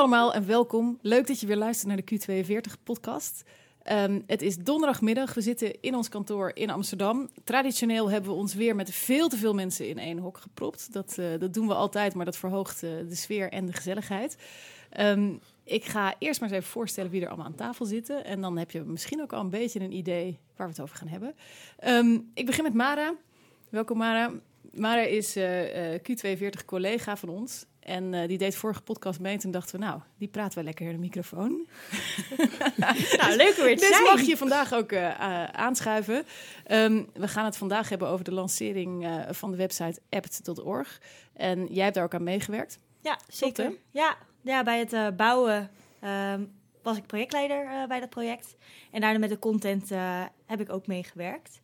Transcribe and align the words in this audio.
allemaal 0.00 0.34
en 0.34 0.46
welkom. 0.46 0.98
Leuk 1.02 1.26
dat 1.26 1.40
je 1.40 1.46
weer 1.46 1.56
luistert 1.56 1.88
naar 1.88 2.00
de 2.04 2.18
Q42-podcast. 2.18 3.42
Ehm, 3.82 4.20
het 4.26 4.42
is 4.42 4.56
donderdagmiddag. 4.56 5.34
We 5.34 5.40
zitten 5.40 5.80
in 5.80 5.94
ons 5.94 6.08
kantoor 6.08 6.50
in 6.54 6.70
Amsterdam. 6.70 7.28
Traditioneel 7.44 8.10
hebben 8.10 8.30
we 8.30 8.36
ons 8.36 8.54
weer 8.54 8.76
met 8.76 8.90
veel 8.90 9.28
te 9.28 9.36
veel 9.36 9.54
mensen 9.54 9.88
in 9.88 9.98
één 9.98 10.18
hok 10.18 10.38
gepropt. 10.38 10.92
Dat, 10.92 11.18
eh, 11.18 11.26
dat 11.38 11.54
doen 11.54 11.66
we 11.66 11.74
altijd, 11.74 12.14
maar 12.14 12.24
dat 12.24 12.36
verhoogt 12.36 12.82
uh, 12.82 12.90
de 13.08 13.14
sfeer 13.14 13.50
en 13.52 13.66
de 13.66 13.72
gezelligheid. 13.72 14.36
Um, 15.00 15.40
ik 15.64 15.84
ga 15.84 16.14
eerst 16.18 16.40
maar 16.40 16.48
eens 16.48 16.58
even 16.58 16.72
voorstellen 16.72 17.10
wie 17.10 17.22
er 17.22 17.28
allemaal 17.28 17.46
aan 17.46 17.54
tafel 17.54 17.86
zitten. 17.86 18.24
En 18.24 18.40
dan 18.40 18.58
heb 18.58 18.70
je 18.70 18.80
misschien 18.80 19.22
ook 19.22 19.32
al 19.32 19.40
een 19.40 19.50
beetje 19.50 19.80
een 19.80 19.96
idee 19.96 20.38
waar 20.56 20.66
we 20.66 20.72
het 20.72 20.82
over 20.82 20.96
gaan 20.96 21.08
hebben. 21.08 21.34
Um, 21.86 22.30
ik 22.34 22.46
begin 22.46 22.64
met 22.64 22.74
Mara. 22.74 23.14
Welkom 23.68 23.98
Mara. 23.98 24.32
Mara 24.72 25.02
is 25.02 25.36
uh, 25.36 25.98
Q42 25.98 26.64
collega 26.66 27.16
van 27.16 27.28
ons. 27.28 27.66
En 27.90 28.12
uh, 28.12 28.28
die 28.28 28.38
deed 28.38 28.56
vorige 28.56 28.82
podcast 28.82 29.20
mee. 29.20 29.32
En 29.32 29.38
toen 29.38 29.50
dachten 29.50 29.78
we, 29.78 29.84
nou, 29.84 30.00
die 30.18 30.28
praten 30.28 30.58
we 30.58 30.64
lekker 30.64 30.86
in 30.86 30.92
de 30.92 30.98
microfoon. 30.98 31.48
nou, 32.76 33.36
leuk 33.36 33.54
weer 33.54 33.76
te 33.76 33.86
dus 33.86 33.88
zijn. 33.88 34.02
mag 34.02 34.20
je 34.20 34.36
vandaag 34.36 34.72
ook 34.72 34.92
uh, 34.92 35.44
aanschuiven. 35.44 36.24
Um, 36.70 37.08
we 37.14 37.28
gaan 37.28 37.44
het 37.44 37.56
vandaag 37.56 37.88
hebben 37.88 38.08
over 38.08 38.24
de 38.24 38.32
lancering 38.32 39.06
uh, 39.06 39.22
van 39.30 39.50
de 39.50 39.56
website 39.56 40.00
apt.org. 40.10 41.00
En 41.32 41.66
jij 41.66 41.82
hebt 41.82 41.94
daar 41.94 42.04
ook 42.04 42.14
aan 42.14 42.22
meegewerkt. 42.22 42.78
Ja, 43.00 43.18
zeker. 43.28 43.64
Tot, 43.64 43.78
ja, 43.90 44.16
ja, 44.42 44.62
bij 44.62 44.78
het 44.78 45.16
bouwen 45.16 45.70
um, 46.04 46.52
was 46.82 46.96
ik 46.96 47.06
projectleider 47.06 47.86
bij 47.88 48.00
dat 48.00 48.10
project. 48.10 48.56
En 48.90 49.00
daarna 49.00 49.18
met 49.18 49.30
de 49.30 49.38
content 49.38 49.90
heb 50.46 50.60
ik 50.60 50.72
ook 50.72 50.86
meegewerkt. 50.86 51.60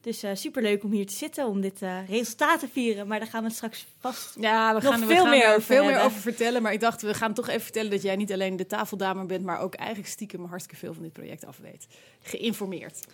Dus 0.00 0.24
uh, 0.24 0.30
superleuk 0.34 0.84
om 0.84 0.92
hier 0.92 1.06
te 1.06 1.14
zitten, 1.14 1.46
om 1.46 1.60
dit 1.60 1.82
uh, 1.82 2.08
resultaat 2.08 2.60
te 2.60 2.68
vieren. 2.68 3.06
Maar 3.06 3.18
daar 3.18 3.28
gaan 3.28 3.44
we 3.44 3.50
straks 3.50 3.86
vast 3.98 4.36
ja, 4.40 4.74
we 4.74 4.80
gaan, 4.80 5.00
nog 5.00 5.08
we 5.08 5.14
veel, 5.14 5.22
gaan 5.22 5.30
meer, 5.30 5.44
er 5.44 5.48
over, 5.48 5.62
veel 5.62 5.84
meer 5.84 6.00
over 6.00 6.20
vertellen. 6.20 6.62
Maar 6.62 6.72
ik 6.72 6.80
dacht, 6.80 7.02
we 7.02 7.14
gaan 7.14 7.34
toch 7.34 7.48
even 7.48 7.60
vertellen 7.60 7.90
dat 7.90 8.02
jij 8.02 8.16
niet 8.16 8.32
alleen 8.32 8.56
de 8.56 8.66
tafeldame 8.66 9.24
bent... 9.24 9.44
maar 9.44 9.60
ook 9.60 9.74
eigenlijk 9.74 10.08
stiekem 10.08 10.44
hartstikke 10.44 10.78
veel 10.78 10.94
van 10.94 11.02
dit 11.02 11.12
project 11.12 11.44
af 11.44 11.58
weet. 11.58 11.86
Geïnformeerd. 12.22 13.06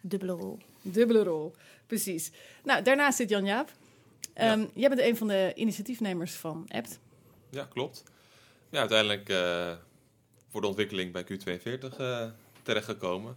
Dubbele 0.00 0.32
rol. 0.32 0.58
Dubbele 0.82 1.22
rol, 1.22 1.54
precies. 1.86 2.30
Nou, 2.64 2.82
daarnaast 2.82 3.16
zit 3.16 3.28
Jan-Jaap. 3.28 3.68
Um, 3.68 4.60
ja. 4.60 4.66
Jij 4.74 4.88
bent 4.88 5.00
een 5.00 5.16
van 5.16 5.28
de 5.28 5.52
initiatiefnemers 5.54 6.32
van 6.32 6.64
APT. 6.68 6.98
Ja, 7.50 7.64
klopt. 7.64 8.04
Ja, 8.70 8.78
uiteindelijk 8.78 9.28
uh, 9.28 9.72
voor 10.48 10.60
de 10.60 10.66
ontwikkeling 10.66 11.12
bij 11.12 11.24
Q42 11.24 12.00
uh, 12.00 12.26
terechtgekomen. 12.62 13.36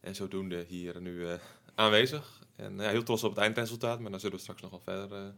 En 0.00 0.14
zodoende 0.14 0.64
hier 0.68 1.00
nu 1.00 1.10
uh, 1.10 1.32
aanwezig. 1.80 2.40
En 2.56 2.76
ja, 2.76 2.88
heel 2.88 3.02
trots 3.02 3.24
op 3.24 3.30
het 3.30 3.38
eindresultaat, 3.38 4.00
maar 4.00 4.10
daar 4.10 4.20
zullen 4.20 4.36
we 4.36 4.42
straks 4.42 4.62
nog 4.62 4.70
wel 4.70 4.80
verder 4.80 5.18
uh, 5.18 5.28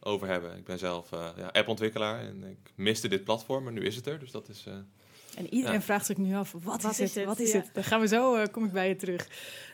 over 0.00 0.28
hebben. 0.28 0.56
Ik 0.56 0.64
ben 0.64 0.78
zelf 0.78 1.12
uh, 1.12 1.28
ja, 1.36 1.46
appontwikkelaar 1.46 2.20
en 2.20 2.44
ik 2.44 2.72
miste 2.74 3.08
dit 3.08 3.24
platform, 3.24 3.64
maar 3.64 3.72
nu 3.72 3.84
is 3.84 3.96
het 3.96 4.06
er. 4.06 4.18
Dus 4.18 4.30
dat 4.30 4.48
is. 4.48 4.64
Uh, 4.68 4.74
en 5.36 5.54
iedereen 5.54 5.76
ja. 5.76 5.82
vraagt 5.82 6.06
zich 6.06 6.16
nu 6.16 6.34
af: 6.34 6.52
wat, 6.52 6.82
wat 6.82 6.92
is, 6.92 7.00
is, 7.00 7.14
het? 7.14 7.24
Wat 7.24 7.38
is 7.38 7.52
ja. 7.52 7.58
het? 7.58 7.70
Dan 7.72 7.84
gaan 7.84 8.00
we 8.00 8.06
zo, 8.06 8.46
kom 8.50 8.64
ik 8.64 8.72
bij 8.72 8.88
je 8.88 8.96
terug. 8.96 9.28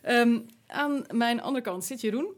Um, 0.09 0.47
aan 0.67 1.05
mijn 1.11 1.41
andere 1.41 1.65
kant 1.65 1.85
zit 1.85 2.01
Jeroen. 2.01 2.35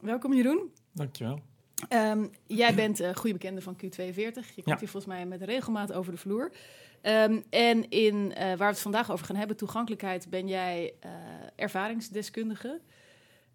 Welkom, 0.00 0.34
Jeroen. 0.34 0.72
Dankjewel. 0.92 1.40
Um, 1.88 2.30
jij 2.46 2.74
bent 2.74 3.00
uh, 3.00 3.14
goede 3.14 3.32
bekende 3.32 3.60
van 3.60 3.76
Q42. 3.76 4.14
Je 4.14 4.32
komt 4.32 4.64
ja. 4.64 4.78
hier 4.78 4.88
volgens 4.88 5.06
mij 5.06 5.26
met 5.26 5.42
regelmaat 5.42 5.92
over 5.92 6.12
de 6.12 6.18
vloer. 6.18 6.52
Um, 7.02 7.44
en 7.50 7.90
in, 7.90 8.14
uh, 8.14 8.36
waar 8.38 8.56
we 8.56 8.64
het 8.64 8.80
vandaag 8.80 9.10
over 9.10 9.26
gaan 9.26 9.36
hebben, 9.36 9.56
toegankelijkheid, 9.56 10.30
ben 10.30 10.48
jij 10.48 10.94
uh, 11.04 11.10
ervaringsdeskundige. 11.56 12.80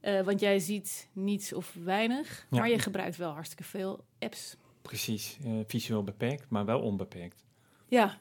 Uh, 0.04 0.22
want 0.22 0.40
jij 0.40 0.60
ziet 0.60 1.10
niets 1.14 1.54
of 1.54 1.76
weinig, 1.84 2.48
ja. 2.50 2.60
maar 2.60 2.70
je 2.70 2.80
gebruikt 2.80 3.18
wel 3.18 3.32
hartstikke 3.32 3.64
veel 3.64 4.06
apps. 4.20 4.58
Precies, 4.82 5.38
visueel 5.68 6.04
beperkt, 6.04 6.50
maar 6.50 6.66
wel 6.66 6.82
onbeperkt. 6.82 7.44
Ja, 7.88 8.20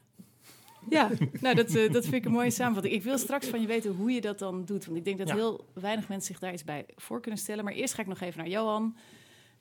ja, 0.88 1.10
nou 1.40 1.54
dat, 1.54 1.74
uh, 1.74 1.92
dat 1.92 2.02
vind 2.02 2.14
ik 2.14 2.24
een 2.24 2.32
mooie 2.32 2.50
samenvatting. 2.50 2.94
Ik 2.94 3.02
wil 3.02 3.18
straks 3.18 3.46
van 3.46 3.60
je 3.60 3.66
weten 3.66 3.94
hoe 3.94 4.12
je 4.12 4.20
dat 4.20 4.38
dan 4.38 4.64
doet. 4.64 4.84
Want 4.84 4.98
ik 4.98 5.04
denk 5.04 5.18
dat 5.18 5.28
ja. 5.28 5.34
heel 5.34 5.66
weinig 5.72 6.08
mensen 6.08 6.26
zich 6.26 6.38
daar 6.38 6.52
iets 6.52 6.64
bij 6.64 6.86
voor 6.96 7.20
kunnen 7.20 7.40
stellen. 7.40 7.64
Maar 7.64 7.72
eerst 7.72 7.94
ga 7.94 8.02
ik 8.02 8.08
nog 8.08 8.20
even 8.20 8.38
naar 8.38 8.48
Johan. 8.48 8.96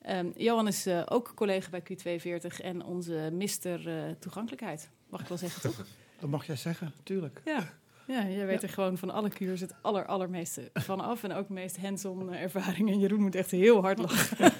Um, 0.08 0.32
Johan 0.36 0.66
is 0.66 0.86
uh, 0.86 1.02
ook 1.04 1.32
collega 1.34 1.70
bij 1.70 1.82
Q42 1.82 2.56
en 2.60 2.84
onze 2.84 3.30
mister 3.32 3.88
uh, 3.88 4.14
toegankelijkheid. 4.18 4.90
Mag 5.08 5.20
ik 5.20 5.26
wel 5.26 5.38
zeggen, 5.38 5.62
toch? 5.62 5.86
Dat 6.20 6.30
mag 6.30 6.46
jij 6.46 6.56
zeggen, 6.56 6.92
tuurlijk. 7.02 7.40
Ja, 7.44 7.78
ja 8.06 8.28
jij 8.28 8.46
weet 8.46 8.60
ja. 8.60 8.66
er 8.66 8.74
gewoon 8.74 8.98
van 8.98 9.10
alle 9.10 9.28
kuurs 9.28 9.60
het 9.60 9.74
aller, 9.80 10.06
allermeeste 10.06 10.70
van 10.74 11.00
af. 11.00 11.22
En 11.22 11.32
ook 11.32 11.46
de 11.46 11.52
meest 11.52 11.76
hands-on 11.76 12.32
ervaring. 12.32 12.90
En 12.90 12.98
Jeroen 12.98 13.20
moet 13.20 13.34
echt 13.34 13.50
heel 13.50 13.80
hard 13.82 13.98
lachen. 13.98 14.36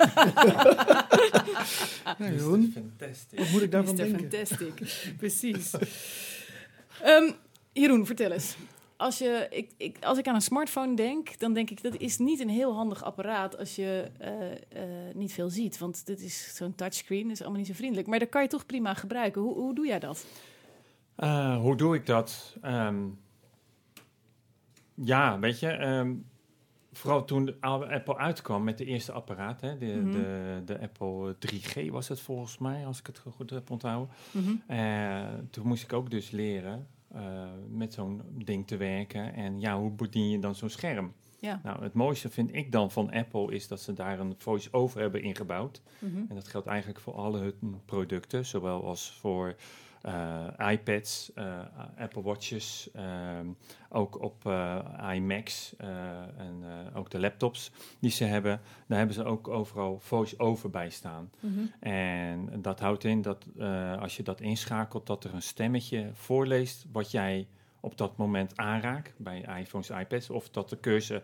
ja, 2.18 2.30
Jeroen, 2.30 2.92
wat 3.36 3.50
moet 3.50 3.62
ik 3.62 3.70
daarvan 3.70 3.96
denken? 3.96 4.20
Fantastic, 4.20 4.74
precies. 5.18 5.72
Um, 7.06 7.34
Jeroen, 7.72 8.06
vertel 8.06 8.30
eens. 8.30 8.56
Als, 8.96 9.18
je, 9.18 9.46
ik, 9.50 9.70
ik, 9.76 9.96
als 10.00 10.18
ik 10.18 10.26
aan 10.26 10.34
een 10.34 10.40
smartphone 10.40 10.96
denk, 10.96 11.38
dan 11.38 11.52
denk 11.52 11.70
ik 11.70 11.82
dat 11.82 11.96
is 11.96 12.18
niet 12.18 12.40
een 12.40 12.48
heel 12.48 12.74
handig 12.74 13.04
apparaat 13.04 13.58
als 13.58 13.76
je 13.76 14.10
uh, 14.20 14.28
uh, 14.82 15.14
niet 15.14 15.32
veel 15.32 15.50
ziet. 15.50 15.78
Want 15.78 16.06
dit 16.06 16.20
is 16.20 16.54
zo'n 16.54 16.74
touchscreen, 16.74 17.30
is 17.30 17.40
allemaal 17.40 17.58
niet 17.58 17.66
zo 17.68 17.74
vriendelijk. 17.74 18.08
Maar 18.08 18.18
dat 18.18 18.28
kan 18.28 18.42
je 18.42 18.48
toch 18.48 18.66
prima 18.66 18.94
gebruiken. 18.94 19.42
Hoe, 19.42 19.54
hoe 19.54 19.74
doe 19.74 19.86
jij 19.86 19.98
dat? 19.98 20.26
Uh, 21.18 21.56
hoe 21.56 21.76
doe 21.76 21.94
ik 21.94 22.06
dat? 22.06 22.56
Um, 22.64 23.18
ja, 24.94 25.38
weet 25.38 25.60
je, 25.60 25.80
um, 25.80 26.26
vooral 26.92 27.24
toen 27.24 27.60
Apple 27.60 28.16
uitkwam 28.16 28.64
met 28.64 28.78
de 28.78 28.84
eerste 28.84 29.12
apparaat, 29.12 29.60
hè, 29.60 29.78
de, 29.78 29.86
mm 29.86 30.02
-hmm. 30.02 30.12
de, 30.12 30.62
de, 30.64 30.80
Apple 30.80 31.36
3G 31.46 31.90
was 31.90 32.08
het 32.08 32.20
volgens 32.20 32.58
mij, 32.58 32.86
als 32.86 32.98
ik 32.98 33.06
het 33.06 33.18
goed 33.18 33.50
heb 33.50 33.70
onthouden. 33.70 34.14
Mm 34.30 34.42
-hmm. 34.66 35.50
toen 35.50 35.66
moest 35.66 35.82
ik 35.82 35.92
ook 35.92 36.10
dus 36.10 36.30
leren 36.30 36.86
uh, 37.14 37.44
met 37.68 37.94
zo'n 37.94 38.22
ding 38.44 38.66
te 38.66 38.76
werken. 38.76 39.34
En 39.34 39.60
ja, 39.60 39.78
hoe 39.78 39.90
bedien 39.90 40.30
je 40.30 40.38
dan 40.38 40.54
zo'n 40.54 40.68
scherm? 40.68 41.12
Ja. 41.38 41.60
Nou, 41.62 41.82
het 41.82 41.92
mooiste 41.92 42.30
vind 42.30 42.54
ik 42.54 42.72
dan 42.72 42.90
van 42.90 43.10
Apple 43.10 43.54
is 43.54 43.68
dat 43.68 43.80
ze 43.80 43.92
daar 43.92 44.20
een 44.20 44.34
voice-over 44.38 45.00
hebben 45.00 45.22
ingebouwd. 45.22 45.82
Mhm. 45.98 46.10
Mm 46.10 46.16
-hmm. 46.16 46.26
En 46.28 46.34
dat 46.34 46.48
geldt 46.48 46.66
eigenlijk 46.66 47.00
voor 47.00 47.14
alle 47.14 47.38
hun 47.38 47.80
producten, 47.84 48.46
zowel 48.46 48.84
als 48.84 49.12
voor 49.12 49.54
iPads, 50.58 51.32
uh, 51.34 51.58
Apple 51.98 52.22
Watches, 52.22 52.90
ook 53.88 54.22
op 54.22 54.44
iMacs 55.12 55.74
en 56.36 56.64
ook 56.94 57.10
de 57.10 57.18
laptops 57.18 57.72
die 57.98 58.10
ze 58.10 58.24
hebben. 58.24 58.60
Daar 58.86 58.98
hebben 58.98 59.16
ze 59.16 59.24
ook 59.24 59.48
overal 59.48 59.98
voice-over 60.00 60.70
bij 60.70 60.90
staan. 60.90 61.30
Mhm. 61.40 61.52
Mm 61.52 61.58
-hmm. 61.58 61.90
En 61.90 62.62
dat 62.62 62.80
houdt 62.80 63.04
in 63.04 63.22
dat 63.22 63.46
als 64.00 64.16
je 64.16 64.22
dat 64.22 64.40
inschakelt, 64.40 65.06
dat 65.06 65.24
er 65.24 65.34
een 65.34 65.42
stemmetje 65.42 66.10
voorleest 66.12 66.86
wat 66.92 67.10
jij 67.10 67.46
op 67.80 67.98
dat 67.98 68.16
moment 68.16 68.56
aanraakt 68.56 69.14
bij 69.16 69.60
iPhones, 69.60 69.90
iPads, 69.90 70.30
of 70.30 70.50
dat 70.50 70.68
de 70.68 70.80
cursor 70.80 71.22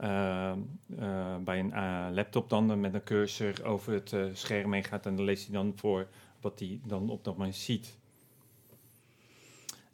uh, 0.00 0.52
uh, 0.98 1.36
bij 1.36 1.58
een 1.58 1.70
uh, 1.70 2.06
laptop 2.12 2.50
dan 2.50 2.80
met 2.80 2.94
een 2.94 3.04
cursor 3.04 3.64
over 3.64 3.92
het 3.92 4.16
scherm 4.32 4.72
heen 4.72 4.84
gaat 4.84 5.06
en 5.06 5.16
dan 5.16 5.24
leest 5.24 5.46
hij 5.46 5.54
dan 5.54 5.72
voor 5.76 6.06
wat 6.40 6.58
hij 6.58 6.80
dan 6.84 7.10
op 7.10 7.24
dat 7.24 7.36
moment 7.36 7.56
ziet. 7.56 7.98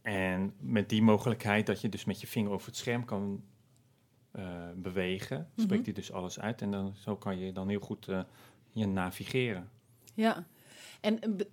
En 0.02 0.54
met 0.58 0.88
die 0.88 1.02
mogelijkheid 1.02 1.66
dat 1.66 1.80
je 1.80 1.88
dus 1.88 2.04
met 2.04 2.20
je 2.20 2.26
vinger 2.26 2.50
over 2.50 2.66
het 2.66 2.76
scherm 2.76 3.04
kan 3.04 3.42
bewegen, 4.74 5.38
mm 5.38 5.46
-hmm. 5.54 5.64
spreekt 5.64 5.84
hij 5.84 5.94
dus 5.94 6.12
alles 6.12 6.40
uit 6.40 6.62
en 6.62 6.70
dan 6.70 6.94
zo 6.96 7.16
kan 7.16 7.38
je 7.38 7.52
dan 7.52 7.68
heel 7.68 7.80
goed 7.80 8.08
je 8.72 8.86
navigeren. 8.86 9.68
Ja. 10.14 10.46
En 11.00 11.18
be 11.36 11.48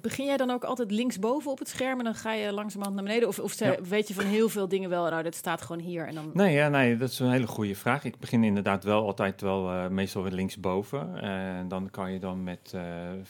begin 0.00 0.24
jij 0.26 0.36
dan 0.36 0.50
ook 0.50 0.64
altijd 0.64 0.90
linksboven 0.90 1.50
op 1.50 1.58
het 1.58 1.68
scherm 1.68 1.98
en 1.98 2.04
dan 2.04 2.14
ga 2.14 2.32
je 2.32 2.52
langzamerhand 2.52 2.96
naar 2.96 3.04
beneden? 3.04 3.28
Of, 3.28 3.38
of 3.38 3.58
ja. 3.58 3.82
weet 3.82 4.08
je 4.08 4.14
van 4.14 4.24
heel 4.24 4.48
veel 4.48 4.68
dingen 4.68 4.90
wel, 4.90 5.10
nou, 5.10 5.22
dat 5.22 5.34
staat 5.34 5.62
gewoon 5.62 5.82
hier 5.82 6.06
en 6.06 6.14
dan... 6.14 6.30
Nee, 6.34 6.54
ja, 6.54 6.68
nee, 6.68 6.96
dat 6.96 7.10
is 7.10 7.18
een 7.18 7.30
hele 7.30 7.46
goede 7.46 7.74
vraag. 7.74 8.04
Ik 8.04 8.18
begin 8.18 8.44
inderdaad 8.44 8.84
wel 8.84 9.06
altijd 9.06 9.40
wel 9.40 9.72
uh, 9.72 9.88
meestal 9.88 10.22
weer 10.22 10.32
linksboven. 10.32 11.20
En 11.20 11.68
dan 11.68 11.90
kan 11.90 12.12
je 12.12 12.18
dan 12.18 12.42
met 12.42 12.72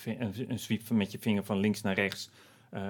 een, 0.04 0.50
een 0.50 0.58
sweep 0.58 0.90
met 0.90 1.12
je 1.12 1.18
vinger 1.18 1.44
van 1.44 1.58
links 1.58 1.82
naar 1.82 1.94
rechts 1.94 2.30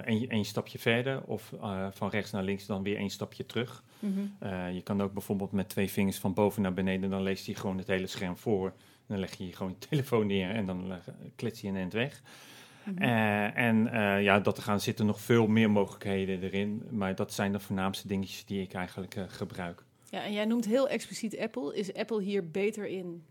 één 0.06 0.44
stapje 0.44 0.78
verder. 0.78 1.22
Of 1.22 1.52
van 1.90 2.08
rechts 2.08 2.30
naar 2.30 2.42
links 2.42 2.66
dan 2.66 2.82
weer 2.82 2.96
één 2.96 3.10
stapje 3.10 3.46
terug. 3.46 3.82
Mm 3.98 4.14
-hmm. 4.14 4.68
je 4.72 4.82
kan 4.82 5.02
ook 5.02 5.12
bijvoorbeeld 5.12 5.52
met 5.52 5.68
twee 5.68 5.90
vingers 5.90 6.18
van 6.18 6.34
boven 6.34 6.62
naar 6.62 6.74
beneden, 6.74 7.10
dan 7.10 7.22
leest 7.22 7.46
hij 7.46 7.54
gewoon 7.54 7.78
het 7.78 7.86
hele 7.86 8.06
scherm 8.06 8.36
voor. 8.36 8.72
Dan 9.06 9.18
leg 9.18 9.34
je 9.34 9.44
hier 9.44 9.56
gewoon 9.56 9.76
je 9.78 9.88
telefoon 9.88 10.26
neer 10.26 10.50
en 10.50 10.66
dan 10.66 10.92
klets 11.36 11.60
je 11.60 11.68
een 11.68 11.76
eind 11.76 11.92
weg. 11.92 12.22
Mhm. 12.22 12.90
Mm 12.90 12.96
-hmm. 12.96 13.06
uh, 13.06 13.56
en 13.56 13.86
uh, 13.86 14.22
ja, 14.22 14.40
dat 14.40 14.56
er 14.56 14.62
gaan 14.62 14.80
zitten 14.80 15.06
nog 15.06 15.20
veel 15.20 15.46
meer 15.46 15.70
mogelijkheden 15.70 16.42
erin. 16.42 16.82
Maar 16.90 17.14
dat 17.14 17.32
zijn 17.32 17.52
de 17.52 17.60
voornaamste 17.60 18.08
dingetjes 18.08 18.44
die 18.44 18.62
ik 18.62 18.72
eigenlijk 18.72 19.16
uh, 19.16 19.24
gebruik. 19.28 19.84
Ja, 20.10 20.24
en 20.24 20.32
jij 20.32 20.44
noemt 20.44 20.64
heel 20.64 20.88
expliciet 20.88 21.38
Apple. 21.38 21.76
Is 21.76 21.94
Apple 21.94 22.22
hier 22.22 22.50
beter 22.50 22.86
in 22.86 23.24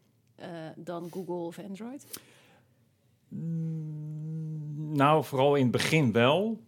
dan 0.76 1.08
Google 1.12 1.36
of 1.36 1.60
Android? 1.60 2.20
Mm, 3.28 4.17
nou, 4.92 5.24
vooral 5.24 5.56
in 5.56 5.62
het 5.64 5.72
begin 5.72 6.12
wel. 6.12 6.60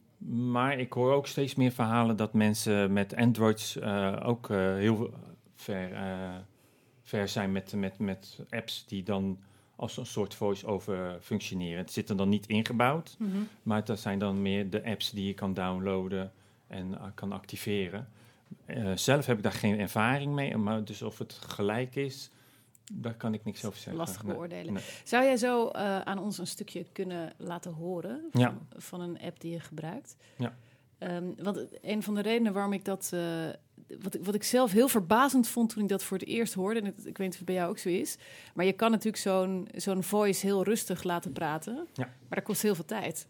Maar 0.51 0.79
ik 0.79 0.93
hoor 0.93 1.13
ook 1.13 1.27
steeds 1.27 1.55
meer 1.55 1.71
verhalen 1.71 2.15
dat 2.15 2.33
mensen 2.33 2.93
met 2.93 3.15
Androids 3.15 3.81
ook 4.23 4.47
heel 4.77 5.09
ver, 5.55 5.89
ver 7.03 7.27
zijn 7.27 7.51
met, 7.51 7.73
met, 7.73 7.99
met 7.99 8.39
apps 8.49 8.85
die 8.87 9.03
dan 9.03 9.39
als 9.75 9.97
een 9.97 10.05
soort 10.05 10.33
voice-over 10.33 11.17
functioneren. 11.21 11.77
Het 11.77 11.91
zit 11.91 12.09
er 12.09 12.17
dan 12.17 12.29
niet 12.29 12.47
ingebouwd, 12.47 13.15
Mhm. 13.19 13.37
maar 13.63 13.85
dat 13.85 13.99
zijn 13.99 14.19
dan 14.19 14.41
meer 14.41 14.69
de 14.69 14.83
apps 14.85 15.11
die 15.11 15.25
je 15.27 15.33
kan 15.33 15.53
downloaden 15.53 16.31
en 16.67 16.93
eh, 16.99 17.03
kan 17.13 17.31
activeren. 17.31 18.07
Eh, 18.65 18.91
zelf 18.95 19.25
heb 19.25 19.37
ik 19.37 19.43
daar 19.43 19.51
geen 19.51 19.79
ervaring 19.79 20.33
mee, 20.33 20.57
maar 20.57 20.83
dus 20.83 21.01
of 21.01 21.17
het 21.17 21.33
gelijk 21.33 21.95
is, 21.95 22.31
daar 22.91 23.15
kan 23.15 23.33
ik 23.33 23.43
niks 23.43 23.65
over 23.65 23.77
zeggen. 23.79 23.95
Lastig 23.95 24.25
beoordelen. 24.25 24.73
nee. 24.73 24.83
Zou 25.03 25.23
jij 25.23 25.37
zo 25.37 25.67
eh, 25.67 25.99
aan 26.01 26.19
ons 26.19 26.37
een 26.37 26.47
stukje 26.47 26.85
kunnen 26.91 27.33
laten 27.37 27.71
horen 27.73 28.21
van, 28.31 28.41
Ja. 28.41 28.57
van 28.77 29.01
een 29.01 29.19
app 29.21 29.39
die 29.39 29.51
je 29.51 29.59
gebruikt? 29.59 30.15
Ja. 30.37 30.57
Ehm, 30.97 31.23
want 31.37 31.65
een 31.81 32.03
van 32.03 32.15
de 32.15 32.21
redenen 32.21 32.53
waarom 32.53 32.73
ik 32.73 32.85
dat, 32.85 33.09
eh, 33.13 33.21
wat, 34.01 34.15
ik, 34.15 34.25
wat 34.25 34.35
ik 34.35 34.43
zelf 34.43 34.71
heel 34.71 34.87
verbazend 34.87 35.47
vond 35.47 35.69
toen 35.69 35.83
ik 35.83 35.89
dat 35.89 36.03
voor 36.03 36.17
het 36.17 36.27
eerst 36.27 36.53
hoorde, 36.53 36.79
en 36.79 36.85
het- 36.85 36.97
ik 37.05 37.17
weet 37.17 37.19
niet 37.19 37.29
of 37.31 37.35
het 37.37 37.45
bij 37.45 37.55
jou 37.55 37.69
ook 37.69 37.77
zo 37.77 37.89
is, 37.89 38.17
maar 38.53 38.65
je 38.65 38.73
kan 38.73 38.91
natuurlijk 38.91 39.23
zo'n 39.23 39.67
zo'n 39.75 40.03
voice 40.03 40.45
heel 40.45 40.63
rustig 40.63 41.03
laten 41.03 41.31
praten, 41.33 41.87
Ja. 41.93 42.03
maar 42.05 42.37
dat 42.37 42.43
kost 42.43 42.61
heel 42.61 42.75
veel 42.75 42.85
tijd. 42.85 43.27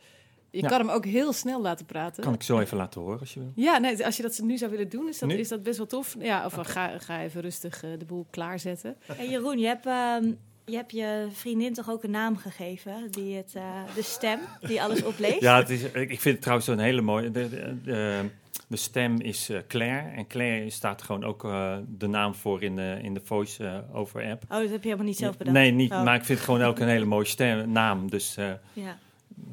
Je 0.51 0.61
Ja. 0.61 0.67
kan 0.67 0.79
hem 0.79 0.89
ook 0.89 1.05
heel 1.05 1.33
snel 1.33 1.61
laten 1.61 1.85
praten. 1.85 2.23
Kan 2.23 2.33
ik 2.33 2.43
zo 2.43 2.59
even 2.59 2.77
laten 2.77 3.01
horen 3.01 3.19
als 3.19 3.33
je 3.33 3.39
wil. 3.39 3.51
Ja, 3.55 3.77
nee, 3.77 4.05
als 4.05 4.15
je 4.17 4.21
dat 4.23 4.39
nu 4.43 4.57
zou 4.57 4.71
willen 4.71 4.89
doen, 4.89 5.07
is 5.07 5.19
dat, 5.19 5.29
Nu? 5.29 5.35
is 5.35 5.47
dat 5.47 5.63
best 5.63 5.77
wel 5.77 5.87
tof. 5.87 6.15
Ja, 6.19 6.45
of 6.45 6.53
ga, 6.53 6.97
ga 6.99 7.21
even 7.21 7.41
rustig 7.41 7.83
eh, 7.83 7.89
de 7.99 8.05
boel 8.05 8.25
klaarzetten. 8.29 8.95
En 9.17 9.29
Jeroen, 9.29 9.59
je 9.59 9.65
hebt, 9.65 9.85
ehm, 9.85 10.23
je 10.65 10.75
hebt 10.75 10.91
je 10.91 11.27
vriendin 11.31 11.73
toch 11.73 11.89
ook 11.91 12.03
een 12.03 12.11
naam 12.11 12.37
gegeven? 12.37 13.11
Die 13.11 13.35
het, 13.35 13.53
eh, 13.55 13.63
de 13.95 14.01
stem, 14.03 14.39
die 14.61 14.81
alles 14.81 15.03
opleest? 15.03 15.39
Ja, 15.41 15.57
het 15.57 15.69
is, 15.69 15.83
ik 15.83 16.19
vind 16.21 16.23
het 16.23 16.41
trouwens 16.41 16.67
een 16.67 16.79
hele 16.79 17.01
mooie. 17.01 17.31
De, 17.31 17.49
de, 17.49 17.75
de, 17.83 18.21
de 18.67 18.77
stem 18.77 19.19
is 19.21 19.49
eh, 19.49 19.59
Claire. 19.67 20.09
En 20.15 20.27
Claire 20.27 20.69
staat 20.69 21.01
gewoon 21.01 21.23
ook 21.23 21.43
eh, 21.43 21.77
de 21.87 22.07
naam 22.07 22.35
voor 22.35 22.63
in 22.63 22.75
de, 22.75 22.99
in 23.01 23.13
de 23.13 23.21
voice-over-app. 23.23 24.43
Oh, 24.43 24.49
dat 24.57 24.69
heb 24.69 24.81
je 24.81 24.87
helemaal 24.87 25.05
niet 25.05 25.17
zelf 25.17 25.37
bedacht? 25.37 25.55
Nee, 25.55 25.71
niet, 25.71 25.91
Oh. 25.91 26.03
maar 26.03 26.15
ik 26.15 26.23
vind 26.25 26.37
het 26.39 26.47
gewoon 26.47 26.63
ook 26.63 26.79
een 26.79 26.87
hele 26.87 27.05
mooie 27.05 27.25
stem, 27.25 27.71
naam. 27.71 28.09
Dus 28.09 28.37
eh, 28.37 28.51
Ja. 28.73 28.97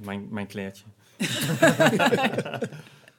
Mijn, 0.00 0.26
mijn 0.30 0.46
Clairtje. 0.46 0.84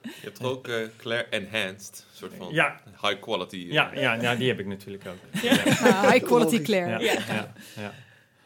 Je 0.02 0.24
hebt 0.24 0.40
toch 0.40 0.48
ook 0.52 0.68
eh, 0.68 0.88
Claire 0.98 1.28
Enhanced, 1.30 2.06
een 2.10 2.16
soort 2.18 2.34
van 2.34 2.54
Ja, 2.54 2.82
high 3.02 3.20
quality. 3.20 3.56
eh, 3.56 3.72
ja, 3.72 3.92
ja, 3.94 4.14
ja, 4.14 4.36
die 4.36 4.48
heb 4.48 4.60
ik 4.60 4.66
natuurlijk 4.66 5.04
ook. 5.08 5.18
Ah, 5.34 6.12
high 6.12 6.26
quality. 6.26 6.62
Claire. 6.62 7.04
Ja, 7.04 7.12
ja, 7.28 7.54
ja. 7.76 7.94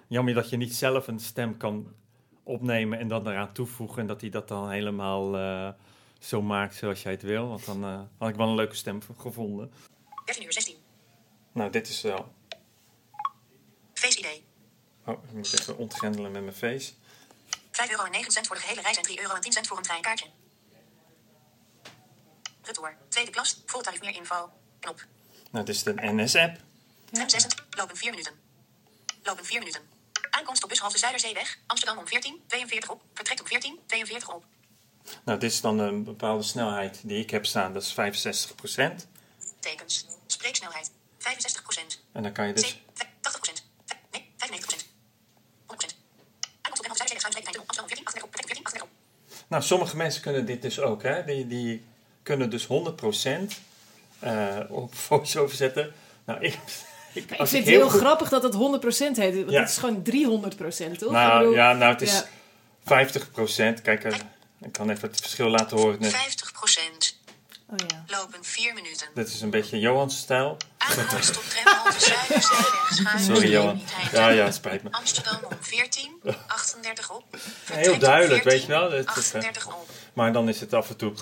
Jammer 0.07 0.33
dat 0.33 0.49
je 0.49 0.57
niet 0.57 0.75
zelf 0.75 1.07
een 1.07 1.19
stem 1.19 1.57
kan 1.57 1.93
opnemen 2.43 2.99
en 2.99 3.07
dan 3.07 3.27
eraan 3.27 3.53
toevoegen. 3.53 4.01
En 4.01 4.07
dat 4.07 4.21
hij 4.21 4.29
dat 4.29 4.47
dan 4.47 4.69
helemaal 4.69 5.37
eh, 5.37 5.69
zo 6.19 6.41
maakt 6.41 6.75
zoals 6.75 7.01
jij 7.03 7.11
het 7.11 7.21
wil. 7.21 7.47
Want 7.47 7.65
dan 7.65 7.83
eh, 7.83 7.99
had 8.17 8.29
ik 8.29 8.35
wel 8.35 8.47
een 8.47 8.55
leuke 8.55 8.75
stem 8.75 8.99
gevonden. 9.17 9.71
13 10.25 10.45
uur 10.45 10.53
16. 10.53 10.75
Nou, 11.53 11.71
dit 11.71 11.87
is 11.87 12.01
wel... 12.01 12.33
Face 13.93 14.19
ID. 14.19 14.41
Oh, 15.05 15.23
ik 15.23 15.33
moet 15.33 15.59
even 15.59 15.77
ontgrendelen 15.77 16.31
met 16.31 16.41
mijn 16.41 16.55
face. 16.55 16.93
5 17.71 17.89
euro 17.89 18.03
en 18.03 18.11
9 18.11 18.31
cent 18.31 18.47
voor 18.47 18.55
de 18.55 18.61
gehele 18.61 18.81
reis 18.81 18.97
en 18.97 19.03
3 19.03 19.21
euro 19.21 19.33
en 19.35 19.41
10 19.41 19.51
cent 19.51 19.67
voor 19.67 19.77
een 19.77 19.83
treinkaartje. 19.83 20.25
Retour. 22.61 22.97
Tweede 23.09 23.31
klas. 23.31 23.61
Vol 23.65 23.81
tarief 23.81 24.01
meer 24.01 24.15
info. 24.15 24.51
Knop. 24.79 25.05
Nou, 25.51 25.65
dit 25.65 25.75
is 25.75 25.83
de 25.83 25.93
NS-app. 25.95 26.57
6. 27.11 27.45
Lopen 27.69 27.97
4 27.97 28.09
minuten. 28.09 28.33
Lopen 29.23 29.45
4 29.45 29.59
minuten. 29.59 29.81
Aankomst 30.29 30.63
op 30.63 30.69
bushalte 30.69 30.97
Zuiderzeeweg. 30.97 31.57
Amsterdam 31.67 31.97
om 31.97 32.07
14. 32.07 32.43
42 32.47 32.89
op. 32.89 33.01
Vertrekt 33.13 33.41
om 33.41 33.47
14. 33.47 33.79
42 33.85 34.33
op. 34.33 34.45
Nou, 35.25 35.39
dit 35.39 35.51
is 35.51 35.61
dan 35.61 35.79
een 35.79 36.03
bepaalde 36.03 36.43
snelheid 36.43 36.99
die 37.03 37.19
ik 37.19 37.29
heb 37.29 37.45
staan. 37.45 37.73
Dat 37.73 37.83
is 37.83 37.91
65%. 37.91 39.07
Tekens. 39.59 40.05
Spreeksnelheid. 40.27 40.91
65 41.17 41.61
procent. 41.61 42.03
En 42.11 42.23
dan 42.23 42.31
kan 42.31 42.47
je 42.47 42.53
dus... 42.53 42.81
80 43.21 43.41
procent. 43.41 43.65
Nee, 44.11 44.33
95 44.37 44.67
procent. 44.67 44.89
100 45.65 45.77
procent. 45.77 45.95
Aankomst 46.61 46.89
op 46.89 46.97
Zuiderzeeweg. 46.97 47.21
Zuiderzeeweg. 47.21 47.67
Amsterdam 47.67 47.83
om 47.83 47.89
14. 47.89 48.05
38 48.05 48.23
op. 48.23 48.35
Vertrekt 48.35 48.59
om 48.59 48.65
14. 48.65 48.65
38 48.65 48.81
op. 48.81 49.40
Nou, 49.51 49.63
sommige 49.63 49.97
mensen 49.97 50.21
kunnen 50.21 50.45
dit 50.45 50.61
dus 50.61 50.79
ook. 50.79 51.03
Hè? 51.03 51.23
Die, 51.25 51.47
die 51.47 51.83
kunnen 52.23 52.49
dus 52.49 52.67
100% 52.67 52.67
eh 54.19 54.57
op 54.69 54.95
voice-over 54.95 55.55
zetten. 55.55 55.93
Nou, 56.25 56.39
ik... 56.41 56.53
ik, 57.13 57.23
vind 57.27 57.39
ik 57.39 57.57
het 57.57 57.65
heel 57.65 57.89
goed- 57.89 57.99
grappig 57.99 58.29
dat 58.29 58.43
het 58.43 58.53
100% 58.53 58.57
heet. 58.57 59.35
Want 59.35 59.49
Ja. 59.51 59.59
het 59.59 59.69
is 59.69 59.77
gewoon 59.77 60.03
300%, 60.11 60.97
toch? 60.97 61.11
Nou, 61.11 61.37
bedoel, 61.37 61.53
ja, 61.53 61.73
nou, 61.73 61.91
het 61.91 62.01
is 62.01 62.23
ja. 62.83 63.75
50%. 63.77 63.81
Kijk, 63.81 64.03
eh, 64.03 64.17
ik 64.61 64.71
kan 64.71 64.89
even 64.89 65.07
het 65.09 65.19
verschil 65.19 65.47
laten 65.49 65.77
horen. 65.77 65.99
Nee, 65.99 66.09
50 66.11 66.51
procent. 66.51 67.19
Oh 67.69 67.75
ja. 67.87 68.03
Lopen 68.17 68.43
4 68.43 68.73
minuten. 68.73 69.07
dit 69.13 69.27
is 69.27 69.41
een 69.41 69.49
beetje 69.49 69.79
Johans 69.79 70.17
stijl. 70.17 70.57
Aankomst 70.89 71.37
op 71.37 71.43
tramhalte 71.43 71.99
Zuiderzeeweg. 71.99 72.89
Schuin. 72.93 73.19
Sorry, 73.19 73.51
Johan. 73.51 73.81
Ja, 74.11 74.29
ja, 74.29 74.51
spijt 74.51 74.83
me. 74.83 74.91
Amsterdam 74.91 75.37
om 75.43 75.57
14. 75.59 76.11
38 76.47 77.09
op. 77.11 77.23
Vertrekt 77.31 77.85
Heel 77.85 77.97
duidelijk, 77.99 78.41
14, 78.43 78.51
weet 78.51 78.61
je 78.61 78.67
wel. 78.67 78.91
Het 78.91 79.17
is, 79.17 79.33
eh, 79.33 79.35
38 79.35 79.67
op. 79.67 79.89
maar 80.13 80.33
dan 80.33 80.49
is 80.49 80.59
het 80.59 80.73
af 80.73 80.89
en 80.89 80.95
toe... 80.97 81.13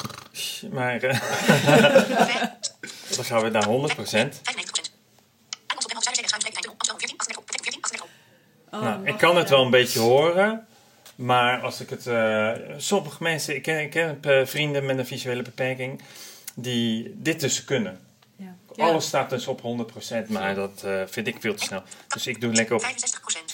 Maar 0.72 0.96
eh, 1.02 1.16
Vijf- 1.16 3.16
dan 3.16 3.26
gaan 3.26 3.42
we 3.42 3.50
naar 3.50 3.66
100%. 3.66 3.68
95 3.68 3.96
procent. 3.96 4.42
Aankomst 5.68 5.96
op 5.96 6.04
Zuiderzeeweg. 6.04 6.30
Schuin. 6.30 6.42
Streepnietheid. 6.42 6.68
Amsterdam 6.78 6.94
om 6.94 7.00
14. 7.00 7.18
38 7.18 7.38
op. 7.38 7.44
Vertrekt 7.50 7.68
om 7.68 7.74
14. 7.74 7.84
38 7.84 8.02
op. 8.02 8.10
Oh, 8.72 8.82
Nou, 8.82 9.08
ik 9.08 9.18
kan 9.18 9.36
het 9.38 9.50
wel 9.50 9.64
een 9.64 9.70
beetje 9.72 10.00
horen. 10.00 10.68
Maar 11.16 11.62
als 11.62 11.80
ik 11.82 11.90
het... 11.90 12.08
eh, 12.08 12.52
sommige 12.78 13.24
mensen... 13.24 13.56
Ik 13.56 13.62
ken, 13.62 13.80
ik 13.82 13.90
ken 13.90 14.18
eh, 14.22 14.46
vrienden 14.46 14.86
met 14.86 14.98
een 14.98 15.06
visuele 15.08 15.42
beperking... 15.42 16.02
Die 16.56 17.12
dit 17.16 17.40
dus 17.40 17.64
kunnen. 17.64 18.00
Ja. 18.80 18.86
Alles 18.90 19.06
staat 19.06 19.30
dus 19.30 19.48
op 19.48 19.62
100%. 19.62 20.28
Maar 20.28 20.56
dat 20.56 20.84
eh, 20.84 21.02
vind 21.06 21.28
ik 21.28 21.36
veel 21.40 21.56
te 21.56 21.64
snel. 21.64 21.84
Dus 22.08 22.28
ik 22.28 22.42
doe 22.42 22.54
lekker 22.54 22.76
op 22.76 22.82
65 22.82 23.22
procent. 23.22 23.54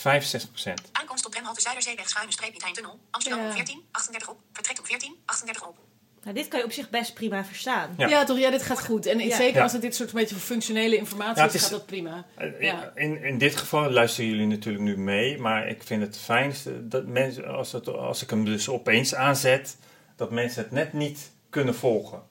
65%. 0.88 0.92
Aankomst 0.92 1.26
op 1.26 1.32
tramhalte 1.32 1.62
Zuiderzeeweg. 1.62 2.10
Schuine 2.10 2.32
streepnietheid 2.32 2.74
tunnel. 2.74 3.00
Amsterdam 3.12 3.42
Ja. 3.42 3.48
om 3.50 3.54
14. 3.56 3.82
38 3.92 4.30
op. 4.30 4.38
Vertrekt 4.54 4.80
om 4.80 4.86
14. 4.86 5.16
38 5.26 5.68
op. 5.68 5.76
Nou, 6.24 6.38
dit 6.38 6.48
kan 6.48 6.60
je 6.60 6.66
op 6.66 6.72
zich 6.72 6.90
best 6.90 7.14
prima 7.14 7.46
verstaan. 7.46 7.94
Ja. 7.98 8.08
Ja. 8.08 8.24
toch? 8.24 8.38
Ja, 8.40 8.50
dit 8.52 8.62
gaat 8.64 8.86
goed. 8.86 9.06
En 9.06 9.20
Ja. 9.20 9.36
zeker 9.36 9.62
als 9.62 9.72
het 9.72 9.82
dit 9.82 9.96
soort 9.96 10.10
een 10.10 10.16
beetje 10.20 10.36
functionele 10.36 10.96
informatie 10.98 11.36
Ja, 11.38 11.44
het 11.46 11.54
is, 11.54 11.62
is- 11.62 11.68
gaat 11.68 11.78
dat 11.78 11.86
prima. 11.86 12.26
Eh, 12.36 12.62
Ja. 12.62 12.92
In, 12.96 13.24
in 13.24 13.38
dit 13.38 13.56
geval 13.58 13.92
luisteren 13.92 14.30
jullie 14.30 14.48
natuurlijk 14.48 14.84
nu 14.84 14.98
mee, 14.98 15.38
maar 15.40 15.68
ik 15.68 15.84
vind 15.84 16.02
het 16.02 16.18
fijnste 16.18 16.88
dat 16.88 17.06
mensen, 17.06 17.48
als, 17.48 17.72
het, 17.72 17.88
als 17.88 18.22
ik 18.22 18.30
hem 18.30 18.46
dus 18.46 18.70
opeens 18.70 19.16
aanzet, 19.16 19.78
dat 20.16 20.32
mensen 20.32 20.64
het 20.64 20.72
net 20.72 20.94
niet 20.94 21.32
kunnen 21.50 21.76
volgen. 21.76 22.22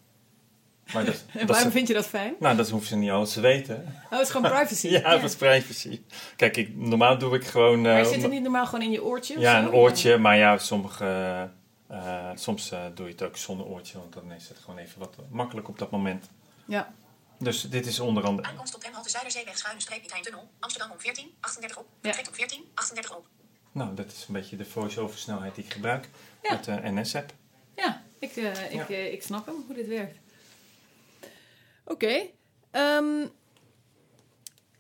Maar 0.93 1.05
dat, 1.05 1.15
En 1.33 1.39
dat 1.39 1.49
waarom 1.49 1.67
ze- 1.67 1.71
vind 1.77 1.89
je 1.89 1.95
dat 1.95 2.07
fijn? 2.07 2.35
nou, 2.41 2.57
dat 2.57 2.69
hoeven 2.71 2.89
ze 2.89 2.97
niet 2.97 3.11
alles 3.11 3.33
te 3.33 3.41
weten. 3.41 3.75
Oh, 4.05 4.11
het 4.11 4.21
is 4.21 4.31
gewoon 4.31 4.51
privacy. 4.57 4.89
Ja, 4.89 5.11
dat 5.11 5.23
is 5.23 5.37
privacy. 5.37 6.01
Kijk, 6.37 6.57
ik, 6.57 6.77
normaal 6.77 7.19
doe 7.19 7.35
ik 7.35 7.45
gewoon. 7.45 7.81
Maar 7.81 8.01
eh, 8.01 8.07
zit 8.07 8.23
het 8.23 8.31
niet 8.31 8.43
normaal 8.43 8.67
gewoon 8.67 8.85
in 8.85 8.91
je 8.91 9.05
oortje? 9.05 9.35
of 9.37 9.41
ja, 9.43 9.61
zo? 9.61 9.67
een 9.67 9.73
oortje, 9.75 10.19
maar 10.19 10.37
ja, 10.37 10.59
sommige, 10.59 11.51
eh, 11.89 12.31
soms 12.35 12.71
eh, 12.71 12.81
doe 12.95 13.07
je 13.07 13.13
het 13.13 13.23
ook 13.23 13.37
zonder 13.37 13.67
oortje, 13.67 13.99
want 13.99 14.13
dan 14.13 14.33
is 14.33 14.49
het 14.49 14.59
gewoon 14.59 14.79
even 14.79 14.99
wat 14.99 15.17
makkelijk 15.31 15.69
op 15.69 15.79
dat 15.79 15.91
moment. 15.91 16.31
Ja. 16.65 16.93
Dus 17.39 17.61
dit 17.63 17.87
is 17.87 18.01
onder 18.01 18.25
andere. 18.25 18.49
Aankomst 18.49 18.75
op 18.75 18.81
tramhalte 18.81 19.11
Zuiderzeeweg. 19.11 19.59
Schuine 19.59 19.81
streepnietheid 19.81 20.23
tunnel. 20.23 20.49
Amsterdam 20.59 20.91
om 20.91 21.01
14. 21.01 21.31
38 21.41 21.79
op. 21.79 21.85
Ja. 22.01 22.13
Vertrekt 22.13 22.29
om 22.29 22.35
14. 22.35 22.65
38 22.75 23.17
op. 23.17 23.27
Nou, 23.73 23.95
dat 23.95 24.07
is 24.07 24.25
een 24.29 24.35
beetje 24.35 24.57
de 24.57 24.65
voice-over 24.65 25.19
snelheid 25.19 25.55
die 25.55 25.65
ik 25.65 25.73
gebruik 25.73 26.09
Ja. 26.43 26.53
met 26.53 26.65
de 26.65 26.81
NS-app. 26.83 27.33
Ja, 27.77 28.03
ik, 28.19 28.37
eh, 28.37 28.73
ik, 28.73 28.89
Ja. 28.89 28.97
ik 28.97 29.23
snap 29.23 29.47
hem, 29.47 29.55
hoe 29.67 29.75
dit 29.77 29.87
werkt. 29.87 30.19
Oké. 31.85 32.27
ehm, 32.71 33.27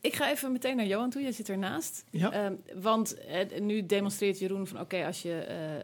ik 0.04 0.14
ga 0.14 0.30
even 0.30 0.52
meteen 0.52 0.76
naar 0.76 0.86
Johan 0.86 1.10
toe. 1.10 1.22
Jij 1.22 1.32
zit 1.32 1.48
ernaast. 1.48 2.04
Ja. 2.10 2.32
Ehm, 2.32 2.54
want 2.82 3.24
eh, 3.24 3.60
nu 3.60 3.86
demonstreert 3.86 4.38
Jeroen 4.38 4.66
van... 4.66 4.80
oké, 4.80 5.06
als 5.06 5.22
je 5.22 5.32
eh, 5.32 5.76
eh, 5.76 5.82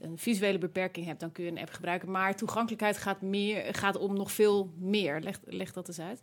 een 0.00 0.18
visuele 0.18 0.58
beperking 0.58 1.06
hebt... 1.06 1.20
dan 1.20 1.32
kun 1.32 1.44
je 1.44 1.50
een 1.50 1.58
app 1.58 1.70
gebruiken. 1.70 2.10
Maar 2.10 2.36
toegankelijkheid 2.36 2.96
gaat, 2.96 3.22
meer, 3.22 3.74
gaat 3.74 3.96
om 3.96 4.14
nog 4.14 4.32
veel 4.32 4.72
meer. 4.78 5.20
Leg, 5.20 5.40
leg 5.44 5.72
dat 5.72 5.88
eens 5.88 6.00
uit. 6.00 6.22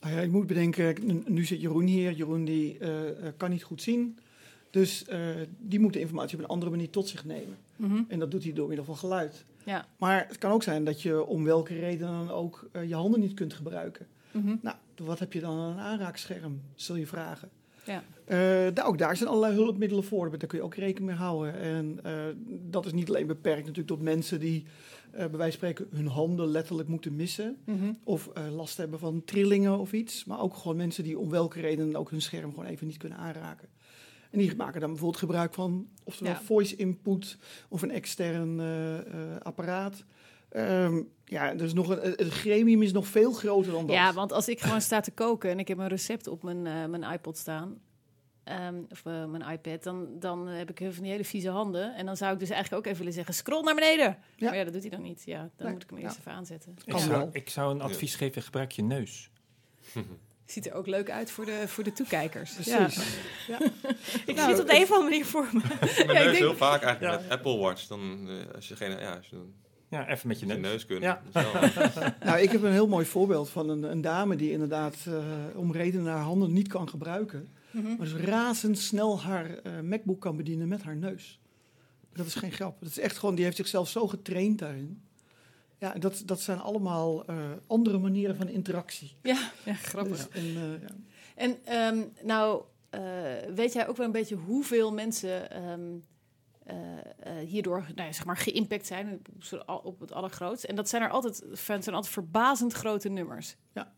Nou 0.00 0.14
ja, 0.14 0.20
je 0.20 0.28
moet 0.28 0.46
bedenken, 0.46 1.22
nu 1.26 1.44
zit 1.44 1.60
Jeroen 1.60 1.86
hier. 1.86 2.12
Jeroen 2.12 2.44
die 2.44 2.78
kan 3.36 3.50
niet 3.50 3.62
goed 3.62 3.82
zien. 3.82 4.18
Dus 4.72 5.04
eh, 5.04 5.20
die 5.58 5.80
moet 5.80 5.92
de 5.92 6.00
informatie 6.00 6.36
op 6.36 6.42
een 6.42 6.50
andere 6.50 6.70
manier 6.70 6.90
tot 6.90 7.08
zich 7.08 7.24
nemen. 7.24 7.56
Mhm. 7.76 8.02
En 8.08 8.18
dat 8.18 8.30
doet 8.30 8.42
hij 8.42 8.52
door 8.52 8.68
middel 8.68 8.84
van 8.84 8.96
geluid. 8.96 9.44
Ja. 9.64 9.86
Maar 9.96 10.24
het 10.28 10.38
kan 10.38 10.50
ook 10.50 10.62
zijn 10.62 10.84
dat 10.84 11.02
je 11.02 11.26
om 11.26 11.44
welke 11.44 11.74
reden 11.74 12.06
dan 12.06 12.30
ook 12.30 12.68
eh, 12.72 12.88
je 12.88 12.94
handen 12.94 13.20
niet 13.20 13.34
kunt 13.34 13.54
gebruiken. 13.54 14.06
Mhm. 14.30 14.56
Nou, 14.60 14.76
wat 14.96 15.18
heb 15.18 15.32
je 15.32 15.40
dan 15.40 15.58
aan 15.58 15.72
een 15.72 15.78
aanraakscherm, 15.78 16.60
zul 16.74 16.96
je 16.96 17.06
vragen. 17.06 17.50
Ja. 17.84 18.02
Eh, 18.24 18.74
daar, 18.74 18.86
ook 18.86 18.98
daar 18.98 19.16
zijn 19.16 19.28
allerlei 19.28 19.54
hulpmiddelen 19.54 20.04
voor, 20.04 20.38
daar 20.38 20.48
kun 20.48 20.58
je 20.58 20.64
ook 20.64 20.74
rekening 20.74 21.06
mee 21.06 21.20
houden. 21.20 21.54
En 21.60 22.00
dat 22.70 22.86
is 22.86 22.92
niet 22.92 23.08
alleen 23.08 23.26
beperkt 23.26 23.60
natuurlijk 23.60 23.88
tot 23.88 24.02
mensen 24.02 24.40
die 24.40 24.64
bij 25.10 25.30
wijze 25.30 25.58
van 25.58 25.68
spreken 25.68 25.86
hun 25.90 26.06
handen 26.06 26.46
letterlijk 26.46 26.88
moeten 26.88 27.16
missen. 27.16 27.56
Mhm. 27.64 27.92
Of 28.04 28.30
last 28.50 28.76
hebben 28.76 28.98
van 28.98 29.24
trillingen 29.24 29.78
of 29.78 29.92
iets. 29.92 30.24
Maar 30.24 30.40
ook 30.40 30.54
gewoon 30.54 30.76
mensen 30.76 31.04
die 31.04 31.18
om 31.18 31.30
welke 31.30 31.60
reden 31.60 31.96
ook 31.96 32.10
hun 32.10 32.22
scherm 32.22 32.50
gewoon 32.50 32.66
even 32.66 32.86
niet 32.86 32.96
kunnen 32.96 33.18
aanraken. 33.18 33.68
En 34.32 34.38
die 34.38 34.56
maken 34.56 34.80
dan 34.80 34.88
bijvoorbeeld 34.90 35.20
gebruik 35.20 35.54
van 35.54 35.88
oftewel 36.04 36.32
Ja. 36.32 36.40
voice 36.40 36.76
input 36.76 37.38
of 37.68 37.82
een 37.82 37.90
extern 37.90 38.60
eh, 38.60 38.98
eh, 38.98 39.40
apparaat. 39.42 40.04
Ehm, 40.48 41.02
ja, 41.24 41.54
dus 41.54 41.72
nog 41.72 41.88
een, 41.88 41.98
het 42.16 42.28
gremium 42.28 42.82
is 42.82 42.92
nog 42.92 43.06
veel 43.06 43.32
groter 43.32 43.72
dan 43.72 43.86
dat. 43.86 43.96
Ja, 43.96 44.12
want 44.12 44.32
als 44.32 44.48
ik 44.48 44.60
gewoon 44.60 44.80
sta 44.80 45.00
te 45.00 45.10
koken 45.10 45.50
en 45.50 45.58
ik 45.58 45.68
heb 45.68 45.78
een 45.78 45.88
recept 45.88 46.26
op 46.26 46.42
mijn, 46.42 46.66
eh, 46.66 46.84
mijn 46.86 47.02
iPod 47.02 47.36
staan, 47.38 47.80
ehm, 48.44 48.76
of 48.90 49.04
mijn 49.04 49.42
iPad, 49.50 49.82
dan, 49.82 50.06
dan 50.18 50.46
heb 50.48 50.70
ik 50.70 50.78
heel 50.78 50.92
van 50.92 51.02
die 51.02 51.12
hele 51.12 51.24
vieze 51.24 51.48
handen. 51.48 51.94
En 51.94 52.06
dan 52.06 52.16
zou 52.16 52.32
ik 52.32 52.38
dus 52.38 52.50
eigenlijk 52.50 52.78
ook 52.80 52.86
even 52.86 52.98
willen 52.98 53.14
zeggen, 53.14 53.34
scroll 53.34 53.62
naar 53.62 53.74
beneden. 53.74 54.18
Ja. 54.36 54.46
Maar 54.48 54.56
ja, 54.56 54.64
dat 54.64 54.72
doet 54.72 54.82
hij 54.82 54.90
dan 54.90 55.02
niet. 55.02 55.22
Ja, 55.24 55.38
dan 55.38 55.50
Nee. 55.66 55.72
moet 55.72 55.82
ik 55.82 55.90
hem 55.90 55.98
eerst 55.98 56.14
Ja. 56.14 56.20
even 56.20 56.32
aanzetten. 56.32 56.72
Ik 56.84 56.92
Kan 56.92 57.00
Ja. 57.00 57.08
wel. 57.08 57.18
zou, 57.18 57.30
ik 57.32 57.48
zou 57.48 57.74
een 57.74 57.80
advies 57.80 58.14
geven, 58.14 58.42
gebruik 58.42 58.72
je 58.72 58.82
neus. 58.82 59.30
Ziet 60.52 60.66
er 60.66 60.74
ook 60.74 60.86
leuk 60.86 61.10
uit 61.10 61.30
voor 61.30 61.44
de, 61.44 61.62
voor 61.66 61.84
de 61.84 61.92
toekijkers. 61.92 62.52
Precies. 62.54 62.72
Ja. 63.46 63.58
Ik 64.26 64.34
Nou, 64.34 64.38
zie 64.38 64.46
het 64.48 64.60
op 64.60 64.66
de 64.66 64.74
een 64.76 64.82
of 64.82 64.90
andere 64.92 65.02
manier 65.02 65.24
voor 65.26 65.48
me. 65.52 65.60
Mijn 65.78 65.90
Ja, 65.96 66.00
ik 66.02 66.06
neus 66.06 66.24
denk- 66.24 66.36
heel 66.36 66.56
vaak 66.56 66.82
eigenlijk 66.82 67.14
Ja. 67.14 67.20
met 67.20 67.30
Apple 67.30 67.56
Watch. 67.58 67.86
Dan, 67.86 68.28
eh, 68.28 68.54
als 68.54 68.68
je 68.68 68.76
geen, 68.76 68.90
ja, 68.90 69.14
als 69.16 69.26
je 69.28 69.36
dan 69.36 69.52
Ja, 69.88 70.08
even 70.08 70.28
met 70.28 70.40
je 70.40 70.46
je 70.46 70.52
neus. 70.54 70.62
neus 70.62 70.86
kunt. 70.86 71.02
Ja. 71.02 71.22
Nou, 72.24 72.38
ik 72.38 72.50
heb 72.52 72.62
een 72.62 72.72
heel 72.72 72.88
mooi 72.88 73.06
voorbeeld 73.06 73.48
van 73.50 73.68
een, 73.68 73.82
een 73.82 74.00
dame 74.00 74.36
die 74.36 74.50
inderdaad 74.50 74.96
eh, 75.08 75.14
om 75.54 75.72
redenen 75.72 76.12
haar 76.12 76.22
handen 76.22 76.52
niet 76.52 76.68
kan 76.68 76.88
gebruiken. 76.88 77.48
Mhm. 77.70 77.86
Maar 77.88 77.96
dus 77.98 78.12
razendsnel 78.14 79.20
haar 79.20 79.56
eh, 79.58 79.80
MacBook 79.80 80.20
kan 80.20 80.36
bedienen 80.36 80.68
met 80.68 80.82
haar 80.82 80.96
neus. 80.96 81.40
Dat 82.14 82.26
is 82.26 82.34
geen 82.34 82.52
grap. 82.52 82.76
Dat 82.80 82.88
is 82.88 82.98
echt 82.98 83.18
gewoon, 83.18 83.34
die 83.34 83.44
heeft 83.44 83.56
zichzelf 83.56 83.88
zo 83.88 84.08
getraind 84.08 84.58
daarin. 84.58 85.02
Ja, 85.82 85.92
dat, 85.92 86.22
dat 86.26 86.40
zijn 86.40 86.58
allemaal 86.58 87.24
eh, 87.24 87.36
andere 87.66 87.98
manieren 87.98 88.36
van 88.36 88.48
interactie. 88.48 89.16
Ja, 89.22 89.50
ja, 89.64 89.74
grappig. 89.74 90.28
Dus, 90.28 90.42
en, 90.42 90.44
eh, 90.44 90.80
ja. 90.82 90.94
En 91.34 91.58
ehm, 91.64 92.04
nou, 92.22 92.62
eh, 92.90 93.00
weet 93.54 93.72
jij 93.72 93.88
ook 93.88 93.96
wel 93.96 94.06
een 94.06 94.12
beetje 94.12 94.36
hoeveel 94.36 94.92
mensen 94.92 95.50
ehm, 95.50 95.90
eh, 96.64 96.76
eh, 97.18 97.48
hierdoor 97.48 97.78
nou, 97.94 98.08
ja, 98.08 98.12
zeg 98.12 98.24
maar 98.24 98.36
geïmpact 98.36 98.86
zijn 98.86 99.22
op, 99.66 100.00
het 100.00 100.12
allergrootst? 100.12 100.64
En 100.64 100.74
dat 100.74 100.88
zijn 100.88 101.02
er 101.02 101.10
altijd, 101.10 101.44
het 101.48 101.84
zijn 101.84 101.94
altijd 101.94 102.12
verbazend 102.12 102.72
grote 102.72 103.08
nummers. 103.08 103.56
Ja. 103.72 103.92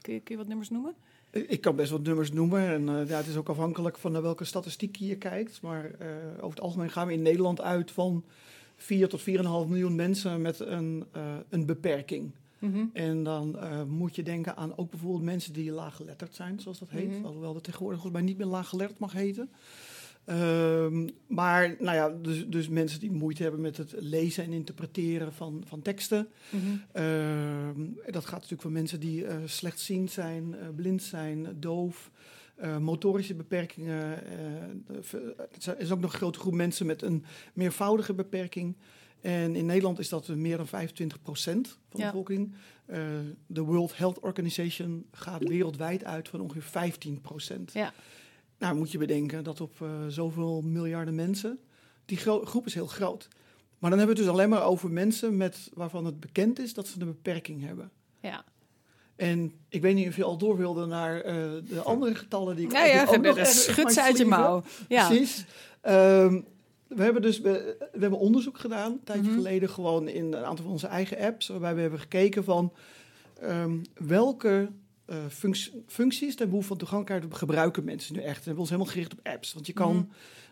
Kun 0.00 0.14
je, 0.14 0.20
kun 0.20 0.34
je 0.34 0.40
wat 0.40 0.48
nummers 0.48 0.70
noemen? 0.70 0.94
Ik 1.30 1.60
kan 1.60 1.76
best 1.76 1.90
wat 1.90 2.02
nummers 2.02 2.32
noemen. 2.32 2.68
En 2.68 2.88
eh, 2.88 3.08
ja, 3.08 3.16
het 3.16 3.26
is 3.26 3.36
ook 3.36 3.48
afhankelijk 3.48 3.98
van 3.98 4.12
naar 4.12 4.22
welke 4.22 4.44
statistiek 4.44 4.96
je 4.96 5.16
kijkt. 5.16 5.60
Maar 5.60 5.90
over 6.36 6.50
het 6.50 6.60
algemeen 6.60 6.90
gaan 6.90 7.06
we 7.06 7.12
in 7.12 7.22
Nederland 7.22 7.60
uit 7.60 7.90
van 7.90 8.24
4 8.76 9.08
tot 9.08 9.20
4,5 9.20 9.24
miljoen 9.68 9.94
mensen 9.94 10.40
met 10.42 10.60
een, 10.60 11.04
eh, 11.12 11.34
een 11.48 11.66
beperking. 11.66 12.32
En 12.92 13.22
dan 13.22 13.58
eh, 13.58 13.82
moet 13.82 14.16
je 14.16 14.22
denken 14.22 14.56
aan 14.56 14.76
ook 14.76 14.90
bijvoorbeeld 14.90 15.22
mensen 15.22 15.52
die 15.52 15.70
laaggeletterd 15.70 16.34
zijn, 16.34 16.60
zoals 16.60 16.78
dat 16.78 16.90
heet. 16.90 17.10
Mhm. 17.10 17.24
Alhoewel 17.24 17.52
dat 17.52 17.64
tegenwoordig 17.64 18.00
volgens 18.00 18.22
mij 18.22 18.30
niet 18.30 18.38
meer 18.38 18.52
laaggeletterd 18.52 18.98
mag 18.98 19.12
heten. 19.12 19.50
Ehm, 20.24 21.08
maar 21.26 21.76
nou 21.78 21.96
ja, 21.96 22.08
dus, 22.08 22.46
dus 22.48 22.68
mensen 22.68 23.00
die 23.00 23.10
moeite 23.10 23.42
hebben 23.42 23.60
met 23.60 23.76
het 23.76 23.94
lezen 23.98 24.44
en 24.44 24.52
interpreteren 24.52 25.32
van, 25.32 25.62
van 25.66 25.82
teksten. 25.82 26.28
Ehm, 26.92 27.80
dat 28.06 28.24
gaat 28.24 28.34
natuurlijk 28.34 28.62
voor 28.62 28.70
mensen 28.70 29.00
die 29.00 29.26
eh, 29.26 29.36
slechtziend 29.44 30.10
zijn, 30.10 30.56
blind 30.76 31.02
zijn, 31.02 31.56
doof, 31.60 32.10
eh, 32.56 32.78
motorische 32.78 33.34
beperkingen. 33.34 34.26
eh, 34.26 34.96
ver- 35.00 35.34
er 35.64 35.78
is 35.78 35.90
ook 35.90 36.00
nog 36.00 36.12
een 36.12 36.18
grote 36.18 36.38
groep 36.38 36.54
mensen 36.54 36.86
met 36.86 37.02
een 37.02 37.24
meervoudige 37.54 38.14
beperking. 38.14 38.76
En 39.20 39.56
in 39.56 39.66
Nederland 39.66 39.98
is 39.98 40.08
dat 40.08 40.28
meer 40.28 40.56
dan 40.56 40.66
25% 40.66 41.68
van 41.88 41.90
de 41.90 41.98
Ja. 41.98 42.06
bevolking. 42.06 42.54
Eh, 42.86 42.98
De 43.46 43.60
World 43.60 43.96
Health 43.96 44.18
Organization 44.20 45.06
gaat 45.12 45.48
wereldwijd 45.48 46.04
uit 46.04 46.28
van 46.28 46.40
ongeveer 46.40 46.62
15%. 46.62 47.72
Ja. 47.72 47.92
Nou, 48.58 48.76
moet 48.76 48.92
je 48.92 48.98
bedenken 48.98 49.44
dat 49.44 49.60
op 49.60 49.80
eh, 49.82 50.06
zoveel 50.08 50.60
miljarden 50.62 51.14
mensen, 51.14 51.58
die 52.04 52.16
gro- 52.16 52.44
groep 52.44 52.66
is 52.66 52.74
heel 52.74 52.86
groot. 52.86 53.28
Maar 53.78 53.90
dan 53.90 53.98
hebben 53.98 54.16
we 54.16 54.22
het 54.22 54.30
dus 54.30 54.40
alleen 54.40 54.48
maar 54.50 54.64
over 54.64 54.90
mensen 54.90 55.36
met, 55.36 55.70
waarvan 55.74 56.04
het 56.04 56.20
bekend 56.20 56.58
is 56.58 56.74
dat 56.74 56.86
ze 56.86 57.00
een 57.00 57.06
beperking 57.06 57.62
hebben. 57.64 57.90
Ja. 58.20 58.44
En 59.16 59.52
ik 59.68 59.82
weet 59.82 59.94
niet 59.94 60.08
of 60.08 60.16
je 60.16 60.24
al 60.24 60.36
door 60.38 60.56
wilde 60.56 60.86
naar 60.86 61.20
eh, 61.20 61.34
de 61.68 61.80
andere 61.84 62.14
getallen 62.14 62.56
die 62.56 62.64
ik 62.66 62.72
Nou 62.72 62.88
ja, 62.88 63.04
ook 63.08 63.20
nog 63.22 63.46
schud 63.46 63.92
ze 63.92 64.02
uit 64.02 64.18
je 64.18 64.24
mouw. 64.24 64.62
Ja. 64.88 65.06
Precies. 65.08 65.44
Ehm, 65.80 66.40
we 66.86 67.02
hebben 67.02 67.22
dus 67.22 67.40
we, 67.40 67.76
we 67.92 68.00
hebben 68.00 68.18
onderzoek 68.18 68.58
gedaan, 68.58 68.92
een 68.92 69.00
tijdje 69.04 69.24
Mhm. 69.30 69.34
geleden, 69.34 69.70
gewoon 69.70 70.08
in 70.08 70.24
een 70.32 70.44
aantal 70.44 70.64
van 70.64 70.72
onze 70.72 70.86
eigen 70.86 71.18
apps, 71.18 71.48
waarbij 71.48 71.74
we 71.74 71.80
hebben 71.80 72.00
gekeken 72.00 72.44
van 72.44 72.72
ehm, 73.40 73.76
welke 73.94 74.68
eh, 75.06 75.16
func- 75.28 75.70
functies 75.86 76.36
ten 76.36 76.46
behoeve 76.48 76.68
van 76.68 76.76
toegankelijkheid 76.76 77.34
gebruiken 77.34 77.84
mensen 77.84 78.14
nu 78.14 78.20
echt. 78.20 78.28
En 78.28 78.34
we 78.38 78.44
hebben 78.44 78.58
ons 78.60 78.70
helemaal 78.70 78.92
gericht 78.92 79.12
op 79.12 79.20
apps, 79.22 79.52
want 79.52 79.66
je 79.66 79.72
kan 79.72 79.94
Mhm. 79.94 80.04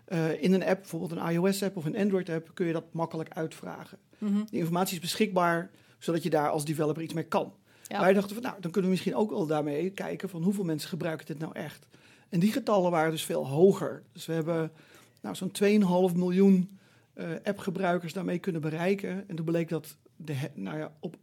eh, 0.05 0.43
in 0.43 0.53
een 0.53 0.65
app, 0.65 0.81
bijvoorbeeld 0.81 1.11
een 1.13 1.31
iOS-app 1.31 1.77
of 1.77 1.85
een 1.85 1.97
Android-app, 1.97 2.51
kun 2.55 2.67
je 2.67 2.73
dat 2.73 2.85
makkelijk 2.93 3.29
uitvragen. 3.33 3.99
Mhm. 4.19 4.33
Die 4.51 4.59
informatie 4.61 4.95
is 4.95 5.01
beschikbaar, 5.01 5.71
zodat 5.99 6.23
je 6.23 6.31
daar 6.31 6.51
als 6.51 6.65
developer 6.65 7.03
iets 7.03 7.15
mee 7.15 7.25
kan. 7.25 7.53
Ja. 7.89 8.01
Wij 8.01 8.13
dachten 8.13 8.35
van, 8.35 8.43
nou, 8.43 8.55
dan 8.61 8.71
kunnen 8.71 8.91
we 8.91 8.97
misschien 8.97 9.17
ook 9.17 9.31
wel 9.31 9.47
daarmee 9.47 9.91
kijken 9.91 10.29
van 10.29 10.43
hoeveel 10.43 10.65
mensen 10.65 10.89
gebruiken 10.89 11.27
dit 11.27 11.39
nou 11.39 11.53
echt. 11.55 11.87
En 12.29 12.41
die 12.41 12.53
getallen 12.53 12.91
waren 12.91 13.11
dus 13.11 13.25
veel 13.25 13.47
hoger. 13.47 14.03
Dus 14.13 14.27
we 14.27 14.33
hebben 14.33 14.73
nou, 15.21 15.35
zo'n 15.35 16.11
2,5 16.11 16.17
miljoen 16.17 16.79
eh, 17.15 17.29
appgebruikers 17.45 18.13
daarmee 18.13 18.39
kunnen 18.39 18.61
bereiken. 18.61 19.29
En 19.29 19.37
toen 19.37 19.45
bleek 19.45 19.69
dat 19.69 19.97
de, 20.17 20.35
nou 20.55 20.79
ja, 20.79 20.93
op 21.01 21.17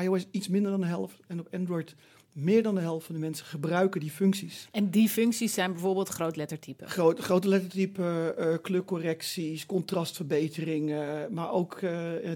iOS 0.00 0.26
iets 0.30 0.48
minder 0.48 0.70
dan 0.70 0.80
de 0.80 0.86
helft 0.86 1.20
en 1.26 1.40
op 1.40 1.48
Android 1.50 1.94
meer 2.32 2.62
dan 2.62 2.74
de 2.74 2.80
helft 2.80 3.06
van 3.06 3.14
de 3.14 3.20
mensen 3.20 3.46
gebruiken 3.46 4.00
die 4.00 4.10
functies. 4.10 4.68
En 4.72 4.90
die 4.90 5.08
functies 5.08 5.54
zijn 5.54 5.72
bijvoorbeeld 5.72 6.08
grootlettertype. 6.08 6.88
Groot, 6.88 7.18
grote 7.18 7.48
lettertype, 7.48 8.34
eh, 8.38 8.54
kleurcorrecties, 8.62 9.66
contrastverbeteringen, 9.66 11.32
maar 11.34 11.52
ook 11.52 11.80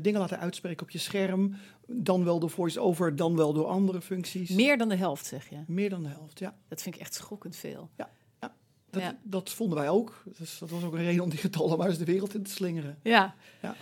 dingen 0.02 0.20
laten 0.20 0.38
uitspreken 0.38 0.82
op 0.82 0.90
je 0.90 0.98
scherm. 0.98 1.54
Dan 1.92 2.24
wel 2.24 2.38
door 2.38 2.50
voice-over, 2.50 3.16
dan 3.16 3.36
wel 3.36 3.52
door 3.52 3.66
andere 3.66 4.00
functies. 4.00 4.50
Meer 4.50 4.78
dan 4.78 4.88
de 4.88 4.96
helft, 4.96 5.26
zeg 5.26 5.48
je. 5.48 5.56
Meer 5.66 5.90
dan 5.90 6.02
de 6.02 6.08
helft, 6.08 6.38
ja. 6.38 6.56
Dat 6.68 6.82
vind 6.82 6.94
ik 6.94 7.00
echt 7.00 7.14
schokkend 7.14 7.56
veel. 7.56 7.90
Dat, 8.90 9.02
Ja. 9.02 9.18
dat 9.22 9.50
vonden 9.50 9.78
wij 9.78 9.88
ook. 9.88 10.22
Dus 10.38 10.58
dat 10.58 10.70
was 10.70 10.84
ook 10.84 10.92
een 10.92 11.02
reden 11.04 11.22
om 11.22 11.30
die 11.30 11.38
getallen 11.38 11.78
maar 11.78 11.88
eens 11.88 11.98
de 11.98 12.04
wereld 12.04 12.34
in 12.34 12.42
te 12.42 12.50
slingeren. 12.50 12.98
Ja. 13.02 13.34
Ja. 13.62 13.74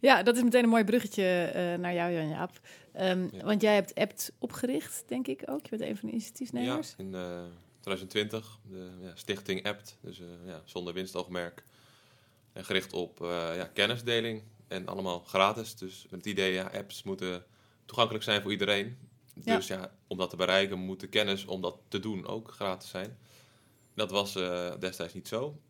Ja, 0.00 0.22
dat 0.22 0.36
is 0.36 0.42
meteen 0.42 0.62
een 0.62 0.68
mooi 0.68 0.84
bruggetje 0.84 1.44
eh, 1.44 1.74
naar 1.78 1.94
jou, 1.94 2.12
Jan-Jaap. 2.12 2.60
Ehm, 2.92 3.28
Ja. 3.32 3.44
Want 3.44 3.62
jij 3.62 3.74
hebt 3.74 3.94
Apt 3.94 4.32
opgericht, 4.38 5.04
denk 5.06 5.26
ik 5.26 5.42
ook. 5.46 5.62
Je 5.66 5.76
bent 5.76 5.82
een 5.90 5.96
van 5.96 6.00
de 6.00 6.06
Ja, 6.06 6.12
initiatiefnemers. 6.12 6.94
in 6.98 7.14
eh, 7.14 7.40
2020, 7.80 8.58
de 8.70 8.90
ja, 9.00 9.10
stichting 9.14 9.66
APT, 9.66 9.96
dus 10.00 10.20
eh, 10.20 10.26
ja, 10.46 10.62
zonder 10.64 10.94
winstoogmerk. 10.94 11.64
En 12.52 12.64
gericht 12.64 12.92
op 12.92 13.20
eh, 13.22 13.28
ja, 13.56 13.64
kennisdeling 13.72 14.42
en 14.68 14.86
allemaal 14.86 15.20
gratis. 15.20 15.76
Dus 15.76 16.06
met 16.10 16.20
het 16.20 16.28
idee, 16.28 16.52
ja, 16.52 16.70
apps 16.74 17.02
moeten 17.02 17.44
toegankelijk 17.84 18.24
zijn 18.24 18.42
voor 18.42 18.50
iedereen. 18.50 18.98
Ja. 19.44 19.56
Dus 19.56 19.66
ja, 19.66 19.92
om 20.06 20.18
dat 20.18 20.30
te 20.30 20.36
bereiken 20.36 20.78
moet 20.78 21.00
de 21.00 21.08
kennis 21.08 21.44
om 21.44 21.60
dat 21.60 21.78
te 21.88 22.00
doen 22.00 22.26
ook 22.26 22.50
gratis 22.50 22.88
zijn. 22.88 23.18
Dat 23.94 24.10
was 24.10 24.36
eh, 24.36 24.72
destijds 24.78 25.14
niet 25.14 25.28
zo. 25.28 25.60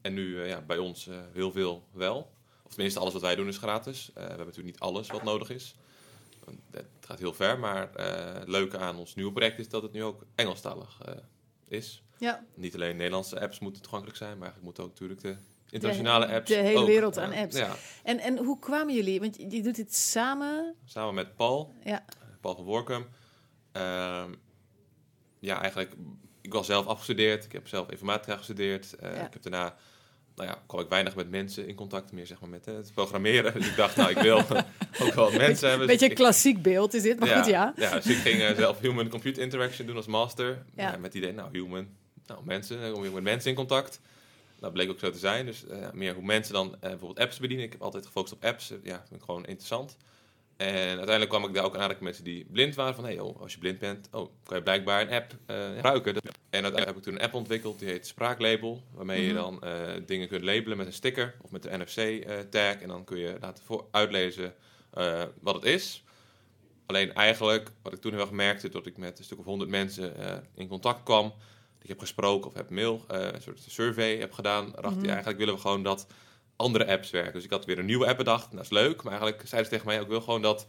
En 0.00 0.14
nu 0.14 0.42
eh, 0.42 0.48
ja, 0.48 0.60
bij 0.60 0.78
ons 0.78 1.06
eh, 1.06 1.16
heel 1.32 1.52
veel 1.52 1.86
wel. 1.92 2.32
Of 2.62 2.72
tenminste, 2.72 3.00
alles 3.00 3.12
wat 3.12 3.22
wij 3.22 3.34
doen 3.34 3.48
is 3.48 3.58
gratis. 3.58 4.10
We 4.14 4.20
hebben 4.20 4.38
natuurlijk 4.38 4.66
niet 4.66 4.80
alles 4.80 5.08
wat 5.08 5.22
nodig 5.22 5.50
is. 5.50 5.76
Het 6.70 6.86
gaat 7.00 7.18
heel 7.18 7.34
ver, 7.34 7.58
maar 7.58 7.92
het 8.38 8.48
leuke 8.48 8.78
aan 8.78 8.96
ons 8.96 9.14
nieuwe 9.14 9.32
project 9.32 9.58
is 9.58 9.68
dat 9.68 9.82
het 9.82 9.92
nu 9.92 10.04
ook 10.04 10.24
Engelstalig 10.34 11.00
is. 11.68 12.02
Ja, 12.18 12.44
Niet 12.54 12.74
alleen 12.74 12.96
Nederlandse 12.96 13.40
apps 13.40 13.58
moeten 13.58 13.82
toegankelijk 13.82 14.18
zijn, 14.18 14.38
maar 14.38 14.48
eigenlijk 14.52 14.64
moeten 14.64 14.84
ook 14.84 14.90
natuurlijk 14.90 15.20
de 15.20 15.36
internationale 15.70 16.26
apps. 16.26 16.48
de 16.48 16.54
hele 16.56 16.78
ook, 16.78 16.86
wereld 16.86 17.18
aan 17.18 17.32
apps. 17.32 17.56
Ja, 17.56 17.74
En, 18.02 18.18
en 18.18 18.36
hoe 18.38 18.58
kwamen 18.58 18.94
jullie? 18.94 19.20
Want 19.20 19.36
je 19.48 19.62
doet 19.62 19.76
dit 19.76 19.94
samen. 19.94 20.74
samen 20.84 21.14
met 21.14 21.36
Paul, 21.36 21.74
Ja. 21.84 22.04
Paul 22.40 22.54
van 22.54 22.64
Workum. 22.64 23.06
Ehm, 23.72 24.30
ja, 25.38 25.60
eigenlijk, 25.60 25.92
ik 26.42 26.52
was 26.52 26.66
zelf 26.66 26.86
afgestudeerd. 26.86 27.44
Ik 27.44 27.52
heb 27.52 27.68
zelf 27.68 27.90
informatica 27.90 28.36
gestudeerd. 28.36 28.94
Eh, 28.96 29.14
Ja. 29.16 29.26
Ik 29.26 29.32
heb 29.32 29.42
daarna, 29.42 29.74
nou 30.36 30.48
ja, 30.48 30.58
kwam 30.66 30.80
ik 30.80 30.88
weinig 30.88 31.14
met 31.16 31.30
mensen 31.30 31.68
in 31.68 31.74
contact, 31.74 32.12
meer 32.12 32.26
zeg 32.26 32.40
maar 32.40 32.50
met 32.50 32.66
eh, 32.66 32.74
het 32.74 32.90
programmeren. 32.94 33.52
Dus 33.60 33.68
ik 33.68 33.76
dacht, 33.76 33.96
nou, 33.96 34.10
ik 34.10 34.18
wil 34.18 34.38
ook 35.02 35.14
wel 35.14 35.30
mensen 35.32 35.68
hebben. 35.68 35.86
Dus 35.86 35.96
Beetje 35.96 36.08
ik- 36.10 36.14
klassiek 36.14 36.62
beeld 36.62 36.94
is 36.94 37.02
dit, 37.02 37.18
maar 37.18 37.28
goed, 37.28 37.46
ja. 37.46 37.72
Ja, 37.76 37.94
dus 37.94 38.06
ik 38.06 38.16
ging 38.16 38.40
eh, 38.42 38.56
zelf 38.56 38.80
human-computer 38.80 39.42
interaction 39.42 39.86
doen 39.86 39.96
als 39.96 40.06
master. 40.06 40.64
Ja. 40.74 40.82
Ja. 40.90 40.96
met 40.96 41.02
het 41.12 41.14
idee, 41.14 41.32
nou, 41.32 41.48
human, 41.52 41.88
nou, 42.26 42.40
mensen, 42.44 42.80
dan 42.80 42.92
kom 42.92 43.04
je 43.04 43.10
met 43.10 43.22
mensen 43.22 43.50
in 43.50 43.56
contact. 43.56 44.00
Dat 44.60 44.72
bleek 44.72 44.90
ook 44.90 44.98
zo 44.98 45.10
te 45.10 45.18
zijn. 45.18 45.46
Dus 45.46 45.66
eh, 45.66 45.90
meer 45.92 46.14
hoe 46.14 46.24
mensen 46.24 46.52
dan 46.54 46.74
eh, 46.74 46.80
bijvoorbeeld 46.80 47.18
apps 47.18 47.38
bedienen. 47.38 47.64
Ik 47.66 47.72
heb 47.72 47.82
altijd 47.82 48.06
gefocust 48.06 48.32
op 48.34 48.44
apps. 48.44 48.70
Eh, 48.70 48.76
ja, 48.82 48.96
dat 48.96 49.08
vind 49.08 49.20
ik 49.20 49.26
gewoon 49.26 49.44
interessant. 49.46 49.96
En 50.56 50.74
uiteindelijk 50.86 51.28
kwam 51.28 51.44
ik 51.44 51.54
daar 51.54 51.64
ook 51.64 51.76
aan 51.76 51.88
met 51.88 52.00
mensen 52.00 52.24
die 52.24 52.44
blind 52.44 52.74
waren. 52.74 52.94
Van, 52.94 53.04
hey, 53.04 53.14
joh, 53.14 53.40
als 53.40 53.52
je 53.52 53.58
blind 53.58 53.78
bent, 53.78 54.08
oh, 54.12 54.30
kan 54.44 54.56
je 54.56 54.62
blijkbaar 54.62 55.00
een 55.00 55.12
app 55.12 55.34
gebruiken. 55.46 56.14
Dat- 56.14 56.24
En 56.50 56.62
uiteindelijk 56.62 56.86
heb 56.86 56.96
ik 56.96 57.02
toen 57.02 57.14
een 57.14 57.20
app 57.20 57.34
ontwikkeld, 57.34 57.78
die 57.78 57.88
heet 57.88 58.06
Spraaklabel. 58.06 58.82
Waarmee 58.94 59.22
je 59.26 59.32
Mhm. 59.32 59.42
dan 59.42 59.62
dingen 60.06 60.28
kunt 60.28 60.44
labelen 60.44 60.76
met 60.76 60.86
een 60.86 60.92
sticker 60.92 61.34
of 61.40 61.50
met 61.50 61.62
de 61.62 61.76
NFC-tag. 61.78 62.74
en 62.80 62.88
dan 62.88 63.04
kun 63.04 63.18
je 63.18 63.36
laten 63.40 63.64
voor 63.64 63.86
uitlezen 63.90 64.54
wat 65.40 65.54
het 65.54 65.64
is. 65.64 66.04
Alleen 66.86 67.14
eigenlijk, 67.14 67.70
wat 67.82 67.92
ik 67.92 68.00
toen 68.00 68.12
heel 68.12 68.20
erg 68.20 68.30
merkte, 68.30 68.68
dat 68.68 68.86
ik 68.86 68.96
met 68.96 69.18
een 69.18 69.24
stuk 69.24 69.38
of 69.38 69.44
honderd 69.44 69.70
mensen 69.70 70.14
in 70.54 70.68
contact 70.68 71.02
kwam. 71.02 71.34
Ik 71.86 71.92
heb 71.92 72.00
gesproken 72.00 72.50
of 72.50 72.56
heb 72.56 72.70
mail, 72.70 73.04
eh, 73.08 73.20
een 73.32 73.42
soort 73.42 73.60
survey 73.68 74.16
heb 74.16 74.32
gedaan. 74.32 74.72
Dacht 74.80 74.94
Mhm. 74.94 75.04
ja, 75.04 75.08
eigenlijk 75.08 75.38
willen 75.38 75.54
we 75.54 75.60
gewoon 75.60 75.82
dat 75.82 76.06
andere 76.56 76.86
apps 76.86 77.10
werken. 77.10 77.32
Dus 77.32 77.44
ik 77.44 77.50
had 77.50 77.64
weer 77.64 77.78
een 77.78 77.84
nieuwe 77.84 78.06
app 78.06 78.16
bedacht. 78.16 78.52
Dat 78.52 78.64
is 78.64 78.70
leuk, 78.70 79.02
maar 79.02 79.12
eigenlijk 79.12 79.48
zeiden 79.48 79.70
ze 79.70 79.76
tegen 79.76 79.86
mij, 79.92 80.02
ik 80.02 80.08
wil 80.08 80.20
gewoon 80.20 80.42
dat 80.42 80.66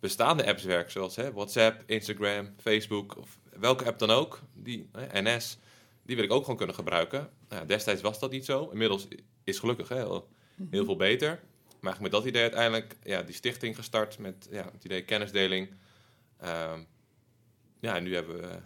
bestaande 0.00 0.46
apps 0.46 0.62
werken. 0.64 0.92
Zoals 0.92 1.16
hè, 1.16 1.32
WhatsApp, 1.32 1.82
Instagram, 1.86 2.54
Facebook 2.60 3.16
of 3.16 3.38
welke 3.58 3.84
app 3.84 3.98
dan 3.98 4.10
ook. 4.10 4.40
Die, 4.54 4.88
hè, 4.92 5.22
NS, 5.22 5.58
die 6.02 6.16
wil 6.16 6.24
ik 6.24 6.32
ook 6.32 6.42
gewoon 6.42 6.56
kunnen 6.56 6.74
gebruiken. 6.74 7.30
Nou, 7.48 7.66
destijds 7.66 8.02
was 8.02 8.18
dat 8.18 8.30
niet 8.30 8.44
zo. 8.44 8.68
Inmiddels 8.72 9.08
is 9.44 9.58
gelukkig 9.58 9.88
hè, 9.88 9.96
heel, 9.96 10.28
heel 10.70 10.84
veel 10.84 10.96
beter. 10.96 11.40
Maar 11.80 11.96
met 12.00 12.10
dat 12.10 12.24
idee 12.24 12.42
uiteindelijk 12.42 12.96
ja, 13.02 13.22
die 13.22 13.34
stichting 13.34 13.76
gestart 13.76 14.18
met 14.18 14.48
ja, 14.50 14.70
het 14.72 14.84
idee 14.84 15.04
kennisdeling. 15.04 15.70
Ehm, 16.38 16.80
ja, 17.80 17.96
en 17.96 18.02
nu 18.02 18.14
hebben 18.14 18.40
we 18.40 18.58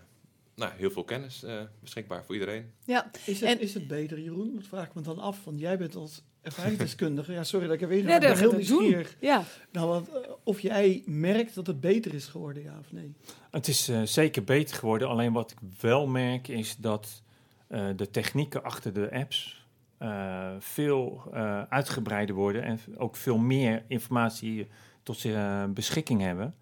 nou, 0.60 0.72
heel 0.76 0.90
veel 0.90 1.04
kennis 1.04 1.42
eh, 1.42 1.60
beschikbaar 1.80 2.24
voor 2.24 2.34
iedereen. 2.34 2.70
Ja, 2.84 3.10
Is 3.26 3.40
het, 3.40 3.48
En- 3.48 3.60
is 3.60 3.74
het 3.74 3.86
beter, 3.88 4.20
Jeroen? 4.20 4.54
Dat 4.54 4.66
vraag 4.66 4.86
ik 4.86 4.94
me 4.94 5.00
dan 5.02 5.18
af, 5.18 5.44
want 5.44 5.60
jij 5.60 5.78
bent 5.78 5.94
als 5.94 6.22
ervaringsdeskundige. 6.42 7.32
ja, 7.32 7.44
sorry 7.44 7.66
dat 7.66 7.74
ik 7.74 7.82
er 7.82 7.88
weet, 7.88 8.00
Ja, 8.00 8.04
maar 8.06 8.14
ik 8.14 8.20
ben 8.20 8.30
dat- 8.30 8.38
heel 8.38 8.52
nieuwsgierig. 8.52 9.16
ja. 9.20 9.44
Nou, 9.72 9.88
wat, 9.88 10.08
eh, 10.24 10.30
of 10.44 10.60
jij 10.60 11.02
merkt 11.06 11.54
dat 11.54 11.66
het 11.66 11.80
beter 11.80 12.14
is 12.14 12.26
geworden, 12.26 12.62
ja 12.62 12.78
of 12.80 12.92
nee? 12.92 13.14
Het 13.50 13.68
is 13.68 13.88
eh, 13.88 14.02
zeker 14.02 14.44
beter 14.44 14.76
geworden. 14.76 15.08
Alleen 15.08 15.32
wat 15.32 15.50
ik 15.50 15.58
wel 15.80 16.06
merk 16.06 16.48
is 16.48 16.76
dat 16.76 17.22
eh, 17.68 17.86
de 17.96 18.10
technieken 18.10 18.62
achter 18.62 18.92
de 18.92 19.10
apps 19.12 19.66
eh, 19.98 20.50
veel 20.58 21.22
eh, 21.32 21.62
uitgebreider 21.62 22.34
worden 22.34 22.62
en 22.62 22.78
ook 22.96 23.16
veel 23.16 23.38
meer 23.38 23.84
informatie 23.88 24.68
tot 25.02 25.18
zijn 25.18 25.68
eh, 25.68 25.74
beschikking 25.74 26.20
hebben. 26.20 26.54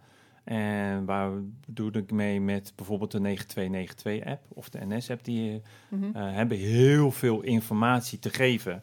En 0.49 1.05
waar 1.05 1.31
bedoel 1.67 1.91
ik 1.93 2.11
mee 2.11 2.41
met 2.41 2.73
bijvoorbeeld 2.77 3.11
de 3.11 3.37
9292-app 3.39 4.43
of 4.49 4.69
de 4.69 4.87
NS-app, 4.87 5.25
die 5.25 5.63
eh, 5.91 6.11
hebben 6.13 6.59
heel 6.59 7.11
veel 7.11 7.43
informatie 7.43 8.19
te 8.19 8.31
geven. 8.31 8.83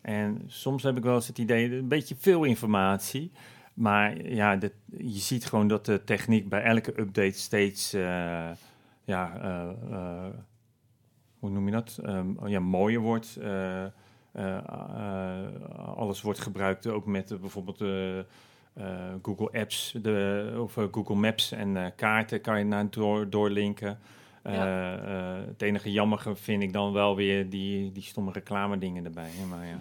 En 0.00 0.42
soms 0.46 0.82
heb 0.82 0.96
ik 0.96 1.02
wel 1.02 1.14
eens 1.14 1.26
het 1.26 1.38
idee, 1.38 1.72
een 1.72 1.88
beetje 1.88 2.16
veel 2.18 2.44
informatie. 2.44 3.32
Maar 3.74 4.26
ja, 4.26 4.58
je 4.96 5.18
ziet 5.18 5.46
gewoon 5.46 5.68
dat 5.68 5.86
de 5.86 6.04
techniek 6.04 6.48
bij 6.48 6.62
elke 6.62 7.00
update 7.00 7.38
steeds, 7.38 7.92
eh, 7.92 8.50
ja, 9.04 9.40
hoe 11.38 11.50
noem 11.50 11.66
je 11.66 11.72
dat? 11.72 11.98
Ehm, 12.02 12.48
ja, 12.48 12.60
mooier 12.60 13.00
wordt. 13.00 13.38
Alles 15.96 16.22
wordt 16.22 16.40
gebruikt 16.40 16.86
ook 16.86 17.06
met 17.06 17.40
bijvoorbeeld 17.40 17.80
de 18.76 19.18
Google 19.22 19.60
Apps 19.60 19.94
de, 20.02 20.56
of 20.58 20.76
eh, 20.76 20.84
Google 20.92 21.14
Maps 21.14 21.52
en 21.52 21.76
eh, 21.76 21.86
kaarten 21.96 22.40
kan 22.40 22.58
je 22.58 22.64
naar 22.64 22.90
door, 22.90 23.30
doorlinken. 23.30 23.98
Eh, 24.42 24.54
Ja. 24.54 24.96
eh, 24.96 25.46
het 25.46 25.62
enige 25.62 25.92
jammerige 25.92 26.34
vind 26.36 26.62
ik 26.62 26.72
dan 26.72 26.92
wel 26.92 27.16
weer 27.16 27.50
die, 27.50 27.92
die 27.92 28.02
stomme 28.02 28.32
reclame 28.32 28.78
dingen 28.78 29.04
erbij. 29.04 29.28
Hè, 29.30 29.46
maar 29.46 29.66
ja. 29.66 29.78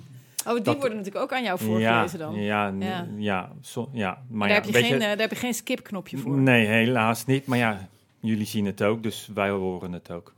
Oh, 0.47 0.53
die 0.53 0.61
Dat- 0.63 0.77
worden 0.77 0.97
natuurlijk 0.97 1.23
ook 1.23 1.33
aan 1.33 1.43
jou 1.43 1.59
voorgelezen 1.59 2.19
dan. 2.19 2.35
Ja, 2.35 2.73
Ja. 2.79 3.07
ja. 3.17 3.51
zo, 3.61 3.89
ja. 3.93 4.21
Maar 4.29 4.47
ja, 4.49 4.53
daar, 4.55 4.63
heb 4.65 4.73
je 4.73 4.79
geen, 4.81 4.87
je- 4.87 4.93
eh, 5.03 5.09
daar 5.09 5.17
heb 5.17 5.29
je 5.29 5.35
geen 5.35 5.53
skip-knopje 5.53 6.17
voor. 6.17 6.37
Nee, 6.37 6.65
helaas 6.65 7.25
niet. 7.25 7.45
Maar 7.45 7.57
ja, 7.57 7.87
jullie 8.19 8.45
zien 8.45 8.65
het 8.65 8.81
ook, 8.83 9.03
dus 9.03 9.29
wij 9.33 9.49
horen 9.49 9.91
het 9.91 10.11
ook. 10.11 10.33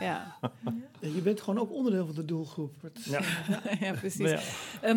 Ja. 0.00 0.36
Ja, 1.00 1.10
je 1.14 1.20
bent 1.20 1.40
gewoon 1.40 1.60
ook 1.60 1.72
onderdeel 1.72 2.06
van 2.06 2.14
de 2.14 2.24
doelgroep. 2.24 2.72
Ja. 3.04 3.20
ja, 3.80 3.92
precies. 3.92 4.30
Ja. 4.82 4.94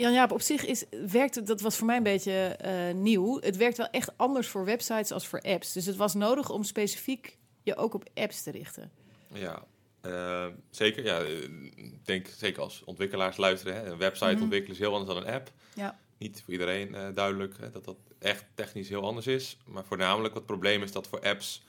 Ehm, 0.00 0.08
Jan-Jaap, 0.08 0.32
op 0.32 0.40
zich 0.40 0.66
is, 0.66 0.84
werkt 1.06 1.34
het, 1.34 1.46
dat 1.46 1.60
was 1.60 1.76
voor 1.76 1.86
mij 1.86 1.96
een 1.96 2.02
beetje 2.02 2.32
eh, 2.32 2.94
nieuw. 2.94 3.40
Het 3.40 3.56
werkt 3.56 3.76
wel 3.76 3.90
echt 3.90 4.10
anders 4.16 4.48
voor 4.48 4.64
websites 4.64 5.12
als 5.12 5.26
voor 5.26 5.40
apps. 5.40 5.72
Dus 5.72 5.86
het 5.86 5.96
was 5.96 6.14
nodig 6.14 6.50
om 6.50 6.62
specifiek 6.64 7.38
je 7.62 7.76
ook 7.76 7.94
op 7.94 8.08
apps 8.14 8.42
te 8.42 8.50
richten. 8.50 8.90
Ja, 9.32 9.64
eh, 10.00 10.46
zeker. 10.70 11.04
Ja, 11.04 11.18
ik 11.18 12.06
denk 12.06 12.26
zeker 12.36 12.62
als 12.62 12.82
ontwikkelaars 12.84 13.36
luisteren. 13.36 13.74
Hè, 13.74 13.90
een 13.90 13.98
website 13.98 14.32
Mhm. 14.32 14.42
ontwikkelen 14.42 14.76
is 14.76 14.82
heel 14.82 14.94
anders 14.94 15.14
dan 15.14 15.26
een 15.26 15.32
app. 15.34 15.52
Ja. 15.74 15.98
Niet 16.18 16.42
voor 16.44 16.52
iedereen 16.52 16.94
eh, 16.94 17.06
duidelijk 17.14 17.54
hè, 17.60 17.70
dat 17.70 17.84
dat 17.84 17.96
echt 18.18 18.44
technisch 18.54 18.88
heel 18.88 19.04
anders 19.04 19.26
is. 19.26 19.56
Maar 19.64 19.84
voornamelijk 19.84 20.34
wat 20.34 20.42
het 20.42 20.52
probleem 20.52 20.82
is 20.82 20.92
dat 20.92 21.08
voor 21.08 21.20
apps 21.20 21.62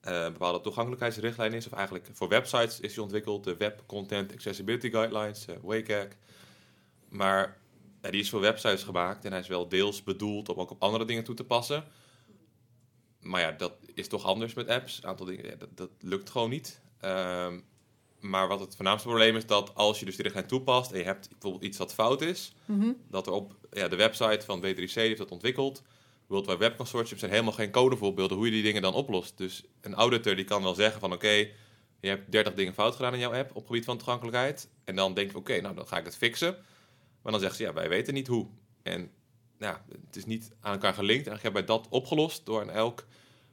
een 0.00 0.32
bepaalde 0.32 0.60
toegankelijkheidsrichtlijn 0.60 1.52
is. 1.52 1.66
Of 1.66 1.72
eigenlijk 1.72 2.08
voor 2.12 2.28
websites 2.28 2.80
is 2.80 2.94
die 2.94 3.02
ontwikkeld. 3.02 3.44
De 3.44 3.56
Web 3.56 3.82
Content 3.86 4.32
Accessibility 4.32 4.90
Guidelines, 4.90 5.46
WCAG. 5.62 6.06
Maar 7.08 7.56
die 8.00 8.20
is 8.20 8.30
voor 8.30 8.40
websites 8.40 8.82
gemaakt 8.82 9.24
en 9.24 9.30
hij 9.30 9.40
is 9.40 9.48
wel 9.48 9.68
deels 9.68 10.02
bedoeld 10.02 10.48
om 10.48 10.58
ook 10.58 10.70
op 10.70 10.82
andere 10.82 11.04
dingen 11.04 11.24
toe 11.24 11.34
te 11.34 11.44
passen. 11.44 11.84
Maar 13.20 13.40
ja, 13.40 13.52
dat 13.52 13.72
is 13.94 14.08
toch 14.08 14.24
anders 14.24 14.54
met 14.54 14.68
apps. 14.68 14.98
Een 15.02 15.08
aantal 15.08 15.26
dingen, 15.26 15.44
ja, 15.44 15.54
dat, 15.56 15.76
dat 15.76 15.90
lukt 16.00 16.30
gewoon 16.30 16.50
niet. 16.50 16.80
Ehm, 17.00 17.60
maar 18.20 18.48
wat 18.48 18.60
het 18.60 18.76
voornaamste 18.76 19.08
probleem 19.08 19.36
is 19.36 19.46
dat 19.46 19.74
als 19.74 19.98
je 19.98 20.04
dus 20.04 20.14
die 20.14 20.22
richtlijn 20.22 20.46
toepast 20.46 20.90
en 20.92 20.98
je 20.98 21.04
hebt 21.04 21.28
bijvoorbeeld 21.30 21.64
iets 21.64 21.78
wat 21.78 21.94
fout 21.94 22.20
is, 22.22 22.52
Mhm. 22.64 22.92
dat 23.10 23.26
er 23.26 23.32
op 23.32 23.54
ja, 23.70 23.88
de 23.88 23.96
website 23.96 24.44
van 24.44 24.60
W3C 24.60 24.94
die 24.94 25.02
heeft 25.02 25.18
dat 25.18 25.30
ontwikkeld. 25.30 25.82
World 26.26 26.46
Wide 26.46 26.58
Web 26.58 26.76
Consortium 26.76 27.18
zijn 27.18 27.30
helemaal 27.30 27.52
geen 27.52 27.70
codevoorbeelden 27.70 28.36
hoe 28.36 28.46
je 28.46 28.52
die 28.52 28.62
dingen 28.62 28.82
dan 28.82 28.94
oplost. 28.94 29.36
Dus 29.36 29.64
een 29.80 29.94
auditor 29.94 30.36
die 30.36 30.44
kan 30.44 30.62
wel 30.62 30.74
zeggen 30.74 31.00
van 31.00 31.12
oké, 31.12 31.28
je 32.00 32.08
hebt 32.08 32.32
30 32.32 32.54
dingen 32.54 32.74
fout 32.74 32.94
gedaan 32.96 33.12
in 33.12 33.18
jouw 33.18 33.32
app 33.34 33.50
op 33.50 33.56
het 33.56 33.66
gebied 33.66 33.84
van 33.84 33.96
toegankelijkheid. 33.96 34.68
En 34.84 34.96
dan 34.96 35.14
denk 35.14 35.30
je 35.30 35.36
oké, 35.36 35.60
nou 35.60 35.74
dan 35.74 35.86
ga 35.88 35.98
ik 35.98 36.04
het 36.04 36.16
fixen. 36.16 36.56
Maar 37.28 37.38
dan 37.40 37.48
zeggen 37.48 37.66
ze 37.66 37.72
ja, 37.72 37.80
wij 37.80 37.88
weten 37.88 38.14
niet 38.14 38.26
hoe. 38.26 38.46
En 38.82 39.10
ja, 39.58 39.84
het 40.06 40.16
is 40.16 40.24
niet 40.26 40.50
aan 40.60 40.72
elkaar 40.72 40.94
gelinkt. 40.94 41.26
En 41.26 41.30
eigenlijk 41.32 41.42
hebben 41.42 41.76
wij 41.76 41.76
dat 41.90 42.00
opgelost 42.02 42.46
door 42.46 42.60
aan 42.60 42.70
elk 42.70 43.06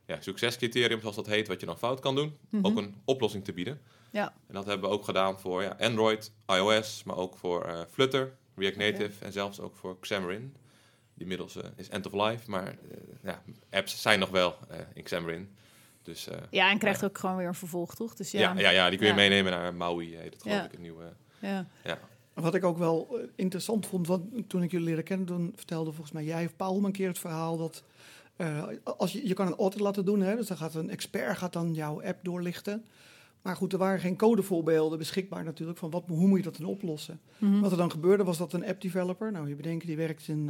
ja, 0.05 0.21
succescriterium, 0.21 0.99
zoals 0.99 1.15
dat 1.15 1.25
heet, 1.25 1.47
wat 1.47 1.59
je 1.59 1.65
dan 1.65 1.77
fout 1.77 1.99
kan 1.99 2.15
doen, 2.15 2.37
Mhm. 2.49 2.65
ook 2.65 2.77
een 2.77 2.95
oplossing 3.05 3.43
te 3.45 3.53
bieden. 3.53 3.81
Ja. 4.11 4.33
En 4.47 4.53
dat 4.53 4.65
hebben 4.65 4.89
we 4.89 4.95
ook 4.95 5.03
gedaan 5.03 5.39
voor 5.39 5.61
ja, 5.63 5.75
Android, 5.79 6.31
iOS, 6.47 7.03
maar 7.03 7.15
ook 7.15 7.37
voor 7.37 7.65
eh, 7.65 7.81
Flutter, 7.91 8.35
React 8.55 8.77
Native 8.77 9.25
en 9.25 9.31
zelfs 9.31 9.59
ook 9.59 9.75
voor 9.75 9.99
Xamarin. 9.99 10.55
Die 11.13 11.21
inmiddels 11.21 11.55
eh, 11.55 11.63
is 11.75 11.89
end 11.89 12.05
of 12.05 12.27
life, 12.29 12.49
maar 12.49 12.67
eh, 12.67 12.75
ja, 13.23 13.43
apps 13.69 14.01
zijn 14.01 14.19
nog 14.19 14.29
wel 14.29 14.57
in 14.93 15.03
Xamarin. 15.03 15.55
Dus 16.01 16.27
Ja, 16.49 16.69
en 16.71 16.77
krijgt 16.77 17.03
ook 17.05 17.17
gewoon 17.17 17.37
weer 17.37 17.47
een 17.47 17.53
vervolg, 17.55 17.95
toch? 17.95 18.15
Dus 18.15 18.31
ja, 18.31 18.39
ja. 18.39 18.59
Ja, 18.59 18.69
ja, 18.69 18.89
die 18.89 18.97
kun 18.99 19.07
je 19.07 19.13
meenemen 19.13 19.51
naar 19.51 19.73
Maui, 19.75 20.15
heet 20.15 20.33
het 20.33 20.41
geloof 20.41 20.65
ik, 20.65 20.73
een 20.73 20.81
nieuwe. 20.81 21.13
ja. 21.39 21.67
Wat 22.35 22.55
ik 22.55 22.63
ook 22.63 22.77
wel 22.77 23.07
eh, 23.11 23.27
interessant 23.35 23.87
vond, 23.87 24.07
toen 24.47 24.63
ik 24.63 24.71
jullie 24.71 24.85
leerde 24.85 25.03
kennen, 25.03 25.27
toen 25.27 25.53
vertelde 25.55 25.91
volgens 25.91 26.11
mij 26.11 26.23
jij 26.23 26.45
of 26.45 26.55
Paul 26.55 26.85
een 26.85 26.91
keer 26.91 27.07
het 27.07 27.19
verhaal 27.19 27.57
dat 27.57 27.83
eh, 28.35 28.63
als 28.83 29.11
je, 29.11 29.27
je 29.27 29.33
kan 29.33 29.47
een 29.47 29.55
audit 29.55 29.79
laten 29.79 30.05
doen, 30.05 30.21
hè, 30.21 30.35
dus 30.35 30.47
dan 30.47 30.57
gaat 30.57 30.75
een 30.75 30.89
expert 30.89 31.37
gaat 31.37 31.53
dan 31.53 31.73
jouw 31.73 32.03
app 32.03 32.19
doorlichten. 32.23 32.85
Maar 33.45 33.55
goed, 33.55 33.73
er 33.73 33.79
waren 33.79 33.99
geen 33.99 34.15
codevoorbeelden 34.15 34.97
beschikbaar 34.97 35.43
natuurlijk 35.43 35.77
van 35.77 35.89
wat, 35.89 36.03
hoe 36.07 36.27
moet 36.27 36.37
je 36.37 36.43
dat 36.43 36.57
dan 36.57 36.67
oplossen. 36.67 37.19
Mhm. 37.37 37.59
Wat 37.59 37.71
er 37.71 37.77
dan 37.77 37.91
gebeurde 37.91 38.23
was 38.23 38.37
dat 38.37 38.53
een 38.53 38.65
app 38.65 38.81
developer, 38.81 39.31
nou 39.31 39.47
je 39.47 39.55
bedenkt 39.55 39.85
die 39.85 39.95
werkt 39.95 40.27
in, 40.27 40.49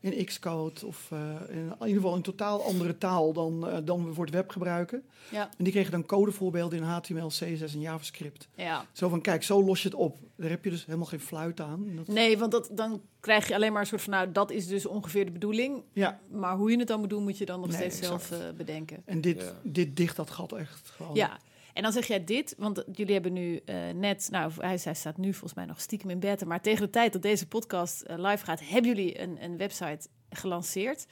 eh, 0.00 0.12
in 0.12 0.24
Xcode 0.24 0.86
of 0.86 1.08
eh, 1.12 1.18
in, 1.48 1.56
in 1.56 1.86
ieder 1.86 1.94
geval 2.02 2.14
een 2.14 2.22
totaal 2.22 2.62
andere 2.62 2.98
taal 2.98 3.32
dan, 3.32 3.68
eh, 3.68 3.78
dan 3.84 4.04
we 4.06 4.12
voor 4.14 4.24
het 4.24 4.34
web 4.34 4.50
gebruiken. 4.50 5.02
Ja. 5.30 5.48
En 5.58 5.64
die 5.64 5.72
kregen 5.72 5.90
dan 5.92 6.06
codevoorbeelden 6.06 6.78
in 6.78 6.84
HTML, 6.84 7.26
CSS 7.28 7.74
en 7.74 7.80
JavaScript. 7.80 8.48
ja. 8.54 8.86
Zo 8.92 9.08
van, 9.08 9.20
kijk, 9.20 9.42
zo 9.42 9.64
los 9.64 9.82
je 9.82 9.88
het 9.88 9.96
op. 9.98 10.18
Daar 10.36 10.50
heb 10.50 10.64
je 10.64 10.70
dus 10.70 10.84
helemaal 10.86 11.06
geen 11.06 11.20
fluit 11.20 11.60
aan. 11.60 11.86
Dat- 11.96 12.06
Nee, 12.06 12.38
want 12.38 12.52
dat, 12.52 12.70
dan 12.72 13.00
krijg 13.20 13.48
je 13.48 13.54
alleen 13.54 13.72
maar 13.72 13.80
een 13.80 13.86
soort 13.86 14.02
van... 14.02 14.12
nou, 14.12 14.32
dat 14.32 14.50
is 14.50 14.66
dus 14.66 14.86
ongeveer 14.86 15.24
de 15.24 15.30
bedoeling. 15.32 15.82
Ja, 15.92 16.20
Maar 16.30 16.56
hoe 16.56 16.70
je 16.70 16.78
het 16.78 16.88
dan 16.88 17.00
moet 17.00 17.10
doen, 17.10 17.22
moet 17.22 17.38
je 17.38 17.46
dan 17.46 17.60
nog 17.60 17.68
Nee, 17.68 17.76
steeds 17.76 17.98
exact. 18.00 18.22
zelf 18.24 18.40
eh, 18.42 18.56
bedenken. 18.56 19.02
en 19.04 19.20
dit, 19.20 19.40
Ja. 19.40 19.52
dit 19.62 19.96
dicht 19.96 20.16
dat 20.16 20.30
gat 20.30 20.52
echt 20.52 20.88
gewoon. 20.96 21.14
Ja, 21.14 21.38
en 21.76 21.82
dan 21.82 21.92
zeg 21.92 22.06
jij 22.06 22.24
dit, 22.24 22.54
want 22.58 22.84
jullie 22.92 23.12
hebben 23.12 23.32
nu 23.32 23.56
eh, 23.64 23.76
net, 23.94 24.28
nou, 24.30 24.52
hij, 24.58 24.78
hij 24.82 24.94
staat 24.94 25.16
nu 25.16 25.32
volgens 25.32 25.54
mij 25.54 25.64
nog 25.64 25.80
stiekem 25.80 26.10
in 26.10 26.20
bed, 26.20 26.44
maar 26.44 26.60
tegen 26.60 26.84
de 26.84 26.90
tijd 26.90 27.12
dat 27.12 27.22
deze 27.22 27.48
podcast 27.48 28.00
eh, 28.00 28.18
live 28.18 28.44
gaat, 28.44 28.60
hebben 28.68 28.94
jullie 28.94 29.20
een, 29.20 29.42
een 29.42 29.56
website 29.56 30.08
gelanceerd, 30.30 31.06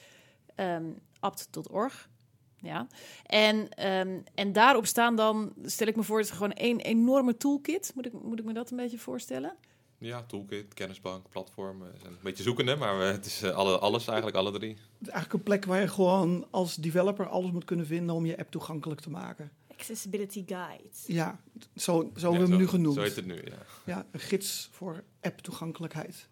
ehm 0.55 0.85
apt.org. 1.21 2.09
Ja, 2.57 2.87
en, 3.27 3.69
ehm, 3.69 4.21
en 4.35 4.53
daarop 4.53 4.87
staan 4.87 5.17
dan, 5.17 5.53
stel 5.63 5.87
ik 5.87 5.97
me 5.97 6.03
voor, 6.03 6.19
het 6.19 6.27
is 6.27 6.33
gewoon 6.33 6.53
één 6.53 6.81
enorme 6.81 7.37
toolkit. 7.37 7.93
Moet 7.95 8.07
ik, 8.07 8.13
moet 8.13 8.39
ik 8.39 8.45
me 8.45 8.53
dat 8.53 8.71
een 8.71 8.77
beetje 8.77 8.99
voorstellen? 8.99 9.57
ja, 9.99 10.23
toolkit, 10.23 10.75
kennisbank, 10.75 11.29
platform. 11.29 11.83
Een 11.83 12.17
beetje 12.23 12.43
zoekende, 12.43 12.77
maar 12.77 13.01
het 13.01 13.27
is 13.27 13.43
eh, 13.43 13.51
alle, 13.51 13.79
alles 13.79 14.07
eigenlijk, 14.07 14.37
alle 14.37 14.51
drie. 14.51 14.71
Het 14.71 14.81
is 15.01 15.09
eigenlijk 15.09 15.33
een 15.33 15.43
plek 15.43 15.65
waar 15.65 15.81
je 15.81 15.89
gewoon 15.89 16.47
als 16.51 16.75
developer 16.77 17.29
alles 17.29 17.51
moet 17.51 17.65
kunnen 17.65 17.87
vinden 17.87 18.15
om 18.15 18.27
je 18.27 18.39
app 18.39 18.51
toegankelijk 18.51 19.01
te 19.01 19.11
maken. 19.11 19.51
Accessibility 19.91 20.45
Guide. 20.47 20.89
Ja, 21.07 21.41
zo, 21.77 21.93
zo 21.93 22.03
Ja, 22.15 22.21
hebben 22.21 22.41
we 22.41 22.49
hem 22.49 22.57
nu 22.57 22.69
genoemd. 22.69 22.95
Zo 22.95 23.03
heet 23.03 23.17
het 23.17 23.27
nu, 23.27 23.35
ja. 23.45 23.59
Ja, 23.85 24.07
een 24.13 24.21
gids 24.21 24.69
voor 24.73 25.05
app 25.21 25.39
toegankelijkheid. 25.41 26.29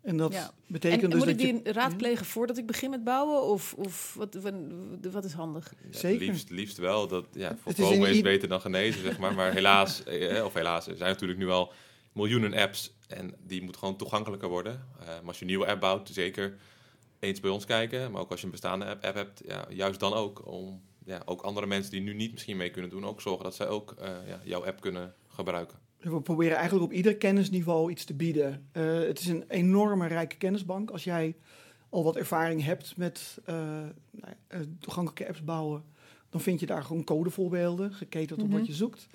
En 0.00 0.16
dat 0.16 0.32
Ja. 0.32 0.50
betekent 0.66 1.02
en 1.02 1.10
dus 1.10 1.18
moet 1.18 1.28
dat 1.28 1.40
ik 1.40 1.52
die 1.54 1.60
je... 1.64 1.72
raadplegen 1.72 2.26
voordat 2.26 2.58
ik 2.58 2.66
begin 2.66 2.90
met 2.90 3.04
bouwen? 3.04 3.42
Of, 3.42 3.74
of 3.74 4.14
wat, 4.14 4.36
wat, 5.12 5.24
is 5.24 5.32
handig? 5.32 5.72
Ja, 5.90 5.98
Zeker. 5.98 6.26
Liefst, 6.26 6.50
liefst 6.50 6.76
wel. 6.78 7.08
Dat, 7.08 7.26
ja, 7.32 7.50
is 7.52 7.56
voorkomen 7.60 8.06
in 8.06 8.12
is, 8.12 8.16
i- 8.18 8.22
beter 8.22 8.48
dan 8.48 8.60
genezen, 8.60 9.02
zeg 9.02 9.18
maar. 9.18 9.34
Maar 9.34 9.52
helaas, 9.52 10.02
eh, 10.04 10.44
of 10.44 10.54
helaas, 10.54 10.86
er 10.86 10.96
zijn 10.96 11.10
natuurlijk 11.10 11.38
nu 11.38 11.48
al 11.48 11.72
miljoenen 12.12 12.54
apps. 12.54 12.92
En 13.08 13.34
die 13.46 13.62
moet 13.62 13.76
gewoon 13.76 13.96
toegankelijker 13.96 14.48
worden. 14.48 14.86
Eh, 15.00 15.06
maar 15.06 15.22
als 15.26 15.36
je 15.36 15.42
een 15.42 15.50
nieuwe 15.50 15.66
app 15.66 15.80
bouwt, 15.80 16.08
zeker 16.12 16.56
eens 17.18 17.40
bij 17.40 17.50
ons 17.50 17.64
kijken. 17.64 18.10
Maar 18.10 18.20
ook 18.20 18.30
als 18.30 18.40
je 18.40 18.46
een 18.46 18.52
bestaande 18.52 18.84
app, 18.84 19.04
app 19.04 19.14
hebt, 19.14 19.42
ja, 19.46 19.64
juist 19.68 20.00
dan 20.00 20.12
ook. 20.12 20.46
Om 20.46 20.82
ja, 21.04 21.22
ook 21.24 21.42
andere 21.42 21.66
mensen 21.66 21.90
die 21.90 22.00
nu 22.00 22.14
niet 22.14 22.32
misschien 22.32 22.56
mee 22.56 22.70
kunnen 22.70 22.90
doen, 22.90 23.04
ook 23.06 23.20
zorgen 23.20 23.44
dat 23.44 23.54
zij 23.54 23.68
ook 23.68 23.92
eh, 23.98 24.08
ja, 24.26 24.40
jouw 24.44 24.64
app 24.64 24.80
kunnen 24.80 25.14
gebruiken. 25.28 25.78
We 26.00 26.20
proberen 26.20 26.56
eigenlijk 26.56 26.84
op 26.84 26.92
ieder 26.92 27.16
kennisniveau 27.16 27.90
iets 27.90 28.04
te 28.04 28.14
bieden. 28.14 28.68
Eh, 28.72 28.98
het 28.98 29.20
is 29.20 29.26
een 29.26 29.44
enorme 29.48 30.06
rijke 30.06 30.36
kennisbank. 30.36 30.90
Als 30.90 31.04
jij 31.04 31.36
al 31.88 32.04
wat 32.04 32.16
ervaring 32.16 32.64
hebt 32.64 32.96
met 32.96 33.38
eh, 33.44 33.54
nou 34.10 34.34
ja, 34.48 34.58
toegankelijke 34.80 35.28
apps 35.28 35.44
bouwen, 35.44 35.84
dan 36.30 36.40
vind 36.40 36.60
je 36.60 36.66
daar 36.66 36.82
gewoon 36.84 37.04
codevoorbeelden, 37.04 37.92
geketend 37.92 38.42
op 38.42 38.48
Mhm. 38.48 38.56
wat 38.58 38.66
je 38.66 38.74
zoekt. 38.74 39.06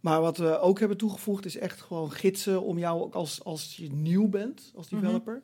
Maar 0.00 0.20
wat 0.20 0.36
we 0.36 0.58
ook 0.58 0.78
hebben 0.78 0.96
toegevoegd 0.96 1.44
is 1.44 1.56
echt 1.56 1.80
gewoon 1.80 2.10
gidsen 2.12 2.62
om 2.62 2.78
jou 2.78 3.02
ook 3.02 3.14
als, 3.14 3.44
als 3.44 3.76
je 3.76 3.92
nieuw 3.92 4.28
bent 4.28 4.72
als 4.74 4.88
Mhm. 4.90 5.00
developer. 5.00 5.42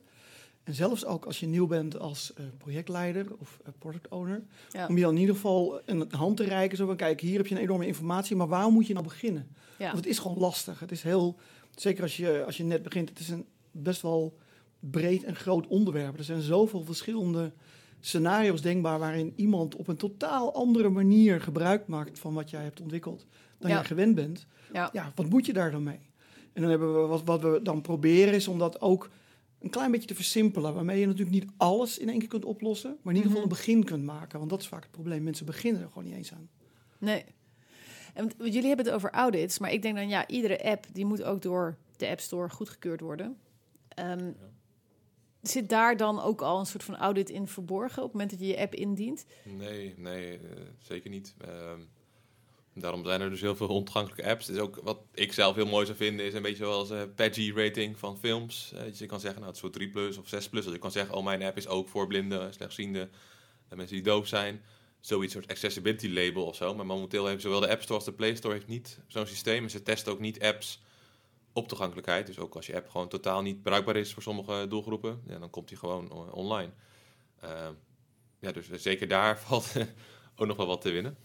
En 0.66 0.74
zelfs 0.74 1.04
ook 1.04 1.24
als 1.24 1.40
je 1.40 1.46
nieuw 1.46 1.66
bent 1.66 1.98
als 1.98 2.32
eh, 2.34 2.44
projectleider 2.58 3.26
of 3.38 3.58
eh, 3.64 3.72
product 3.78 4.08
owner. 4.08 4.42
Ja. 4.70 4.86
Om 4.86 4.96
je 4.96 5.02
dan 5.02 5.14
in 5.14 5.20
ieder 5.20 5.34
geval 5.34 5.80
een 5.84 6.06
hand 6.10 6.36
te 6.36 6.44
reiken. 6.44 6.76
Zo 6.76 6.86
van, 6.86 6.96
kijk, 6.96 7.20
hier 7.20 7.36
heb 7.36 7.46
je 7.46 7.54
een 7.54 7.60
enorme 7.60 7.86
informatie, 7.86 8.36
maar 8.36 8.48
waar 8.48 8.70
moet 8.70 8.86
je 8.86 8.92
nou 8.92 9.04
beginnen? 9.04 9.48
Ja. 9.78 9.84
Want 9.84 9.96
het 9.96 10.06
is 10.06 10.18
gewoon 10.18 10.38
lastig. 10.38 10.80
Het 10.80 10.90
is 10.90 11.02
heel, 11.02 11.36
zeker 11.74 12.02
als 12.02 12.16
je, 12.16 12.44
als 12.46 12.56
je 12.56 12.64
net 12.64 12.82
begint, 12.82 13.08
het 13.08 13.18
is 13.18 13.28
een 13.28 13.46
best 13.70 14.02
wel 14.02 14.36
breed 14.80 15.24
en 15.24 15.36
groot 15.36 15.66
onderwerp. 15.66 16.18
Er 16.18 16.24
zijn 16.24 16.40
zoveel 16.40 16.84
verschillende 16.84 17.52
scenario's 18.00 18.62
denkbaar 18.62 18.98
waarin 18.98 19.32
iemand 19.36 19.74
op 19.74 19.88
een 19.88 19.96
totaal 19.96 20.54
andere 20.54 20.88
manier 20.88 21.40
gebruik 21.40 21.86
maakt 21.86 22.18
van 22.18 22.34
wat 22.34 22.50
jij 22.50 22.62
hebt 22.62 22.80
ontwikkeld 22.80 23.26
dan 23.58 23.70
Ja. 23.70 23.76
jij 23.76 23.84
gewend 23.84 24.14
bent. 24.14 24.46
Ja. 24.72 24.90
Ja, 24.92 25.12
wat 25.14 25.28
moet 25.28 25.46
je 25.46 25.52
daar 25.52 25.70
dan 25.70 25.82
mee? 25.82 26.00
En 26.52 26.60
dan 26.62 26.70
hebben 26.70 27.00
we 27.00 27.06
wat, 27.06 27.22
wat 27.24 27.40
we 27.40 27.60
dan 27.62 27.80
proberen 27.80 28.34
is 28.34 28.48
om 28.48 28.58
dat 28.58 28.80
ook 28.80 29.10
een 29.60 29.70
klein 29.70 29.90
beetje 29.90 30.06
te 30.08 30.14
versimpelen, 30.14 30.74
waarmee 30.74 31.00
je 31.00 31.06
natuurlijk 31.06 31.36
niet 31.36 31.50
alles 31.56 31.98
in 31.98 32.08
één 32.08 32.18
keer 32.18 32.28
kunt 32.28 32.44
oplossen, 32.44 32.90
maar 33.02 33.14
in 33.14 33.20
ieder 33.20 33.30
geval 33.32 33.44
Mhm. 33.46 33.52
een 33.52 33.56
begin 33.58 33.84
kunt 33.84 34.04
maken. 34.04 34.38
Want 34.38 34.50
dat 34.50 34.60
is 34.60 34.68
vaak 34.68 34.82
het 34.82 34.90
probleem. 34.92 35.22
Mensen 35.22 35.46
beginnen 35.46 35.82
er 35.82 35.88
gewoon 35.88 36.04
niet 36.04 36.14
eens 36.14 36.32
aan. 36.32 36.48
Nee. 36.98 37.24
En 38.14 38.22
want 38.28 38.34
jullie 38.54 38.66
hebben 38.68 38.86
het 38.86 38.94
over 38.94 39.10
audits, 39.10 39.58
maar 39.58 39.72
ik 39.72 39.82
denk 39.82 39.96
dan 39.96 40.08
ja, 40.08 40.28
iedere 40.28 40.64
app 40.64 40.86
die 40.92 41.04
moet 41.04 41.22
ook 41.22 41.42
door 41.42 41.76
de 41.96 42.08
App 42.08 42.20
Store 42.20 42.48
goedgekeurd 42.48 43.00
worden. 43.00 43.36
Ehm, 43.88 44.30
Zit 45.42 45.68
daar 45.68 45.96
dan 45.96 46.20
ook 46.20 46.40
al 46.42 46.58
een 46.58 46.66
soort 46.66 46.84
van 46.84 46.96
audit 46.96 47.30
in 47.30 47.46
verborgen 47.46 47.96
op 48.02 48.02
het 48.02 48.12
moment 48.12 48.30
dat 48.30 48.40
je 48.40 48.46
je 48.46 48.58
app 48.58 48.74
indient? 48.74 49.26
Nee, 49.44 49.94
nee, 49.96 50.32
eh, 50.38 50.40
zeker 50.78 51.10
niet. 51.10 51.34
Ehm, 51.38 51.80
daarom 52.80 53.04
zijn 53.04 53.20
er 53.20 53.30
dus 53.30 53.40
heel 53.40 53.56
veel 53.56 53.68
ontoegankelijke 53.68 54.30
apps. 54.30 54.48
Is 54.48 54.58
ook 54.58 54.80
wat 54.82 54.98
ik 55.14 55.32
zelf 55.32 55.54
heel 55.54 55.66
mooi 55.66 55.86
zou 55.86 55.96
vinden, 55.98 56.26
is 56.26 56.34
een 56.34 56.42
beetje 56.42 56.64
zoals 56.64 56.90
eh 56.90 57.02
Paggy 57.14 57.52
rating 57.54 57.98
van 57.98 58.18
films. 58.18 58.72
Eh, 58.74 58.82
dus 58.82 58.98
je 58.98 59.06
kan 59.06 59.20
zeggen, 59.20 59.40
nou, 59.40 59.52
het 59.52 59.56
is 59.56 59.60
voor 59.60 59.78
3 59.78 59.88
plus 59.88 60.16
of 60.16 60.28
6 60.28 60.48
plus. 60.48 60.64
Dus 60.64 60.72
je 60.72 60.78
kan 60.78 60.90
zeggen, 60.90 61.14
oh, 61.14 61.24
mijn 61.24 61.42
app 61.42 61.56
is 61.56 61.68
ook 61.68 61.88
voor 61.88 62.06
blinden, 62.06 62.54
slechtzienden, 62.54 63.10
en 63.68 63.76
mensen 63.76 63.96
die 63.96 64.04
doof 64.04 64.26
zijn. 64.26 64.62
Zoiets 65.00 65.32
soort 65.32 65.48
accessibility 65.48 66.08
label 66.08 66.44
of 66.44 66.56
zo. 66.56 66.74
Maar 66.74 66.86
momenteel 66.86 67.24
hebben 67.24 67.42
zowel 67.42 67.60
de 67.60 67.68
App 67.68 67.82
Store 67.82 67.94
als 67.94 68.04
de 68.04 68.12
Play 68.12 68.34
Store 68.34 68.54
heeft 68.54 68.66
niet 68.66 69.00
zo'n 69.06 69.26
systeem. 69.26 69.62
En 69.62 69.70
ze 69.70 69.82
testen 69.82 70.12
ook 70.12 70.20
niet 70.20 70.42
apps 70.42 70.82
op 71.52 71.68
toegankelijkheid. 71.68 72.26
Dus 72.26 72.38
ook 72.38 72.54
als 72.54 72.66
je 72.66 72.76
app 72.76 72.88
gewoon 72.88 73.08
totaal 73.08 73.42
niet 73.42 73.62
bruikbaar 73.62 73.96
is 73.96 74.12
voor 74.12 74.22
sommige 74.22 74.66
doelgroepen, 74.68 75.22
ja, 75.26 75.38
dan 75.38 75.50
komt 75.50 75.68
die 75.68 75.76
gewoon 75.76 76.32
online. 76.32 76.72
Ehm, 77.40 77.72
ja, 78.40 78.52
dus 78.52 78.70
zeker 78.70 79.08
daar 79.08 79.38
valt 79.46 79.72
ook 80.36 80.46
nog 80.46 80.56
wel 80.56 80.66
wat 80.66 80.80
te 80.80 80.90
winnen. 80.90 81.16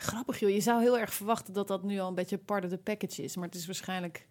Grappig 0.00 0.40
joh, 0.40 0.50
je 0.50 0.60
zou 0.60 0.80
heel 0.80 0.98
erg 0.98 1.14
verwachten 1.14 1.54
dat 1.54 1.68
dat 1.68 1.82
nu 1.82 1.98
al 1.98 2.08
een 2.08 2.14
beetje 2.14 2.38
part 2.38 2.64
of 2.64 2.70
the 2.70 2.78
package 2.78 3.22
is. 3.22 3.36
Maar 3.36 3.46
het 3.46 3.54
is 3.54 3.66
waarschijnlijk 3.66 4.26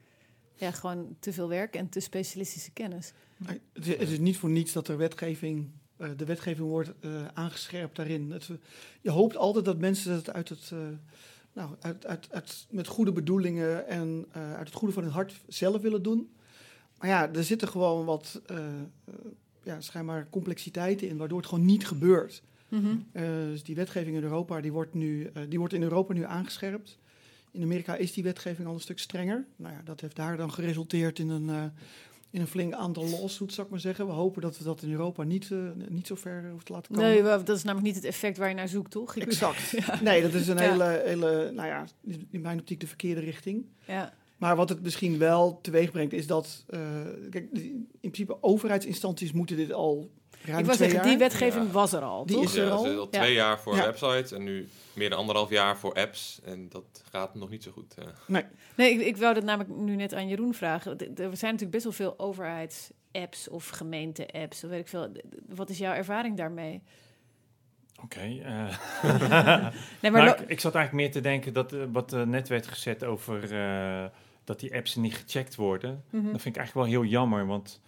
ja, 0.54 0.72
gewoon 0.72 1.16
te 1.20 1.34
veel 1.34 1.48
werk 1.48 1.76
en 1.76 1.90
te 1.90 2.00
specialistische 2.00 2.72
kennis. 2.72 3.14
Het 3.74 3.88
is, 3.88 4.20
niet 4.20 4.38
voor 4.38 4.50
niets 4.50 4.74
dat 4.74 4.88
er 4.88 4.98
wetgeving, 4.98 5.70
eh, 5.98 6.10
de 6.18 6.26
wetgeving 6.26 6.68
wordt 6.68 6.92
eh, 7.00 7.28
aangescherpt 7.34 7.96
daarin. 7.96 8.42
Je 9.02 9.10
hoopt 9.12 9.38
altijd 9.38 9.66
dat 9.66 9.78
mensen 9.78 10.14
het 10.14 10.34
uit 10.34 10.50
het, 10.50 10.72
eh, 10.74 10.80
nou, 11.54 11.76
uit, 11.80 12.06
uit, 12.06 12.28
uit, 12.32 12.68
met 12.70 12.88
goede 12.88 13.12
bedoelingen 13.12 13.88
en 13.88 14.26
uit 14.32 14.68
het 14.68 14.78
goede 14.78 14.94
van 14.94 15.04
hun 15.04 15.12
hart 15.12 15.34
zelf 15.48 15.82
willen 15.82 16.04
doen. 16.04 16.36
Maar 16.98 17.10
ja, 17.10 17.34
er 17.34 17.44
zitten 17.44 17.68
gewoon 17.68 18.06
wat 18.06 18.42
ja, 19.64 19.82
schijnbaar 19.82 20.28
complexiteiten 20.30 21.08
in, 21.08 21.18
waardoor 21.18 21.38
het 21.38 21.48
gewoon 21.48 21.66
niet 21.66 21.88
gebeurt. 21.88 22.44
Mhm. 22.70 22.96
Eh, 23.12 23.24
dus 23.24 23.64
die 23.64 23.76
wetgeving 23.76 24.16
in 24.18 24.24
Europa, 24.24 24.62
die 24.62 24.72
wordt, 24.72 24.94
nu, 24.94 25.30
eh, 25.34 25.44
die 25.50 25.60
wordt 25.60 25.74
in 25.74 25.82
Europa 25.84 26.14
nu 26.14 26.24
aangescherpt. 26.24 26.98
In 27.52 27.62
Amerika 27.64 27.96
is 27.96 28.14
die 28.14 28.24
wetgeving 28.24 28.68
al 28.68 28.74
een 28.74 28.80
stuk 28.80 29.00
strenger. 29.00 29.46
Nou 29.56 29.74
ja, 29.74 29.82
dat 29.86 30.02
heeft 30.02 30.16
daar 30.16 30.38
dan 30.38 30.52
geresulteerd 30.52 31.20
in 31.20 31.30
een, 31.30 31.50
eh, 31.50 31.64
in 32.30 32.42
een 32.42 32.48
flink 32.48 32.74
aantal 32.74 33.04
lawsuits, 33.10 33.54
zou 33.56 33.66
ik 33.68 33.72
maar 33.74 33.82
zeggen. 33.82 34.06
We 34.08 34.12
hopen 34.12 34.42
dat 34.42 34.58
we 34.58 34.64
dat 34.64 34.82
in 34.82 34.92
Europa 34.92 35.24
niet, 35.24 35.50
niet 35.90 36.08
zo 36.08 36.16
ver 36.16 36.46
hoeven 36.50 36.66
te 36.66 36.72
laten 36.74 36.96
komen. 36.96 37.10
Nee, 37.10 37.24
dat 37.24 37.50
is 37.50 37.64
namelijk 37.64 37.88
niet 37.88 37.96
het 37.96 38.06
effect 38.06 38.38
waar 38.38 38.50
je 38.50 38.56
naar 38.56 38.68
zoekt, 38.68 38.92
toch? 38.92 39.16
Ik- 39.16 39.24
Exact. 39.24 39.74
Nee, 40.02 40.22
dat 40.22 40.34
is 40.34 40.48
een 40.48 40.58
Ja. 40.58 40.70
hele, 40.72 41.02
hele, 41.06 41.52
nou 41.54 41.68
ja, 41.68 41.86
in 42.30 42.42
mijn 42.42 42.60
optiek 42.60 42.80
de 42.80 42.88
verkeerde 42.88 43.22
richting. 43.22 43.66
Ja. 43.88 44.14
Maar 44.38 44.56
wat 44.56 44.70
het 44.70 44.82
misschien 44.82 45.18
wel 45.18 45.60
teweeg 45.62 45.92
brengt, 45.92 46.14
is 46.14 46.28
dat, 46.28 46.66
kijk, 47.30 47.50
in 47.52 47.88
principe 48.00 48.44
overheidsinstanties 48.44 49.32
moeten 49.32 49.56
dit 49.56 49.72
al 49.74 50.10
Ik 50.48 50.66
wou 50.66 50.78
twee 50.78 50.90
zeggen, 50.90 50.96
jaar. 51.10 51.18
die 51.18 51.28
wetgeving 51.30 51.66
Ja. 51.66 51.72
was 51.72 51.94
er 51.94 52.02
al, 52.02 52.26
Die 52.26 52.36
toch? 52.36 52.46
is 52.46 52.56
er 52.56 52.66
ja, 52.66 52.72
al. 52.72 53.10
twee 53.10 53.34
jaar 53.34 53.60
voor 53.60 53.76
Ja. 53.76 53.86
websites 53.86 54.32
en 54.32 54.44
nu 54.44 54.68
meer 54.94 55.10
dan 55.10 55.20
anderhalf 55.20 55.50
jaar 55.50 55.78
voor 55.78 55.94
apps. 55.94 56.40
En 56.46 56.70
dat 56.70 57.04
gaat 57.12 57.36
nog 57.36 57.50
niet 57.50 57.64
zo 57.64 57.72
goed. 57.72 57.94
eh. 57.98 58.06
Nee, 58.28 58.44
Nee, 58.76 58.92
ik, 58.94 59.00
ik 59.06 59.18
wou 59.18 59.34
dat 59.34 59.44
namelijk 59.44 59.76
nu 59.76 59.96
net 59.96 60.14
aan 60.14 60.28
Jeroen 60.28 60.54
vragen. 60.54 60.98
Er 61.00 61.08
zijn 61.16 61.52
natuurlijk 61.52 61.72
best 61.72 61.84
wel 61.84 61.94
veel 61.94 62.20
overheidsapps 62.20 63.50
of 63.50 63.68
gemeente-apps, 63.70 64.64
of 64.64 64.70
weet 64.70 64.80
ik 64.80 64.88
veel. 64.88 65.12
D- 65.12 65.16
d- 65.16 65.56
Wat 65.56 65.70
is 65.70 65.78
jouw 65.78 65.94
ervaring 65.94 66.38
daarmee? 66.38 66.82
Oké. 68.04 68.20
eh, 68.20 68.78
Nee, 70.02 70.12
maar 70.12 70.24
nou, 70.24 70.26
lo- 70.26 70.44
ik, 70.44 70.50
ik 70.50 70.60
zat 70.60 70.76
eigenlijk 70.76 70.92
meer 71.06 71.12
te 71.12 71.22
denken 71.30 71.54
dat 71.54 71.74
eh, 71.74 71.80
wat 71.92 72.12
net 72.26 72.48
werd 72.48 72.68
gezet 72.68 73.04
over 73.04 73.54
eh, 73.58 74.06
dat 74.44 74.60
die 74.60 74.76
apps 74.76 74.96
niet 74.96 75.16
gecheckt 75.16 75.56
worden. 75.56 76.04
Mhm. 76.10 76.24
Dat 76.32 76.42
vind 76.42 76.56
ik 76.56 76.62
eigenlijk 76.62 76.74
wel 76.92 77.02
heel 77.02 77.10
jammer, 77.12 77.46
want 77.48 77.82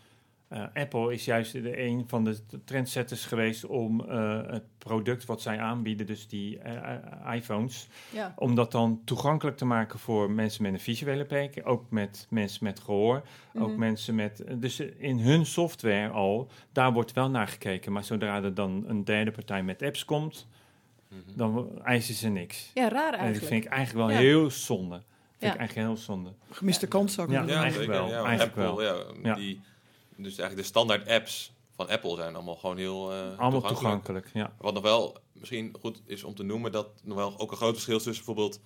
eh, 0.50 0.64
Apple 0.74 1.14
is 1.14 1.26
juist 1.26 1.52
de 1.54 1.80
een 1.82 2.04
van 2.08 2.24
de 2.24 2.38
trendsetters 2.66 3.26
geweest 3.26 3.66
om 3.66 4.02
eh, 4.10 4.42
het 4.48 4.64
product 4.78 5.26
wat 5.26 5.42
zij 5.42 5.60
aanbieden, 5.60 6.06
dus 6.06 6.28
die 6.28 6.60
eh, 6.60 7.34
iPhones, 7.36 7.88
ja. 8.12 8.34
om 8.36 8.56
dat 8.56 8.72
dan 8.72 9.02
toegankelijk 9.06 9.58
te 9.58 9.66
maken 9.66 10.00
voor 10.00 10.32
mensen 10.32 10.64
met 10.64 10.74
een 10.74 10.80
visuele 10.80 11.18
beperking, 11.22 11.66
ook 11.66 11.86
met 11.90 12.28
mensen 12.30 12.64
met 12.64 12.80
gehoor, 12.80 13.22
ook 13.56 13.70
Mhm. 13.70 13.80
mensen 13.80 14.16
met... 14.16 14.44
Dus 14.58 14.80
in 14.80 15.20
hun 15.20 15.46
software 15.46 16.10
al, 16.10 16.48
daar 16.72 16.94
wordt 16.94 17.12
wel 17.14 17.30
naar 17.30 17.48
gekeken, 17.48 17.92
maar 17.92 18.04
zodra 18.04 18.44
er 18.44 18.54
dan 18.54 18.84
een 18.88 19.04
derde 19.04 19.32
partij 19.32 19.64
met 19.64 19.82
apps 19.84 20.06
komt, 20.06 20.48
Mhm. 21.08 21.20
dan 21.38 21.80
eisen 21.84 22.16
ze 22.16 22.28
niks. 22.30 22.72
ja, 22.74 22.90
raar 22.90 23.06
En 23.06 23.12
dat 23.12 23.20
eigenlijk. 23.20 23.48
vind 23.54 23.66
ik 23.66 23.72
eigenlijk 23.72 24.08
wel 24.08 24.16
Ja. 24.18 24.22
heel 24.24 24.50
zonde. 24.50 24.96
Vind 25.38 25.52
Ja. 25.52 25.54
ik 25.54 25.58
eigenlijk 25.60 25.88
heel 25.88 25.98
zonde. 25.98 26.30
gemiste 26.52 26.88
kans 26.88 27.14
zou 27.14 27.28
ik 27.28 27.34
Ja. 27.34 27.40
eigenlijk 27.40 27.74
zeker. 27.74 27.92
wel, 27.92 28.08
Ja, 28.10 28.24
eigenlijk 28.24 28.58
Apple, 28.58 28.76
wel. 28.84 28.84
Ja, 28.84 29.04
Ja. 29.24 29.36
Die, 29.36 29.62
dus 30.24 30.38
eigenlijk 30.38 30.56
de 30.56 30.74
standaard 30.74 31.08
apps 31.08 31.52
van 31.76 31.90
Apple 31.90 32.16
zijn 32.16 32.36
allemaal 32.36 32.56
gewoon 32.56 32.78
heel 32.78 33.12
eh, 33.12 33.18
Allemaal 33.18 33.38
toegankelijk. 33.38 33.78
toegankelijk, 33.78 34.30
ja. 34.34 34.56
Wat 34.58 34.74
nog 34.74 34.84
wel 34.84 35.18
misschien 35.34 35.76
goed 35.80 36.02
is 36.06 36.24
om 36.24 36.36
te 36.36 36.44
noemen, 36.44 36.72
dat 36.72 36.88
nog 37.04 37.18
wel 37.18 37.40
ook 37.40 37.52
een 37.52 37.58
groot 37.58 37.74
verschil 37.74 37.98
is 37.98 38.04
tussen 38.04 38.26
bijvoorbeeld 38.26 38.60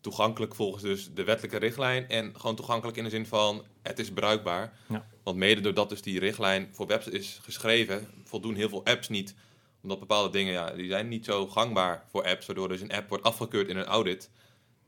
toegankelijk 0.00 0.54
volgens 0.54 0.82
dus 0.82 1.10
de 1.14 1.24
wettelijke 1.24 1.56
richtlijn 1.58 2.08
en 2.08 2.32
gewoon 2.36 2.56
toegankelijk 2.56 2.96
in 2.96 3.04
de 3.04 3.10
zin 3.10 3.26
van 3.26 3.64
het 3.82 3.98
is 3.98 4.12
bruikbaar. 4.12 4.78
Ja. 4.88 5.06
Want 5.22 5.36
mede 5.36 5.60
doordat 5.60 5.88
dus 5.88 6.02
die 6.02 6.18
richtlijn 6.18 6.68
voor 6.72 6.86
webs 6.86 7.08
is 7.08 7.38
geschreven, 7.42 8.08
voldoen 8.24 8.54
heel 8.54 8.68
veel 8.68 8.84
apps 8.84 9.08
niet. 9.08 9.34
Omdat 9.82 9.98
bepaalde 9.98 10.30
dingen, 10.30 10.52
ja, 10.52 10.70
die 10.70 10.88
zijn 10.88 11.08
niet 11.08 11.24
zo 11.24 11.46
gangbaar 11.46 12.04
voor 12.10 12.24
apps, 12.24 12.46
waardoor 12.46 12.68
dus 12.68 12.80
een 12.80 12.92
app 12.92 13.08
wordt 13.08 13.24
afgekeurd 13.24 13.68
in 13.68 13.76
een 13.76 13.84
audit. 13.84 14.30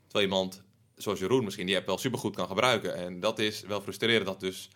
Terwijl 0.03 0.25
iemand, 0.25 0.63
zoals 0.97 1.19
Jeroen 1.19 1.45
misschien, 1.45 1.67
die 1.67 1.77
app 1.77 1.87
wel 1.87 1.99
supergoed 1.99 2.37
kan 2.37 2.47
gebruiken. 2.47 2.95
En 2.95 3.21
dat 3.21 3.39
is 3.39 3.61
wel 3.61 3.81
frustrerend 3.81 4.27
dat 4.27 4.41
dus 4.41 4.71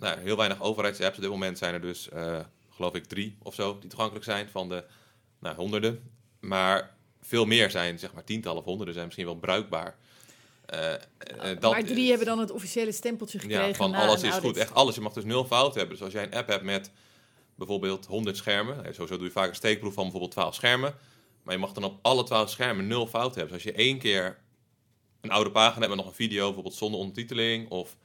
nou, 0.00 0.20
heel 0.20 0.36
weinig 0.36 0.60
overheidsapps, 0.62 1.16
op 1.16 1.22
dit 1.22 1.30
moment 1.30 1.58
zijn 1.58 1.74
er 1.74 1.80
dus, 1.80 2.08
eh, 2.08 2.40
geloof 2.70 2.94
ik, 2.94 3.04
drie 3.04 3.36
of 3.42 3.54
zo, 3.54 3.78
die 3.78 3.88
toegankelijk 3.88 4.24
zijn 4.24 4.48
van 4.48 4.68
de 4.68 4.84
nou, 5.38 5.56
honderden. 5.56 6.10
Maar 6.40 6.96
veel 7.20 7.44
meer 7.44 7.70
zijn, 7.70 7.98
zeg 7.98 8.12
maar 8.12 8.24
tientallen 8.24 8.58
of 8.58 8.64
honderden, 8.64 8.94
zijn 8.94 9.06
misschien 9.06 9.26
wel 9.26 9.36
bruikbaar. 9.36 9.96
Eh, 10.66 10.92
eh, 10.94 11.00
dat 11.60 11.72
maar 11.72 11.84
drie 11.84 12.08
hebben 12.08 12.26
dan 12.26 12.38
het 12.38 12.50
officiële 12.50 12.92
stempeltje 12.92 13.38
gekregen 13.38 13.66
ja, 13.66 13.74
van 13.74 13.94
alles 13.94 14.22
is 14.22 14.34
goed. 14.34 14.56
Echt 14.56 14.74
alles. 14.74 14.94
Je 14.94 15.00
mag 15.00 15.12
dus 15.12 15.24
nul 15.24 15.44
fouten 15.44 15.78
hebben. 15.78 15.96
Dus 15.96 16.04
als 16.04 16.14
jij 16.14 16.22
een 16.22 16.34
app 16.34 16.48
hebt 16.48 16.64
met 16.64 16.90
bijvoorbeeld 17.54 18.06
100 18.06 18.36
schermen. 18.36 18.84
eh, 18.84 18.92
Sowieso 18.92 19.16
doe 19.16 19.26
je 19.26 19.32
vaak 19.32 19.48
een 19.48 19.54
steekproef 19.54 19.94
van 19.94 20.02
bijvoorbeeld 20.02 20.32
12 20.32 20.54
schermen. 20.54 20.94
Maar 21.42 21.54
je 21.54 21.60
mag 21.60 21.72
dan 21.72 21.84
op 21.84 21.98
alle 22.02 22.24
12 22.24 22.50
schermen 22.50 22.86
nul 22.86 23.06
fouten 23.06 23.38
hebben. 23.38 23.56
Dus 23.56 23.64
als 23.64 23.74
je 23.74 23.82
één 23.82 23.98
keer 23.98 24.38
een 25.20 25.30
oude 25.30 25.50
pagina 25.50 25.78
hebt 25.78 25.88
met 25.88 25.96
nog 25.96 26.06
een 26.06 26.24
video, 26.26 26.44
bijvoorbeeld 26.44 26.74
zonder 26.74 27.00
ondertiteling. 27.00 27.70
Of 27.70 27.96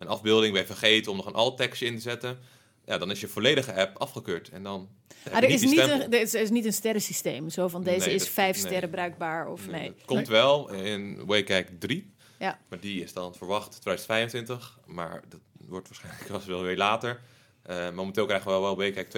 een 0.00 0.08
afbeelding, 0.08 0.52
ben 0.52 0.60
je 0.62 0.66
vergeten 0.66 1.10
om 1.10 1.16
nog 1.16 1.26
een 1.26 1.32
alt-tekstje 1.34 1.86
in 1.86 1.94
te 1.94 2.00
zetten. 2.00 2.38
Ja, 2.84 2.98
dan 2.98 3.10
is 3.10 3.20
je 3.20 3.28
volledige 3.28 3.74
app 3.74 3.96
afgekeurd. 3.98 4.48
En 4.48 4.62
dan 4.62 4.88
Ah, 5.30 5.36
er, 5.36 5.44
is 5.44 5.60
niet 5.62 5.78
een, 5.78 6.12
er 6.12 6.20
is, 6.20 6.34
er 6.34 6.40
is 6.40 6.50
niet 6.50 6.64
een 6.64 6.72
sterrensysteem. 6.72 7.48
Zo 7.50 7.68
van 7.68 7.82
deze 7.82 8.06
Nee, 8.06 8.14
is 8.14 8.20
dat- 8.22 8.30
vijf 8.32 8.56
nee. 8.56 8.66
sterren 8.66 8.90
bruikbaar 8.90 9.48
of 9.48 9.66
nee. 9.68 9.82
Het 9.88 10.04
komt 10.04 10.28
wel 10.28 10.70
in 10.70 11.26
Waycake 11.26 11.78
3. 11.78 12.12
Ja. 12.38 12.58
Maar 12.68 12.80
die 12.80 13.02
is 13.02 13.12
dan 13.12 13.34
verwacht 13.34 13.70
2025. 13.80 14.78
Maar 14.86 15.22
dat 15.28 15.40
wordt 15.68 15.88
waarschijnlijk 15.88 16.28
wel 16.28 16.40
wel 16.46 16.62
weer 16.62 16.76
later. 16.76 17.20
Eh, 17.62 17.90
momenteel 17.90 18.26
krijgen 18.26 18.46
we 18.46 18.52
wel, 18.52 18.62
wel 18.62 18.76
Waycake 18.76 19.08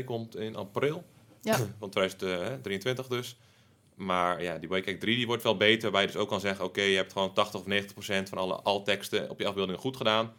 2.2. 0.00 0.04
Komt 0.04 0.36
in 0.36 0.56
april 0.56 1.04
Ja. 1.42 1.56
van 1.78 1.90
2023 1.90 3.06
dus. 3.06 3.36
Maar 3.96 4.42
ja, 4.42 4.58
die 4.58 4.68
Waycake 4.68 4.98
3 4.98 5.16
die 5.16 5.26
wordt 5.26 5.42
wel 5.42 5.56
beter. 5.56 5.90
Waar 5.90 6.00
je 6.00 6.06
dus 6.06 6.16
ook 6.16 6.28
kan 6.28 6.40
zeggen... 6.40 6.64
Oké, 6.64 6.80
je 6.82 6.96
hebt 6.96 7.12
gewoon 7.12 7.32
80 7.32 7.60
of 7.60 7.66
90 7.66 7.92
procent 7.92 8.28
van 8.28 8.38
alle 8.38 8.54
alt-teksten 8.54 9.30
op 9.30 9.38
je 9.40 9.46
afbeeldingen 9.46 9.80
goed 9.80 9.96
gedaan. 9.96 10.32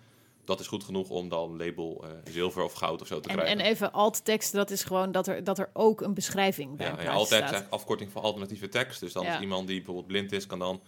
Dat 0.45 0.59
is 0.59 0.67
goed 0.67 0.83
genoeg 0.83 1.09
om 1.09 1.29
dan 1.29 1.57
label 1.57 2.03
eh, 2.03 2.09
zilver 2.31 2.63
of 2.63 2.73
goud 2.73 3.01
of 3.01 3.07
zo 3.07 3.19
te 3.19 3.29
En, 3.29 3.35
krijgen. 3.35 3.59
en 3.59 3.65
even 3.65 3.91
alt-tekst, 3.91 4.51
dat 4.51 4.71
is 4.71 4.83
gewoon 4.83 5.11
dat 5.11 5.27
er, 5.27 5.43
dat 5.43 5.59
er 5.59 5.69
ook 5.73 6.01
een 6.01 6.13
beschrijving 6.13 6.77
bij 6.77 6.87
Ja, 6.87 7.01
ja 7.01 7.25
eigenlijk 7.29 7.65
afkorting 7.69 8.11
van 8.11 8.21
alternatieve 8.21 8.69
tekst. 8.69 8.99
Dus 8.99 9.13
dan 9.13 9.23
Ja. 9.23 9.35
is 9.35 9.41
iemand 9.41 9.67
die 9.67 9.75
bijvoorbeeld 9.77 10.07
blind 10.07 10.31
is, 10.31 10.45
kan 10.45 10.59
dan 10.59 10.81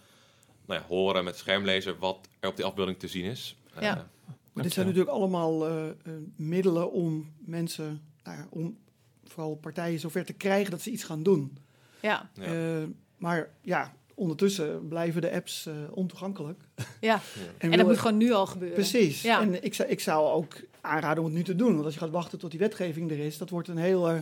nou 0.66 0.80
ja, 0.80 0.86
horen 0.86 1.24
met 1.24 1.36
schermlezer 1.36 1.98
wat 1.98 2.28
er 2.40 2.48
op 2.48 2.56
die 2.56 2.64
afbeelding 2.64 2.98
te 2.98 3.08
zien 3.08 3.24
is. 3.24 3.56
Eh, 3.74 3.82
Ja. 3.82 4.08
Maar 4.52 4.64
dit 4.64 4.72
zijn 4.72 4.86
natuurlijk 4.86 5.14
allemaal 5.14 5.66
eh, 5.66 5.88
eh, 5.88 5.94
middelen 6.36 6.92
om 6.92 7.32
mensen, 7.38 8.02
nou 8.22 8.36
ja, 8.38 8.46
om 8.50 8.78
vooral 9.24 9.54
partijen 9.54 10.00
zover 10.00 10.24
te 10.24 10.32
krijgen 10.32 10.70
dat 10.70 10.80
ze 10.80 10.90
iets 10.90 11.04
gaan 11.04 11.22
doen. 11.22 11.58
Ja, 12.02 12.30
Ja. 12.34 12.42
Eh, 12.44 12.84
maar 13.16 13.50
ja, 13.62 13.94
ondertussen 14.14 14.88
blijven 14.88 15.20
de 15.20 15.32
apps 15.32 15.66
eh, 15.66 15.74
ontoegankelijk. 15.90 16.60
ja. 17.00 17.20
en 17.58 17.70
dat 17.70 17.86
moet 17.86 17.98
gewoon 17.98 18.16
nu 18.16 18.32
al 18.32 18.46
gebeuren. 18.46 18.76
Precies. 18.76 19.22
Ja. 19.22 19.40
En 19.40 19.64
ik 19.64 19.74
zou, 19.74 19.88
ik 19.88 20.00
zou 20.00 20.28
ook 20.32 20.54
aanraden 20.80 21.18
om 21.18 21.24
het 21.24 21.34
nu 21.38 21.42
te 21.44 21.56
doen. 21.56 21.72
Want 21.72 21.84
als 21.84 21.94
je 21.94 22.00
gaat 22.00 22.10
wachten 22.10 22.38
tot 22.38 22.50
die 22.50 22.60
wetgeving 22.60 23.10
er 23.10 23.18
is, 23.18 23.38
dat 23.38 23.50
wordt 23.50 23.68
een 23.68 23.76
heel 23.76 24.08
eh, 24.10 24.18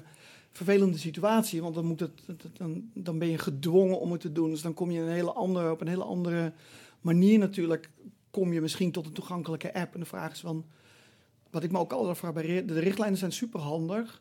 vervelende 0.53 0.99
situatie. 0.99 1.63
Want 1.63 1.75
dan, 1.75 1.85
moet 1.85 2.01
het, 2.01 2.11
dan, 2.53 2.91
dan 2.95 3.19
ben 3.19 3.29
je 3.29 3.39
gedwongen 3.39 4.01
om 4.01 4.13
het 4.13 4.21
te 4.21 4.33
doen. 4.33 4.51
Dus 4.51 4.63
dan 4.63 4.75
kom 4.75 4.91
je 4.91 5.01
een 5.01 5.09
hele 5.09 5.33
andere, 5.33 5.71
op 5.71 5.81
een 5.81 5.89
hele 5.89 6.05
andere 6.05 6.53
manier 7.01 7.39
natuurlijk. 7.39 7.91
Kom 8.31 8.53
je 8.53 8.61
misschien 8.61 8.93
tot 8.93 9.07
een 9.07 9.13
toegankelijke 9.13 9.75
app. 9.75 9.95
En 9.95 10.01
de 10.01 10.07
vraag 10.07 10.33
is 10.33 10.41
van. 10.41 10.65
Wat 11.51 11.63
ik 11.63 11.71
me 11.73 11.79
ook 11.79 11.93
altijd 11.93 12.19
vraag 12.19 12.33
bij 12.33 12.43
ri- 12.45 12.65
de 12.65 12.79
richtlijnen 12.79 13.19
zijn 13.19 13.33
super 13.33 13.61
handig. 13.61 14.21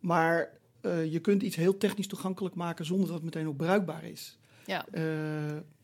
Maar 0.00 0.50
eh, 0.84 1.12
je 1.12 1.18
kunt 1.18 1.42
iets 1.42 1.56
heel 1.56 1.76
technisch 1.76 2.06
toegankelijk 2.06 2.54
maken 2.54 2.84
zonder 2.84 3.06
dat 3.06 3.14
het 3.14 3.24
meteen 3.24 3.46
ook 3.46 3.56
bruikbaar 3.56 4.04
is. 4.04 4.38
Ja. 4.66 4.86
Eh, 4.90 5.02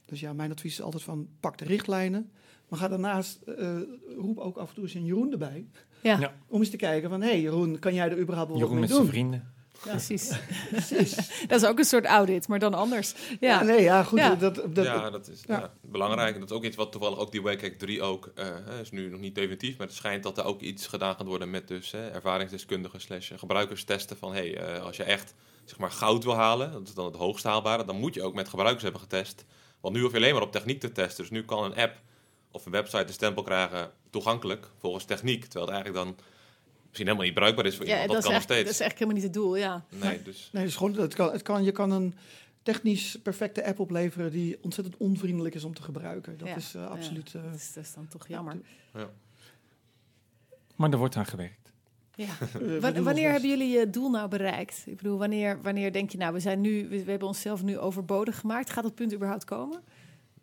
dus 0.05 0.21
ja, 0.21 0.33
mijn 0.33 0.51
advies 0.51 0.73
is 0.73 0.83
altijd 0.83 1.03
van 1.03 1.29
pak 1.41 1.59
de 1.59 1.65
richtlijnen. 1.65 2.31
Maar 2.69 2.79
ga 2.79 2.89
daarnaast, 2.89 3.43
eh, 3.43 3.79
roep 4.19 4.39
ook 4.39 4.57
af 4.57 4.69
en 4.69 4.75
toe 4.75 4.85
eens 4.85 4.95
een 4.95 5.05
Jeroen 5.05 5.33
erbij. 5.33 5.67
Ja. 6.03 6.19
Ja. 6.19 6.35
Om 6.47 6.61
eens 6.61 6.71
te 6.71 6.77
kijken 6.77 7.11
van, 7.11 7.21
hé 7.21 7.29
hey, 7.29 7.41
Jeroen, 7.41 7.79
kan 7.79 7.95
jij 7.95 8.11
er 8.11 8.19
überhaupt 8.19 8.51
wel 8.51 8.59
Jeroen 8.59 8.81
wat 8.81 8.89
met 8.89 8.99
mee 8.99 9.13
zijn 9.13 9.31
doen? 9.31 9.43
Precies. 9.81 10.33
Precies. 10.71 11.17
Dat 11.47 11.63
is 11.63 11.69
ook 11.69 11.79
een 11.79 11.85
soort 11.85 12.05
audit, 12.05 12.49
maar 12.49 12.59
dan 12.59 12.75
anders. 12.75 13.15
Ja. 13.41 13.49
Ja, 13.51 13.63
nee, 13.63 13.83
ja, 13.83 14.03
goed. 14.03 14.19
Ja. 14.19 14.35
Dat, 14.35 14.55
dat, 14.55 14.85
ja, 14.85 15.11
dat 15.11 15.29
is 15.29 15.43
ja. 15.47 15.59
ja, 15.59 15.73
belangrijk. 15.81 16.35
En 16.35 16.41
dat 16.41 16.51
is 16.51 16.57
ook 16.57 16.65
iets 16.65 16.77
wat 16.77 16.93
toevallig 16.93 17.19
ook 17.19 17.33
die 17.33 17.43
WCAG 17.43 17.71
3 17.79 18.03
ook, 18.03 18.31
eh, 18.35 18.47
hè, 18.65 18.81
is 18.81 18.91
nu 18.91 19.09
nog 19.09 19.21
niet 19.21 19.35
definitief, 19.35 19.79
maar 19.79 19.87
het 19.87 19.97
schijnt 19.97 20.23
dat 20.23 20.39
er 20.39 20.45
ook 20.45 20.61
iets 20.61 20.87
gedaan 20.87 21.15
gaat 21.17 21.27
worden 21.27 21.51
met 21.51 21.69
dus 21.69 21.91
hè, 21.91 22.09
ervaringsdeskundigen 22.09 23.01
slash 23.01 23.33
gebruikers 23.37 23.85
testen 23.85 24.17
van, 24.17 24.33
hey, 24.33 24.57
eh, 24.57 24.85
als 24.85 24.97
je 24.97 25.03
echt 25.03 25.35
zeg 25.65 25.79
maar 25.79 25.91
goud 25.91 26.25
wil 26.25 26.35
halen, 26.35 26.73
dat 26.73 26.89
is 26.89 26.95
dan 26.95 27.05
het 27.05 27.17
hoogst 27.17 27.45
haalbare, 27.45 27.85
dan 27.85 27.97
moet 27.97 28.15
je 28.15 28.23
ook 28.23 28.35
met 28.35 28.49
gebruikers 28.49 28.83
hebben 28.83 29.01
getest. 29.01 29.45
Want 29.81 29.95
nu 29.95 30.01
hoef 30.01 30.11
je 30.11 30.17
alleen 30.17 30.33
maar 30.33 30.43
op 30.43 30.53
techniek 30.53 30.81
te 30.81 30.93
testen. 30.93 31.23
Dus 31.23 31.33
nu 31.33 31.45
kan 31.45 31.65
een 31.65 31.77
app 31.77 32.01
of 32.51 32.67
een 32.67 32.73
website 32.73 33.05
de 33.05 33.13
stempel 33.13 33.43
krijgen 33.43 33.91
toegankelijk 34.11 34.71
volgens 34.79 35.05
techniek, 35.05 35.45
terwijl 35.45 35.67
het 35.67 35.75
eigenlijk 35.75 36.05
dan 36.05 36.25
misschien 36.91 37.07
helemaal 37.07 37.27
niet 37.27 37.35
bruikbaar 37.35 37.67
is 37.67 37.77
voor 37.77 37.87
ja 37.87 38.01
iemand. 38.03 38.13
dat, 38.13 38.23
Dat, 38.23 38.25
is 38.25 38.25
kan 38.25 38.33
nog 38.33 38.41
echt, 38.41 38.49
dat 38.49 38.57
steeds. 38.59 38.81
is 38.81 38.87
echt 38.87 38.93
helemaal 38.99 39.15
niet 39.15 39.25
het 39.25 39.33
doel, 39.35 39.57
ja. 39.57 39.85
Nee, 39.89 40.23
dus 40.23 40.49
Nee, 40.53 40.65
dus 40.65 40.77
gewoon, 40.77 40.95
het 40.95 41.15
kan, 41.15 41.33
het 41.33 41.43
kan, 41.43 41.65
je 41.65 41.73
kan 41.73 41.91
een 41.91 42.15
technisch 42.63 43.19
perfecte 43.23 43.65
app 43.65 43.79
opleveren 43.79 44.31
die 44.33 44.59
ontzettend 44.63 44.97
onvriendelijk 44.97 45.55
is 45.55 45.65
om 45.65 45.75
te 45.75 45.83
gebruiken. 45.83 46.39
Dat 46.39 46.49
Ja. 46.49 46.57
is 46.57 46.75
eh, 46.75 46.81
Ja. 46.81 46.87
absoluut... 46.87 47.35
eh, 47.35 47.43
Dat 47.45 47.55
is, 47.55 47.73
dat 47.73 47.85
is 47.85 47.95
dan 47.95 48.09
toch 48.09 48.29
jammer. 48.29 48.61
Maar 50.77 50.91
er 50.91 50.99
wordt 50.99 51.17
aan 51.17 51.27
gewerkt. 51.27 51.73
Ja. 52.15 52.27
eh, 52.83 53.03
wanneer 53.03 53.31
hebben 53.31 53.49
jullie 53.51 53.79
je 53.79 53.91
doel 53.91 54.11
nou 54.11 54.29
bereikt? 54.29 54.83
Ik 54.87 54.97
bedoel, 54.97 55.19
wanneer, 55.19 55.63
wanneer 55.63 55.93
denk 55.93 56.11
je 56.11 56.19
nou, 56.19 56.33
we 56.33 56.41
zijn 56.41 56.61
nu, 56.61 56.89
we, 56.89 57.05
we 57.05 57.11
hebben 57.11 57.29
onszelf 57.29 57.63
nu 57.63 57.79
overbodig 57.79 58.39
gemaakt. 58.39 58.71
Gaat 58.71 58.85
dat 58.85 58.95
punt 58.95 59.15
überhaupt 59.15 59.45
komen? 59.45 59.83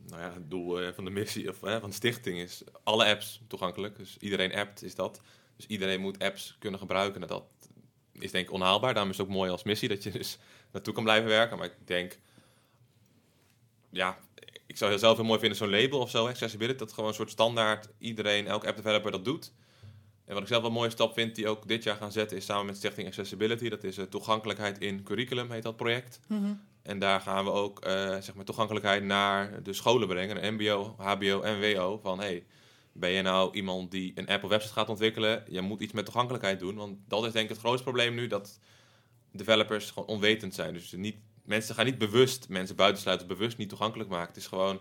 nou 0.08 0.22
ja, 0.22 0.34
het 0.34 0.50
doel 0.50 0.82
eh, 0.82 0.94
van 0.94 1.04
de 1.06 1.10
missie 1.12 1.50
of 1.50 1.58
van 1.58 1.90
de 1.90 1.96
stichting 1.96 2.38
is 2.40 2.64
alle 2.84 3.06
apps 3.06 3.42
toegankelijk. 3.48 3.98
Dus 3.98 4.18
iedereen 4.20 4.54
appt 4.56 4.84
is 4.84 4.96
dat. 4.96 5.22
Dus 5.58 5.66
iedereen 5.66 6.02
moet 6.02 6.20
apps 6.20 6.56
kunnen 6.60 6.80
gebruiken. 6.80 7.22
En 7.22 7.28
dat 7.28 7.44
is 8.12 8.32
denk 8.32 8.48
ik 8.48 8.54
onhaalbaar. 8.54 8.94
Daarom 8.94 9.12
is 9.12 9.18
het 9.18 9.28
ook 9.28 9.34
mooi 9.34 9.52
als 9.52 9.64
missie 9.64 9.90
dat 9.90 10.04
je 10.04 10.12
dus 10.12 10.38
naartoe 10.72 10.94
kan 10.94 11.04
blijven 11.04 11.30
werken. 11.30 11.58
Maar 11.58 11.68
ik 11.68 11.88
denk, 11.88 12.20
ja, 13.90 14.18
ik 14.66 14.78
zou 14.78 14.98
zelf 14.98 15.18
heel 15.18 15.26
mooi 15.26 15.40
vinden 15.40 15.58
zo'n 15.58 15.70
label 15.70 16.00
of 16.00 16.10
zo, 16.10 16.28
accessibility, 16.28 16.78
dat 16.78 16.94
gewoon 16.94 17.10
een 17.10 17.16
soort 17.16 17.32
standaard 17.32 17.88
iedereen, 17.98 18.48
elke 18.48 18.68
app 18.68 18.76
developer 18.76 19.12
dat 19.12 19.26
doet. 19.26 19.52
En 20.26 20.34
wat 20.34 20.42
ik 20.42 20.48
zelf 20.48 20.62
wel 20.62 20.72
een 20.72 20.78
mooie 20.78 20.90
stap 20.90 21.14
vind, 21.14 21.36
die 21.36 21.48
ook 21.48 21.68
dit 21.68 21.84
jaar 21.84 21.96
gaan 21.96 22.12
zetten, 22.12 22.38
is 22.38 22.46
samen 22.46 22.66
met 22.66 22.78
Stichting 22.78 23.08
Accessibility. 23.08 23.70
Dat 23.70 23.84
is 23.84 23.98
eh, 23.98 24.06
toegankelijkheid 24.06 24.80
in 24.80 25.04
curriculum, 25.04 25.52
heet 25.52 25.64
dat 25.64 25.76
project. 25.76 26.20
En 26.82 27.00
daar 27.00 27.22
gaan 27.22 27.46
we 27.46 27.52
ook 27.52 27.80
eh, 27.80 27.94
zeg 28.10 28.34
maar 28.34 28.46
toegankelijkheid 28.46 29.04
naar 29.04 29.64
de 29.64 29.74
scholen 29.74 30.08
brengen, 30.08 30.54
MBO, 30.54 30.96
HBO 30.98 31.42
en 31.42 31.60
WO. 31.60 32.00
Van 32.04 32.20
hey, 32.20 32.46
ben 33.00 33.10
je 33.10 33.22
nou 33.22 33.54
iemand 33.54 33.92
die 33.92 34.12
een 34.16 34.28
app 34.28 34.44
of 34.44 34.50
website 34.50 34.74
gaat 34.74 34.90
ontwikkelen? 34.90 35.44
Je 35.50 35.62
moet 35.62 35.82
iets 35.82 35.94
met 35.94 36.06
toegankelijkheid 36.06 36.60
doen. 36.60 36.76
Want 36.76 36.98
dat 37.08 37.26
is 37.26 37.32
denk 37.32 37.44
ik 37.44 37.50
het 37.50 37.60
grootste 37.60 37.84
probleem 37.84 38.16
nu, 38.16 38.28
dat 38.28 38.60
developers 39.32 39.92
gewoon 39.92 40.08
onwetend 40.08 40.54
zijn. 40.54 40.74
Dus 40.74 40.92
niet, 40.92 41.16
mensen 41.44 41.76
gaan 41.76 41.86
niet 41.86 41.98
bewust 41.98 42.50
mensen 42.50 42.76
buitensluiten, 42.76 43.28
bewust 43.28 43.58
niet 43.58 43.70
toegankelijk 43.70 44.10
maken. 44.10 44.28
Het 44.28 44.38
is 44.38 44.48
gewoon, 44.48 44.80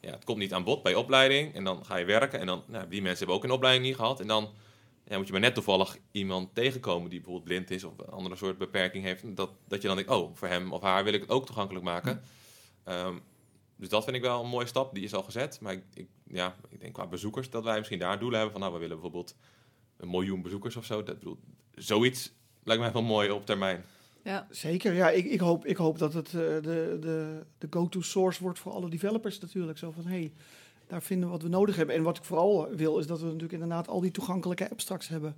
ja, 0.00 0.10
het 0.10 0.24
komt 0.24 0.38
niet 0.38 0.52
aan 0.52 0.64
bod 0.64 0.82
bij 0.82 0.94
opleiding. 0.94 1.54
En 1.54 1.64
dan 1.64 1.84
ga 1.84 1.96
je 1.96 2.04
werken 2.04 2.40
en 2.40 2.46
dan, 2.46 2.64
nou, 2.66 2.88
die 2.88 3.02
mensen 3.02 3.18
hebben 3.18 3.36
ook 3.36 3.44
een 3.44 3.56
opleiding 3.56 3.86
niet 3.86 3.96
gehad. 3.96 4.20
En 4.20 4.26
dan 4.26 4.50
ja, 5.04 5.16
moet 5.16 5.26
je 5.26 5.32
maar 5.32 5.40
net 5.40 5.54
toevallig 5.54 5.98
iemand 6.10 6.54
tegenkomen 6.54 7.10
die 7.10 7.20
bijvoorbeeld 7.20 7.48
blind 7.48 7.70
is 7.70 7.84
of 7.84 7.98
een 7.98 8.06
andere 8.06 8.36
soort 8.36 8.58
beperking 8.58 9.04
heeft. 9.04 9.36
Dat, 9.36 9.50
dat 9.68 9.82
je 9.82 9.88
dan 9.88 9.96
denkt, 9.96 10.12
oh, 10.12 10.36
voor 10.36 10.48
hem 10.48 10.72
of 10.72 10.82
haar 10.82 11.04
wil 11.04 11.12
ik 11.12 11.20
het 11.20 11.30
ook 11.30 11.46
toegankelijk 11.46 11.84
maken. 11.84 12.22
Ehm, 12.84 13.14
dus 13.76 13.88
dat 13.88 14.04
vind 14.04 14.16
ik 14.16 14.22
wel 14.22 14.42
een 14.42 14.48
mooie 14.50 14.66
stap. 14.66 14.94
Die 14.94 15.04
is 15.04 15.14
al 15.14 15.22
gezet. 15.22 15.60
Maar 15.60 15.72
ik, 15.72 15.82
ik, 15.94 16.08
ja, 16.26 16.56
ik 16.68 16.80
denk 16.80 16.92
qua 16.92 17.06
bezoekers 17.06 17.50
dat 17.50 17.64
wij 17.64 17.78
misschien 17.78 17.98
daar 17.98 18.18
doelen 18.18 18.38
hebben. 18.38 18.52
Van 18.52 18.60
nou, 18.60 18.72
we 18.72 18.80
willen 18.80 18.96
bijvoorbeeld 19.00 19.36
een 19.96 20.10
miljoen 20.10 20.42
bezoekers 20.42 20.76
of 20.76 20.84
zo. 20.84 21.02
Dat, 21.02 21.18
bedoel, 21.18 21.38
zoiets 21.74 22.32
lijkt 22.62 22.82
mij 22.82 22.92
wel 22.92 23.02
mooi 23.02 23.30
op 23.30 23.46
termijn. 23.46 23.84
Ja, 24.22 24.46
Zeker, 24.50 24.92
ja. 24.92 25.10
Ik, 25.10 25.24
ik, 25.24 25.40
hoop, 25.40 25.66
ik 25.66 25.76
hoop 25.76 25.98
dat 25.98 26.12
het 26.12 26.26
eh, 26.26 26.32
de, 26.32 26.96
de, 27.00 27.42
de 27.58 27.66
go-to 27.70 28.00
source 28.00 28.42
wordt 28.42 28.58
voor 28.58 28.72
alle 28.72 28.90
developers 28.90 29.38
natuurlijk. 29.38 29.78
Zo 29.78 29.90
van, 29.90 30.04
hé, 30.04 30.10
hey, 30.18 30.32
daar 30.86 31.02
vinden 31.02 31.26
we 31.26 31.32
wat 31.32 31.42
we 31.42 31.48
nodig 31.48 31.76
hebben. 31.76 31.94
En 31.94 32.02
wat 32.02 32.16
ik 32.16 32.24
vooral 32.24 32.68
wil, 32.68 32.98
is 32.98 33.06
dat 33.06 33.18
we 33.18 33.24
natuurlijk 33.24 33.52
inderdaad 33.52 33.88
al 33.88 34.00
die 34.00 34.10
toegankelijke 34.10 34.70
apps 34.70 34.82
straks 34.82 35.08
hebben. 35.08 35.36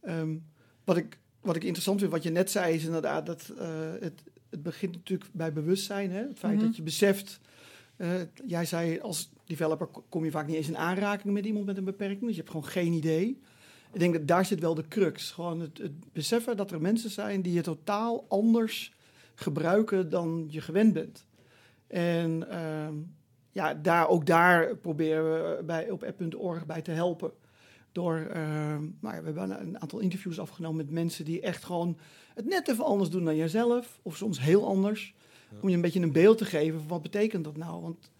Ehm, 0.00 0.36
wat, 0.84 0.96
ik, 0.96 1.18
wat 1.40 1.56
ik 1.56 1.62
interessant 1.62 2.00
vind, 2.00 2.12
wat 2.12 2.22
je 2.22 2.30
net 2.30 2.50
zei, 2.50 2.74
is 2.74 2.84
inderdaad 2.84 3.26
dat 3.26 3.52
eh, 3.58 3.68
het, 4.00 4.22
het 4.50 4.62
begint 4.62 4.94
natuurlijk 4.94 5.30
bij 5.32 5.52
bewustzijn. 5.52 6.10
Hè? 6.10 6.20
Het 6.22 6.38
feit 6.38 6.54
Mhm. 6.56 6.64
dat 6.64 6.76
je 6.76 6.82
beseft, 6.82 7.40
eh, 7.98 8.10
jij 8.46 8.64
zei 8.64 9.00
als 9.00 9.30
developer 9.44 9.86
ko- 9.86 10.04
kom 10.08 10.24
je 10.24 10.30
vaak 10.30 10.46
niet 10.46 10.56
eens 10.56 10.68
in 10.68 10.76
aanraking 10.76 11.34
met 11.34 11.44
iemand 11.44 11.66
met 11.66 11.76
een 11.76 11.84
beperking. 11.84 12.20
Dus 12.20 12.30
je 12.30 12.36
hebt 12.36 12.50
gewoon 12.50 12.66
geen 12.66 12.92
idee. 12.92 13.40
Ik 13.92 14.00
denk 14.00 14.12
dat 14.12 14.26
daar 14.26 14.44
zit 14.44 14.60
wel 14.60 14.74
de 14.74 14.88
crux. 14.88 15.30
Gewoon 15.30 15.60
het, 15.60 15.80
beseffen 16.12 16.56
dat 16.56 16.70
er 16.70 16.80
mensen 16.80 17.10
zijn 17.10 17.42
die 17.42 17.52
je 17.52 17.60
totaal 17.60 18.24
anders 18.28 18.94
gebruiken 19.34 20.10
dan 20.10 20.46
je 20.50 20.60
gewend 20.60 20.92
bent. 20.92 21.26
En 21.86 22.50
ehm, 22.50 22.94
ja, 23.52 23.74
daar, 23.74 24.08
ook 24.08 24.26
daar 24.26 24.76
proberen 24.76 25.24
we 25.24 25.64
bij, 25.64 25.90
op 25.90 26.02
app.org 26.02 26.66
bij 26.66 26.82
te 26.82 26.90
helpen. 26.90 27.32
Door, 27.92 28.16
ehm, 28.16 28.82
nou 29.00 29.20
we 29.20 29.24
hebben 29.24 29.60
een 29.60 29.80
aantal 29.80 29.98
interviews 29.98 30.40
afgenomen 30.40 30.76
met 30.76 30.90
mensen 30.90 31.24
die 31.24 31.40
echt 31.40 31.64
gewoon 31.64 31.98
het 32.34 32.46
net 32.46 32.68
even 32.68 32.84
anders 32.84 33.10
doen 33.10 33.24
dan 33.24 33.36
jijzelf. 33.36 33.98
Of 34.02 34.16
soms 34.16 34.40
heel 34.40 34.66
anders. 34.66 35.14
Om 35.60 35.68
je 35.68 35.74
een 35.74 35.80
beetje 35.80 36.00
een 36.00 36.12
beeld 36.12 36.38
te 36.38 36.44
geven 36.44 36.78
van 36.78 36.88
wat 36.88 37.02
betekent 37.02 37.44
dat 37.44 37.56
nou. 37.56 37.82
Want 37.82 38.10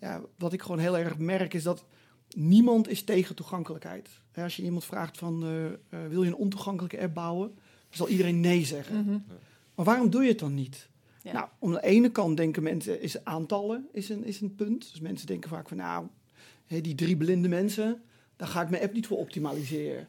ja, 0.00 0.20
wat 0.38 0.52
ik 0.52 0.62
gewoon 0.62 0.78
heel 0.78 0.98
erg 0.98 1.18
merk 1.18 1.54
is 1.54 1.62
dat 1.62 1.84
niemand 2.30 2.88
is 2.88 3.02
tegen 3.02 3.34
toegankelijkheid. 3.34 4.08
Hè, 4.32 4.42
Als 4.42 4.56
je 4.56 4.62
iemand 4.62 4.84
vraagt 4.84 5.18
van 5.18 5.42
eh, 5.44 5.64
eh, 5.66 6.08
wil 6.08 6.22
je 6.22 6.28
een 6.28 6.34
ontoegankelijke 6.36 7.00
app 7.00 7.14
bouwen, 7.14 7.48
dan 7.54 7.96
zal 7.96 8.08
iedereen 8.08 8.40
nee 8.40 8.64
zeggen. 8.64 9.04
Mhm. 9.04 9.18
Maar 9.74 9.84
waarom 9.84 10.10
doe 10.10 10.22
je 10.22 10.28
het 10.28 10.38
dan 10.38 10.54
niet? 10.54 10.88
Ja. 11.22 11.32
Nou, 11.32 11.48
om 11.58 11.72
de 11.72 11.82
ene 11.82 12.10
kant 12.10 12.36
denken 12.36 12.62
mensen, 12.62 13.02
is 13.02 13.24
aantallen 13.24 13.88
is 13.92 14.08
een, 14.08 14.24
is 14.24 14.40
een 14.40 14.54
punt. 14.54 14.90
Dus 14.90 15.00
mensen 15.00 15.26
denken 15.26 15.50
vaak 15.50 15.68
van, 15.68 15.76
nou, 15.76 16.06
hé, 16.66 16.80
die 16.80 16.94
drie 16.94 17.16
blinde 17.16 17.48
mensen, 17.48 18.02
daar 18.36 18.48
ga 18.48 18.62
ik 18.62 18.70
mijn 18.70 18.82
app 18.82 18.92
niet 18.92 19.06
voor 19.06 19.18
optimaliseren. 19.18 20.08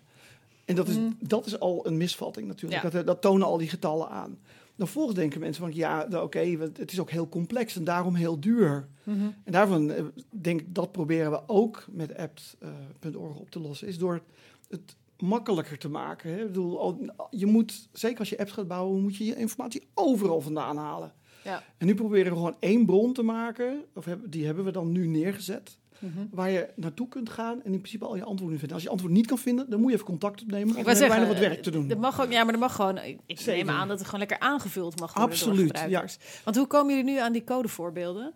En 0.66 0.76
dat 0.76 0.88
is, 0.88 0.96
Mhm. 0.96 1.12
dat 1.20 1.46
is 1.46 1.60
al 1.60 1.88
een 1.88 1.98
misvatting 1.98 2.48
natuurlijk. 2.48 2.84
Ja. 2.84 2.90
Dat, 2.90 3.06
dat 3.06 3.22
tonen 3.22 3.48
al 3.48 3.58
die 3.58 3.70
getallen 3.70 4.10
aan. 4.10 4.40
Dan 4.82 4.90
vervolgens 4.90 5.20
denken 5.20 5.40
mensen 5.40 5.64
van, 5.64 5.74
ja, 5.74 6.06
nou, 6.10 6.24
oké, 6.24 6.40
het 6.78 6.92
is 6.92 7.00
ook 7.00 7.10
heel 7.10 7.30
complex 7.30 7.76
en 7.76 7.84
daarom 7.84 8.16
heel 8.16 8.40
duur. 8.40 8.88
Mhm. 9.04 9.30
En 9.44 9.52
daarvan 9.52 9.92
eh, 9.92 10.04
denk 10.30 10.62
ik, 10.62 10.76
dat 10.76 10.92
proberen 10.92 11.32
we 11.32 11.42
ook 11.48 11.86
met 11.92 12.18
apps.org 12.18 13.40
op 13.40 13.50
te 13.50 13.60
lossen. 13.60 13.88
Is 13.88 13.98
door 13.98 14.22
het 14.70 14.96
makkelijker 15.18 15.78
te 15.78 15.90
maken. 15.90 16.32
Hè? 16.32 16.40
Ik 16.40 16.46
bedoel, 16.46 17.10
je 17.30 17.46
moet, 17.46 17.90
zeker 17.92 18.20
als 18.20 18.30
je 18.30 18.38
apps 18.38 18.52
gaat 18.52 18.68
bouwen, 18.68 19.02
moet 19.02 19.16
je 19.16 19.26
je 19.26 19.36
informatie 19.36 19.88
overal 19.94 20.42
vandaan 20.42 20.78
halen. 20.78 21.14
Ja. 21.44 21.64
En 21.78 21.86
nu 21.86 21.96
proberen 21.96 22.32
we 22.32 22.38
gewoon 22.38 22.58
één 22.60 22.86
bron 22.86 23.14
te 23.14 23.24
maken, 23.24 23.84
of 23.94 24.06
hebben, 24.06 24.30
die 24.30 24.46
hebben 24.46 24.64
we 24.66 24.72
dan 24.72 24.92
nu 24.92 25.08
neergezet, 25.08 25.78
Mhm. 26.02 26.26
waar 26.32 26.50
je 26.50 26.70
naartoe 26.76 27.08
kunt 27.08 27.30
gaan 27.30 27.64
en 27.64 27.72
in 27.72 27.78
principe 27.78 28.06
al 28.06 28.16
je 28.16 28.24
antwoorden 28.24 28.58
vinden. 28.58 28.76
Als 28.76 28.86
je 28.86 28.92
antwoord 28.92 29.14
niet 29.14 29.28
kan 29.28 29.38
vinden, 29.38 29.70
dan 29.70 29.80
moet 29.80 29.90
je 29.90 29.96
even 29.96 30.08
contact 30.08 30.42
opnemen. 30.42 30.78
Ik 30.78 30.86
dan 30.86 30.96
zeggen, 30.96 31.20
nog 31.20 31.30
wat 31.30 31.40
werk 31.40 31.64
te 31.64 31.72
doen. 31.72 31.90
Er 31.90 32.00
mag 32.00 32.22
ook, 32.22 32.32
ja, 32.32 32.44
maar 32.44 32.54
er 32.54 32.60
mag 32.60 32.76
gewoon. 32.76 32.98
Ik, 33.26 33.46
neem 33.46 33.70
aan 33.70 33.88
dat 33.88 33.98
het 33.98 34.06
gewoon 34.06 34.20
lekker 34.20 34.40
aangevuld 34.40 35.00
mag 35.00 35.14
worden 35.14 35.38
door 35.38 35.48
Absoluut, 35.48 35.78
gebruikers. 35.78 36.18
Want 36.44 36.56
hoe 36.56 36.68
komen 36.68 36.96
jullie 36.96 37.12
nu 37.12 37.20
aan 37.20 37.32
die 37.32 37.44
codevoorbeelden? 37.44 38.34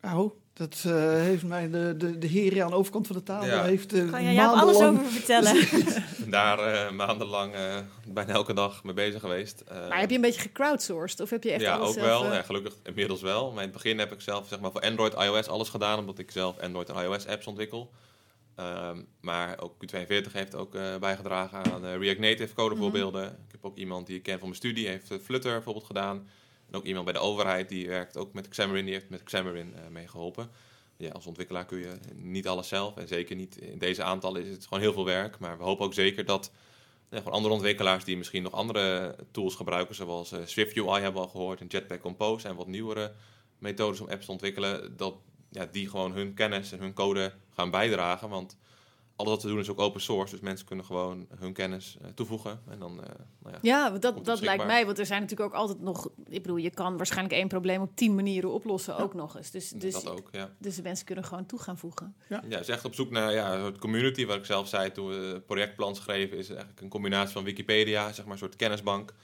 Nou, 0.00 0.32
Dat 0.54 0.82
eh, 0.86 0.92
heeft 1.12 1.42
mij 1.44 1.70
de, 1.70 1.94
de, 1.96 2.18
de 2.18 2.26
heer 2.26 2.62
aan 2.62 2.70
de 2.70 2.76
overkant 2.76 3.06
van 3.06 3.16
de 3.16 3.22
tafel 3.22 3.48
Ja. 3.48 3.62
heeft 3.64 3.92
eh, 3.92 4.10
Kan 4.10 4.22
jij 4.24 4.34
daar 4.34 4.46
alles 4.46 4.78
maandenlang- 4.78 4.98
over 4.98 5.12
vertellen? 5.12 5.66
Daar 6.30 6.58
eh, 6.58 6.90
maandenlang 6.92 7.54
bijna 8.08 8.32
elke 8.32 8.52
dag 8.54 8.84
mee 8.84 8.94
bezig 8.94 9.20
geweest. 9.20 9.60
Eh, 9.60 9.88
Maar 9.88 10.00
heb 10.00 10.08
je 10.10 10.14
een 10.16 10.20
beetje 10.22 10.40
gecrowdsourced? 10.40 11.20
Of 11.20 11.30
heb 11.30 11.42
je 11.44 11.50
echt 11.50 11.60
ja, 11.60 11.74
alles 11.76 11.88
ook 11.88 11.94
zelf, 11.94 12.22
wel. 12.22 12.32
Ja, 12.32 12.42
gelukkig 12.42 12.74
inmiddels 12.82 13.22
wel. 13.22 13.44
Maar 13.50 13.62
in 13.64 13.68
het 13.68 13.82
begin 13.82 13.98
heb 13.98 14.12
ik 14.12 14.20
zelf 14.20 14.48
zeg 14.48 14.60
maar, 14.60 14.70
voor 14.72 14.80
Android, 14.80 15.14
iOS 15.14 15.48
alles 15.48 15.68
gedaan, 15.68 15.98
omdat 15.98 16.18
ik 16.18 16.30
zelf 16.30 16.58
Android 16.58 16.88
en 16.88 17.02
iOS 17.04 17.26
apps 17.26 17.46
ontwikkel. 17.46 17.90
Ehm, 18.56 18.98
maar 19.20 19.56
ook 19.60 19.72
Q42 19.86 20.32
heeft 20.32 20.54
ook 20.54 20.74
eh, 20.74 20.96
bijgedragen 21.00 21.58
aan 21.72 21.84
React 21.86 22.18
Native 22.20 22.54
codevoorbeelden. 22.54 23.24
Ik 23.24 23.52
heb 23.52 23.64
ook 23.64 23.76
iemand 23.76 24.06
die 24.06 24.16
ik 24.16 24.22
ken 24.22 24.38
van 24.38 24.48
mijn 24.48 24.60
studie, 24.60 24.88
heeft 24.88 25.12
Flutter 25.22 25.52
bijvoorbeeld 25.52 25.84
gedaan. 25.86 26.28
Ook 26.74 26.84
iemand 26.84 27.04
bij 27.04 27.14
de 27.14 27.20
overheid 27.20 27.68
die 27.68 27.88
werkt 27.88 28.16
ook 28.16 28.32
met 28.32 28.48
Xamarin, 28.48 28.84
die 28.84 28.94
heeft 28.94 29.08
met 29.08 29.22
Xamarin 29.22 29.74
eh 29.74 29.88
meegeholpen. 29.90 30.50
Ja, 30.96 31.10
als 31.10 31.26
ontwikkelaar 31.26 31.64
kun 31.64 31.78
je 31.78 31.98
niet 32.14 32.48
alles 32.48 32.68
zelf. 32.68 32.96
En 32.96 33.08
zeker 33.08 33.36
niet 33.36 33.56
in 33.56 33.78
deze 33.78 34.02
aantallen 34.02 34.44
is 34.44 34.50
het 34.50 34.64
gewoon 34.64 34.82
heel 34.82 34.92
veel 34.92 35.04
werk. 35.04 35.38
Maar 35.38 35.58
we 35.58 35.64
hopen 35.64 35.84
ook 35.84 35.94
zeker 35.94 36.24
dat 36.24 36.50
gewoon 37.10 37.32
andere 37.32 37.54
ontwikkelaars 37.54 38.04
die 38.04 38.16
misschien 38.16 38.42
nog 38.42 38.52
andere 38.52 39.16
tools 39.30 39.54
gebruiken, 39.54 39.94
zoals 39.94 40.32
eh, 40.32 40.40
Swift 40.44 40.76
UI 40.76 41.00
hebben 41.02 41.12
we 41.12 41.26
al 41.26 41.28
gehoord, 41.28 41.60
en 41.60 41.66
Jetpack 41.66 42.00
Compose 42.00 42.48
en 42.48 42.56
wat 42.56 42.66
nieuwere 42.66 43.12
methodes 43.58 44.00
om 44.00 44.08
apps 44.08 44.24
te 44.26 44.32
ontwikkelen, 44.32 44.96
dat 44.96 45.14
ja, 45.50 45.66
die 45.72 45.88
gewoon 45.88 46.12
hun 46.12 46.34
kennis 46.34 46.72
en 46.72 46.78
hun 46.78 46.94
code 46.94 47.32
gaan 47.50 47.70
bijdragen. 47.70 48.28
Want 48.28 48.56
alles 49.16 49.32
wat 49.32 49.42
we 49.42 49.48
doen 49.48 49.58
is 49.58 49.70
ook 49.70 49.80
open 49.80 50.00
source, 50.00 50.32
dus 50.32 50.40
mensen 50.40 50.66
kunnen 50.66 50.84
gewoon 50.84 51.26
hun 51.38 51.52
kennis 51.52 51.96
eh, 52.02 52.08
toevoegen. 52.14 52.60
En 52.68 52.78
dan, 52.78 53.04
eh, 53.04 53.10
nou 53.38 53.54
ja, 53.54 53.58
Ja, 53.62 53.90
dat, 53.90 54.14
het 54.14 54.24
dat 54.24 54.40
lijkt 54.40 54.66
mij, 54.66 54.86
want 54.86 54.98
er 54.98 55.06
zijn 55.06 55.20
natuurlijk 55.20 55.50
ook 55.50 55.60
altijd 55.60 55.80
nog... 55.80 56.08
Ik 56.28 56.42
bedoel, 56.42 56.56
je 56.56 56.70
kan 56.70 56.96
waarschijnlijk 56.96 57.34
één 57.34 57.48
probleem 57.48 57.80
op 57.80 57.96
tien 57.96 58.14
manieren 58.14 58.52
oplossen 58.52 58.96
ook 58.96 59.14
nog 59.14 59.36
eens. 59.36 59.50
Dus, 59.50 59.68
dus, 59.68 59.92
dat 59.92 60.08
ook, 60.08 60.28
ja. 60.32 60.54
dus 60.58 60.76
de 60.76 60.82
mensen 60.82 61.06
kunnen 61.06 61.24
gewoon 61.24 61.46
toe 61.46 61.58
gaan 61.58 61.78
voegen. 61.78 62.16
Ja, 62.28 62.40
het 62.48 62.60
is 62.60 62.68
echt 62.68 62.84
op 62.84 62.94
zoek 62.94 63.10
naar 63.10 63.32
ja, 63.32 63.54
een 63.54 63.60
soort 63.60 63.78
community, 63.78 64.26
wat 64.26 64.36
ik 64.36 64.44
zelf 64.44 64.68
zei 64.68 64.92
toen 64.92 65.08
we 65.08 65.14
het 65.14 65.46
projectplan 65.46 65.94
schreven, 65.96 66.38
is 66.38 66.48
eigenlijk 66.48 66.80
een 66.80 66.88
combinatie 66.88 67.32
van 67.32 67.44
Wikipedia, 67.44 68.12
zeg 68.12 68.24
maar 68.24 68.32
een 68.32 68.38
soort 68.38 68.56
kennisbank, 68.56 69.14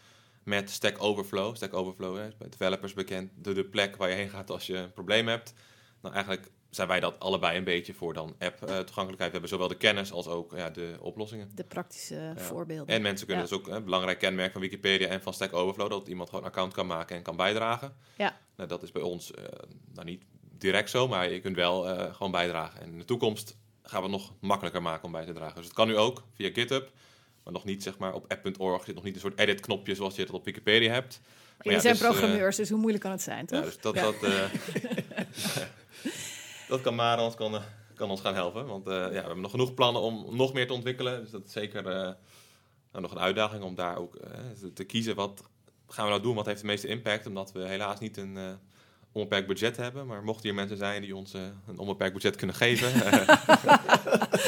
met 0.43 0.71
Stack 0.71 1.03
Overflow. 1.03 1.57
Stack 1.57 1.75
Overflow 1.75 2.17
hè, 2.17 2.27
is 2.27 2.37
bij 2.37 2.49
developers 2.49 2.93
bekend, 2.93 3.31
de, 3.45 3.53
de 3.53 3.65
plek 3.65 3.97
waar 3.97 4.09
je 4.09 4.15
heen 4.15 4.29
gaat 4.29 4.51
als 4.51 4.67
je 4.67 4.77
een 4.77 4.93
probleem 4.93 5.29
hebt. 5.29 5.55
Nou, 6.03 6.15
eigenlijk 6.15 6.51
zijn 6.71 6.89
wij 6.89 7.01
dat 7.01 7.19
allebei 7.19 7.57
een 7.57 7.65
beetje 7.65 7.95
voor 7.95 8.15
dan 8.15 8.35
app-toegankelijkheid. 8.39 9.19
we 9.19 9.31
hebben 9.31 9.49
zowel 9.49 9.69
de 9.69 9.77
kennis 9.77 10.13
als 10.13 10.27
ook 10.27 10.53
ja, 10.57 10.71
de 10.71 10.97
oplossingen. 11.01 11.51
De 11.55 11.65
praktische 11.65 12.33
voorbeelden. 12.37 12.95
En 12.95 13.03
mensen 13.03 13.27
kunnen 13.27 13.45
Ja. 13.45 13.51
dus 13.51 13.59
ook 13.59 13.69
een 13.69 13.85
belangrijk 13.85 14.19
kenmerk 14.19 14.53
van 14.53 14.61
Wikipedia 14.61 15.09
en 15.09 15.23
van 15.23 15.35
Stack 15.35 15.53
Overflow, 15.53 15.91
dat 15.91 16.09
iemand 16.09 16.29
gewoon 16.29 16.45
een 16.45 16.51
account 16.51 16.73
kan 16.73 16.87
maken 16.87 17.17
en 17.17 17.23
kan 17.23 17.37
bijdragen. 17.37 17.97
Ja. 18.17 18.39
Nou, 18.57 18.69
dat 18.69 18.83
is 18.83 18.93
bij 18.93 19.03
ons 19.03 19.35
eh, 19.35 19.45
nou 19.95 20.07
niet 20.07 20.23
direct 20.59 20.91
zo, 20.91 21.09
maar 21.09 21.33
je 21.33 21.41
kunt 21.41 21.57
wel 21.57 21.89
eh, 21.89 22.15
gewoon 22.15 22.33
bijdragen. 22.33 22.81
En 22.81 22.93
in 22.93 22.99
de 22.99 23.05
toekomst 23.05 23.57
gaan 23.83 24.03
we 24.03 24.09
het 24.09 24.17
nog 24.17 24.33
makkelijker 24.41 24.83
maken 24.83 25.05
om 25.05 25.13
bij 25.13 25.25
te 25.25 25.33
dragen. 25.33 25.55
Dus 25.57 25.65
het 25.65 25.75
kan 25.75 25.89
nu 25.89 25.97
ook 25.97 26.23
via 26.35 26.51
GitHub, 26.53 26.91
maar 27.45 27.53
nog 27.53 27.65
niet 27.65 27.83
zeg 27.83 27.99
maar 27.99 28.15
op 28.15 28.25
app.org 28.33 28.85
zit 28.85 28.95
nog 28.95 29.05
niet 29.05 29.15
een 29.15 29.21
soort 29.21 29.39
edit-knopje 29.39 29.95
zoals 29.95 30.17
je 30.17 30.25
dat 30.27 30.35
op 30.35 30.45
Wikipedia 30.45 30.93
hebt. 30.93 31.21
Maar 31.65 31.75
ja, 31.75 31.81
zijn 31.81 31.93
dus, 31.93 32.03
eh, 32.03 32.09
programmeurs, 32.09 32.57
dus 32.57 32.69
hoe 32.69 32.79
moeilijk 32.79 33.03
kan 33.03 33.13
het 33.13 33.23
zijn, 33.23 33.47
toch? 33.47 33.59
ja, 33.59 33.65
dus 33.65 33.79
dat, 33.79 33.95
dat, 33.95 34.15
dat 36.71 36.81
kan 36.81 36.95
Mara 36.95 37.25
ons, 37.25 37.35
kan, 37.35 37.55
eh, 37.55 37.63
kan 37.95 38.11
ons 38.11 38.21
gaan 38.21 38.35
helpen. 38.35 38.67
Want 38.67 38.87
eh, 38.87 38.95
ja, 38.95 39.09
we 39.09 39.15
hebben 39.17 39.41
nog 39.41 39.51
genoeg 39.51 39.75
plannen 39.75 40.03
om 40.03 40.37
nog 40.37 40.53
meer 40.53 40.67
te 40.67 40.73
ontwikkelen. 40.73 41.21
Dus 41.23 41.31
dat 41.31 41.45
is 41.47 41.53
zeker 41.53 41.87
eh, 41.87 41.93
nou, 42.93 43.03
nog 43.03 43.11
een 43.11 43.19
uitdaging 43.19 43.63
om 43.63 43.75
daar 43.75 43.97
ook 43.99 44.19
te- 44.75 44.85
kiezen. 44.85 45.15
Wat 45.15 45.43
gaan 45.89 46.05
we 46.05 46.11
nou 46.11 46.23
doen? 46.23 46.35
Wat 46.35 46.47
heeft 46.47 46.61
de 46.61 46.67
meeste 46.67 46.87
impact? 46.89 47.27
Omdat 47.27 47.53
we 47.53 47.61
helaas 47.61 48.01
niet 48.01 48.17
een 48.17 48.39
onbeperkt 49.13 49.47
budget 49.47 49.77
hebben. 49.77 50.07
Maar 50.07 50.23
mochten 50.25 50.43
hier 50.45 50.55
mensen 50.55 50.77
zijn 50.77 51.03
die 51.03 51.17
ons 51.17 51.33
een 51.33 51.79
onbeperkt 51.79 52.13
budget 52.15 52.37
kunnen 52.37 52.57
geven... 52.57 52.93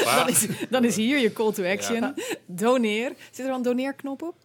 Dan, 0.03 0.29
is, 0.29 0.47
dan 0.69 0.83
is 0.85 0.95
hier 0.95 1.17
je 1.19 1.33
call 1.33 1.51
to 1.51 1.63
action. 1.65 2.13
Doneer. 2.47 3.13
Zit 3.31 3.45
er 3.45 3.51
al 3.51 3.57
een 3.57 3.63
doneerknop 3.63 4.21
op? 4.21 4.35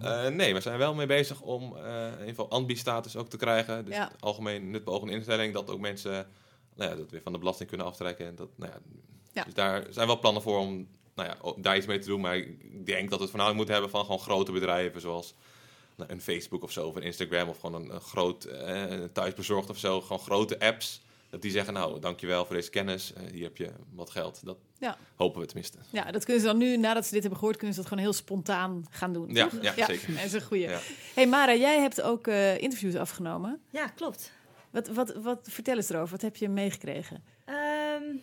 Eh, 0.00 0.26
nee, 0.26 0.54
we 0.54 0.60
zijn 0.60 0.78
wel 0.78 0.94
mee 0.94 1.06
bezig 1.06 1.40
om 1.40 1.76
eh 1.76 2.04
in 2.04 2.10
ieder 2.10 2.28
geval 2.28 2.50
ANBI-status 2.50 3.16
ook 3.16 3.28
te 3.28 3.36
krijgen. 3.36 3.84
Dus 3.84 3.94
Ja. 3.94 4.10
algemeen 4.20 4.70
nutbeogende 4.70 5.12
instelling, 5.12 5.54
dat 5.54 5.70
ook 5.70 5.80
mensen 5.80 6.26
nou 6.78 6.90
ja, 6.90 6.96
dat 6.96 7.10
weer 7.10 7.22
van 7.22 7.32
de 7.32 7.38
belasting 7.38 7.68
kunnen 7.68 7.86
aftrekken. 7.86 8.26
En 8.26 8.34
dat, 8.34 8.48
nou 8.56 8.72
ja, 8.72 8.78
Ja. 9.32 9.44
Dus 9.44 9.54
daar 9.54 9.86
zijn 9.90 10.06
wel 10.06 10.18
plannen 10.18 10.42
voor 10.42 10.58
om 10.58 10.88
nou 11.14 11.28
ja, 11.28 11.52
daar 11.62 11.76
iets 11.76 11.86
mee 11.86 11.98
te 11.98 12.06
doen. 12.08 12.20
Maar 12.20 12.36
ik 12.36 12.86
denk 12.86 13.00
dat 13.10 13.18
we 13.18 13.24
het 13.24 13.30
voornamelijk 13.34 13.56
moeten 13.56 13.74
hebben 13.74 13.90
van 13.90 14.00
gewoon 14.04 14.20
grote 14.20 14.52
bedrijven 14.52 15.00
zoals 15.00 15.34
nou, 15.96 16.10
een 16.10 16.20
Facebook 16.20 16.62
of 16.62 16.72
zo, 16.72 16.86
of 16.86 16.96
een 16.96 17.02
Instagram 17.02 17.48
of 17.48 17.58
gewoon 17.60 17.82
een, 17.82 17.94
een 17.94 18.00
groot 18.00 18.44
eh, 18.44 18.84
thuisbezorgd 19.12 19.70
of 19.70 19.78
zo. 19.78 20.00
Gewoon 20.00 20.18
grote 20.18 20.60
apps. 20.60 21.00
Dat 21.30 21.42
die 21.42 21.50
zeggen, 21.50 21.72
nou, 21.74 22.00
dankjewel 22.00 22.44
voor 22.46 22.54
deze 22.56 22.70
kennis. 22.70 23.12
Eh, 23.12 23.22
hier 23.32 23.42
heb 23.42 23.56
je 23.56 23.70
wat 23.94 24.10
geld. 24.10 24.40
Dat 24.44 24.56
Ja. 24.78 24.96
hopen 25.16 25.40
we 25.40 25.46
tenminste. 25.46 25.78
Ja, 25.90 26.10
dat 26.10 26.24
kunnen 26.24 26.42
ze 26.42 26.48
dan 26.48 26.58
nu, 26.58 26.76
nadat 26.76 27.04
ze 27.06 27.10
dit 27.12 27.20
hebben 27.20 27.38
gehoord, 27.38 27.56
kunnen 27.56 27.74
ze 27.74 27.80
dat 27.80 27.88
gewoon 27.90 28.04
heel 28.04 28.14
spontaan 28.14 28.86
gaan 28.90 29.12
doen. 29.12 29.34
Ja, 29.34 29.48
ja, 29.60 29.72
zeker. 29.86 30.14
Dat 30.14 30.24
is 30.24 30.32
een 30.32 30.42
goeie. 30.42 30.68
Hey 31.14 31.26
Mara, 31.26 31.54
jij 31.54 31.80
hebt 31.80 32.02
ook 32.02 32.26
eh, 32.26 32.58
interviews 32.58 32.94
afgenomen. 32.94 33.60
Ja, 33.70 33.86
klopt. 33.86 34.32
Wat, 34.70 34.88
wat, 34.88 35.14
wat, 35.14 35.48
vertel 35.50 35.76
eens 35.76 35.88
erover. 35.88 36.10
Wat 36.10 36.22
heb 36.22 36.36
je 36.36 36.48
meegekregen? 36.48 37.24
Ehm, 37.44 38.16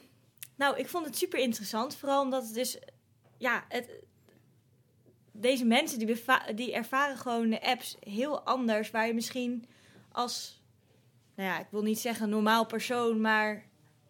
nou, 0.55 0.77
ik 0.77 0.87
vond 0.87 1.05
het 1.05 1.17
super 1.17 1.39
interessant. 1.39 1.95
Vooral 1.95 2.21
omdat 2.21 2.43
het 2.43 2.53
dus... 2.53 2.79
Ja, 3.37 3.65
het, 3.69 3.89
deze 5.31 5.65
mensen 5.65 5.99
die, 5.99 6.21
die 6.55 6.73
ervaren 6.73 7.17
gewoon 7.17 7.49
de 7.49 7.61
apps 7.61 7.97
heel 7.99 8.41
anders. 8.41 8.91
Waar 8.91 9.07
je 9.07 9.13
misschien 9.13 9.65
als... 10.11 10.63
Nou 11.35 11.49
ja, 11.49 11.59
ik 11.59 11.67
wil 11.69 11.81
niet 11.81 11.99
zeggen 11.99 12.29
normaal 12.29 12.65
persoon, 12.65 13.21
maar... 13.21 13.65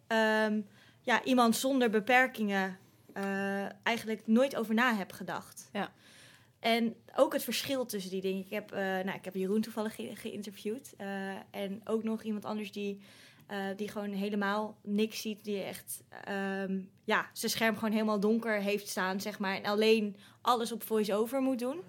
ehm, 0.06 0.60
ja, 1.06 1.24
iemand 1.24 1.56
zonder 1.56 1.90
beperkingen 1.90 2.78
eh, 3.12 3.64
eigenlijk 3.82 4.26
nooit 4.26 4.56
over 4.56 4.74
na 4.74 4.94
hebt 4.94 5.12
gedacht. 5.12 5.68
Ja. 5.72 5.92
En 6.66 6.94
ook 7.16 7.32
het 7.32 7.42
verschil 7.42 7.86
tussen 7.86 8.10
die 8.10 8.20
dingen. 8.20 8.44
Ik 8.44 8.50
heb, 8.50 8.72
eh, 8.72 8.78
nou, 8.80 9.10
ik 9.10 9.24
heb 9.24 9.34
Jeroen 9.34 9.60
toevallig 9.60 9.94
ge- 9.94 10.10
geïnterviewd. 10.14 10.94
eh, 10.96 11.30
en 11.50 11.80
ook 11.84 12.02
nog 12.02 12.22
iemand 12.22 12.44
anders 12.44 12.72
die, 12.72 13.00
eh, 13.46 13.58
die 13.76 13.88
gewoon 13.88 14.10
helemaal 14.12 14.76
niks 14.82 15.20
ziet. 15.20 15.44
Die 15.44 15.62
echt 15.62 16.02
ehm, 16.24 16.78
ja, 17.04 17.30
zijn 17.32 17.50
scherm 17.52 17.74
gewoon 17.74 17.92
helemaal 17.92 18.20
donker 18.20 18.60
heeft 18.60 18.88
staan, 18.88 19.20
zeg 19.20 19.38
maar. 19.38 19.56
En 19.56 19.64
alleen 19.70 20.16
alles 20.40 20.72
op 20.72 20.82
voice-over 20.82 21.40
moet 21.40 21.58
doen. 21.58 21.80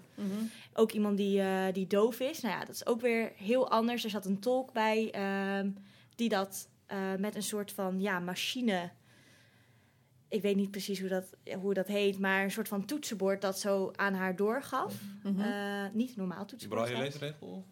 Ook 0.72 0.92
iemand 0.92 1.16
die, 1.16 1.42
die 1.72 1.86
doof 1.86 2.20
is. 2.20 2.40
Nou 2.40 2.54
ja, 2.54 2.64
dat 2.64 2.74
is 2.74 2.86
ook 2.86 3.00
weer 3.00 3.32
heel 3.36 3.70
anders. 3.70 4.04
Er 4.04 4.10
zat 4.10 4.24
een 4.26 4.40
tolk 4.40 4.72
bij 4.72 5.10
ehm, 5.10 5.70
die 6.14 6.28
dat 6.28 6.68
met 7.18 7.34
een 7.34 7.42
soort 7.42 7.72
van 7.72 8.00
ja, 8.00 8.18
machine. 8.18 8.90
Ik 10.28 10.42
weet 10.42 10.56
niet 10.56 10.70
precies 10.70 11.00
hoe 11.00 11.08
dat, 11.08 11.24
hoe 11.60 11.74
dat 11.74 11.86
heet, 11.86 12.18
maar 12.18 12.42
een 12.44 12.50
soort 12.50 12.68
van 12.68 12.84
toetsenbord 12.84 13.40
dat 13.40 13.58
zo 13.58 13.90
aan 13.96 14.14
haar 14.14 14.36
doorgaf. 14.36 14.94
Mhm. 15.22 15.40
Eh, 15.40 15.84
niet 15.92 16.16
normaal 16.16 16.44
toetsenbord. 16.44 16.82
Braille 16.82 17.02
leesregel? 17.02 17.64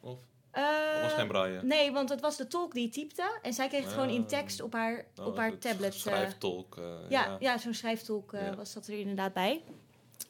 Of 0.00 0.18
Eh, 0.50 0.64
of 0.94 1.02
was 1.02 1.12
geen 1.12 1.28
braille? 1.28 1.62
Nee, 1.62 1.92
want 1.92 2.08
het 2.08 2.20
was 2.20 2.36
de 2.36 2.46
tolk 2.46 2.72
die 2.74 2.88
typte 2.88 3.38
en 3.42 3.52
zij 3.52 3.68
kreeg 3.68 3.84
het 3.84 3.92
gewoon 3.92 4.08
in 4.08 4.20
Ah. 4.22 4.26
tekst 4.28 4.60
op 4.62 4.72
haar, 4.72 5.04
Oh, 5.20 5.26
op 5.26 5.36
haar 5.36 5.58
tablet. 5.58 5.92
eh, 5.94 5.98
Schrijftolk. 5.98 6.76
eh, 6.76 6.84
ja, 7.08 7.36
ja. 7.40 7.58
zo'n 7.58 7.74
schrijftolk 7.74 8.32
eh, 8.32 8.42
Ja. 8.46 8.54
was 8.56 8.72
dat 8.72 8.86
er 8.86 8.98
inderdaad 8.98 9.32
bij. 9.32 9.62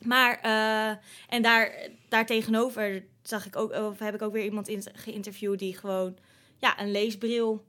Maar, 0.04 0.38
eh, 0.42 0.96
en 1.28 1.42
daar, 1.42 1.88
daar 2.08 2.26
tegenover 2.26 3.04
zag 3.22 3.46
ik 3.46 3.56
ook, 3.56 3.72
of 3.72 3.98
heb 3.98 4.14
ik 4.14 4.22
ook 4.22 4.32
weer 4.32 4.44
iemand 4.44 4.68
in, 4.68 4.82
geïnterviewd 4.92 5.58
die 5.58 5.76
gewoon 5.76 6.16
ja, 6.58 6.80
een 6.80 6.90
leesbril 6.90 7.64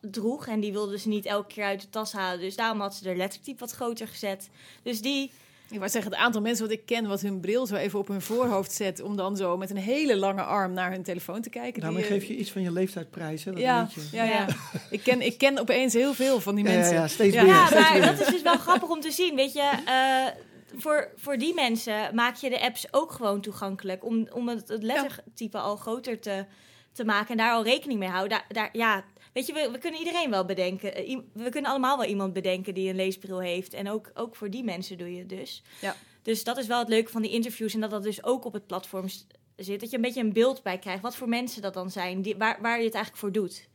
droeg. 0.00 0.46
En 0.46 0.60
die 0.60 0.72
wilde 0.72 0.98
ze 0.98 1.08
niet 1.08 1.26
elke 1.26 1.54
keer 1.54 1.64
uit 1.64 1.80
de 1.80 1.88
tas 1.90 2.12
halen. 2.12 2.40
Dus 2.40 2.56
daarom 2.56 2.80
had 2.80 2.94
ze 2.94 3.08
er 3.08 3.16
lettertype 3.16 3.58
wat 3.60 3.70
groter 3.72 4.08
gezet. 4.08 4.48
Dus 4.82 5.00
die, 5.00 5.32
Ik 5.70 5.78
wou 5.78 5.90
zeggen, 5.90 6.10
het 6.10 6.20
aantal 6.20 6.40
mensen 6.40 6.64
wat 6.64 6.74
ik 6.74 6.86
ken 6.86 7.08
wat 7.08 7.20
hun 7.20 7.40
bril 7.40 7.66
zo 7.66 7.74
even 7.74 7.98
op 7.98 8.08
hun 8.08 8.20
voorhoofd 8.20 8.72
zet... 8.72 9.02
om 9.02 9.16
dan 9.16 9.36
zo 9.36 9.56
met 9.56 9.70
een 9.70 9.76
hele 9.76 10.16
lange 10.16 10.42
arm 10.42 10.72
naar 10.72 10.90
hun 10.90 11.02
telefoon 11.02 11.42
te 11.42 11.50
kijken. 11.50 11.88
Die, 11.88 11.98
eh, 11.98 12.06
geef 12.06 12.24
je 12.24 12.36
iets 12.36 12.50
van 12.52 12.62
je 12.62 12.72
leeftijdprijs, 12.72 13.44
hè? 13.44 13.52
Dat 13.52 13.60
ja, 13.60 13.88
weet 13.94 14.10
je. 14.10 14.16
ja, 14.16 14.24
ja. 14.24 14.30
Ja. 14.30 14.46
Ik, 14.90 15.02
ken, 15.02 15.20
ik 15.22 15.38
ken 15.38 15.58
opeens 15.58 15.92
heel 15.92 16.14
veel 16.14 16.40
van 16.40 16.54
die 16.54 16.64
Ja, 16.64 16.70
ja, 16.70 16.76
mensen. 16.76 16.96
ja, 16.96 17.08
steeds 17.08 17.36
meer. 17.36 17.46
Ja, 17.46 17.66
steeds 17.66 17.80
maar 17.82 17.98
meer. 17.98 18.06
dat 18.06 18.20
is 18.20 18.26
dus 18.26 18.42
wel 18.42 18.58
grappig 18.58 18.88
om 18.88 19.00
te 19.00 19.10
zien. 19.10 19.34
Weet 19.36 19.52
je, 19.52 19.70
eh, 19.86 20.42
voor, 20.80 21.12
voor 21.16 21.36
die 21.38 21.54
mensen 21.54 22.14
maak 22.14 22.36
je 22.36 22.50
de 22.50 22.60
apps 22.60 22.92
ook 22.92 23.12
gewoon 23.12 23.40
toegankelijk. 23.40 24.04
Om, 24.04 24.28
om 24.32 24.48
het, 24.48 24.68
het 24.68 24.82
lettertype 24.82 25.58
al 25.58 25.76
groter 25.76 26.20
te, 26.20 26.44
te 26.92 27.04
maken 27.04 27.30
en 27.30 27.36
daar 27.36 27.52
al 27.52 27.64
rekening 27.64 27.98
mee 27.98 28.08
houden. 28.08 28.30
Daar, 28.30 28.44
daar, 28.48 28.68
ja, 28.72 29.04
weet 29.32 29.46
je, 29.46 29.52
we, 29.52 29.68
we 29.72 29.78
kunnen 29.78 30.00
iedereen 30.00 30.30
wel 30.30 30.44
bedenken. 30.44 30.94
Eh, 30.94 31.18
We 31.32 31.50
kunnen 31.50 31.70
allemaal 31.70 31.96
wel 31.96 32.06
iemand 32.06 32.32
bedenken 32.32 32.74
die 32.74 32.88
een 32.88 32.96
leesbril 32.96 33.40
heeft. 33.40 33.72
En 33.72 33.90
ook, 33.90 34.10
ook 34.14 34.36
voor 34.36 34.50
die 34.50 34.64
mensen 34.64 34.98
doe 34.98 35.12
je 35.12 35.18
het 35.18 35.28
dus. 35.28 35.62
Ja. 35.80 35.96
Dus 36.22 36.44
dat 36.44 36.58
is 36.58 36.66
wel 36.66 36.78
het 36.78 36.88
leuke 36.88 37.10
van 37.10 37.22
die 37.22 37.30
interviews. 37.30 37.74
En 37.74 37.80
dat 37.80 37.90
dat 37.90 38.02
dus 38.02 38.24
ook 38.24 38.44
op 38.44 38.52
het 38.52 38.66
platform 38.66 39.08
zit. 39.56 39.80
Dat 39.80 39.90
je 39.90 39.96
een 39.96 40.02
beetje 40.02 40.20
een 40.20 40.32
beeld 40.32 40.62
bij 40.62 40.78
krijgt. 40.78 41.02
Wat 41.02 41.16
voor 41.16 41.28
mensen 41.28 41.62
dat 41.62 41.74
dan 41.74 41.90
zijn. 41.90 42.22
Die, 42.22 42.36
waar, 42.36 42.58
waar 42.60 42.78
je 42.78 42.84
het 42.84 42.94
eigenlijk 42.94 43.24
voor 43.24 43.32
doet. 43.32 43.68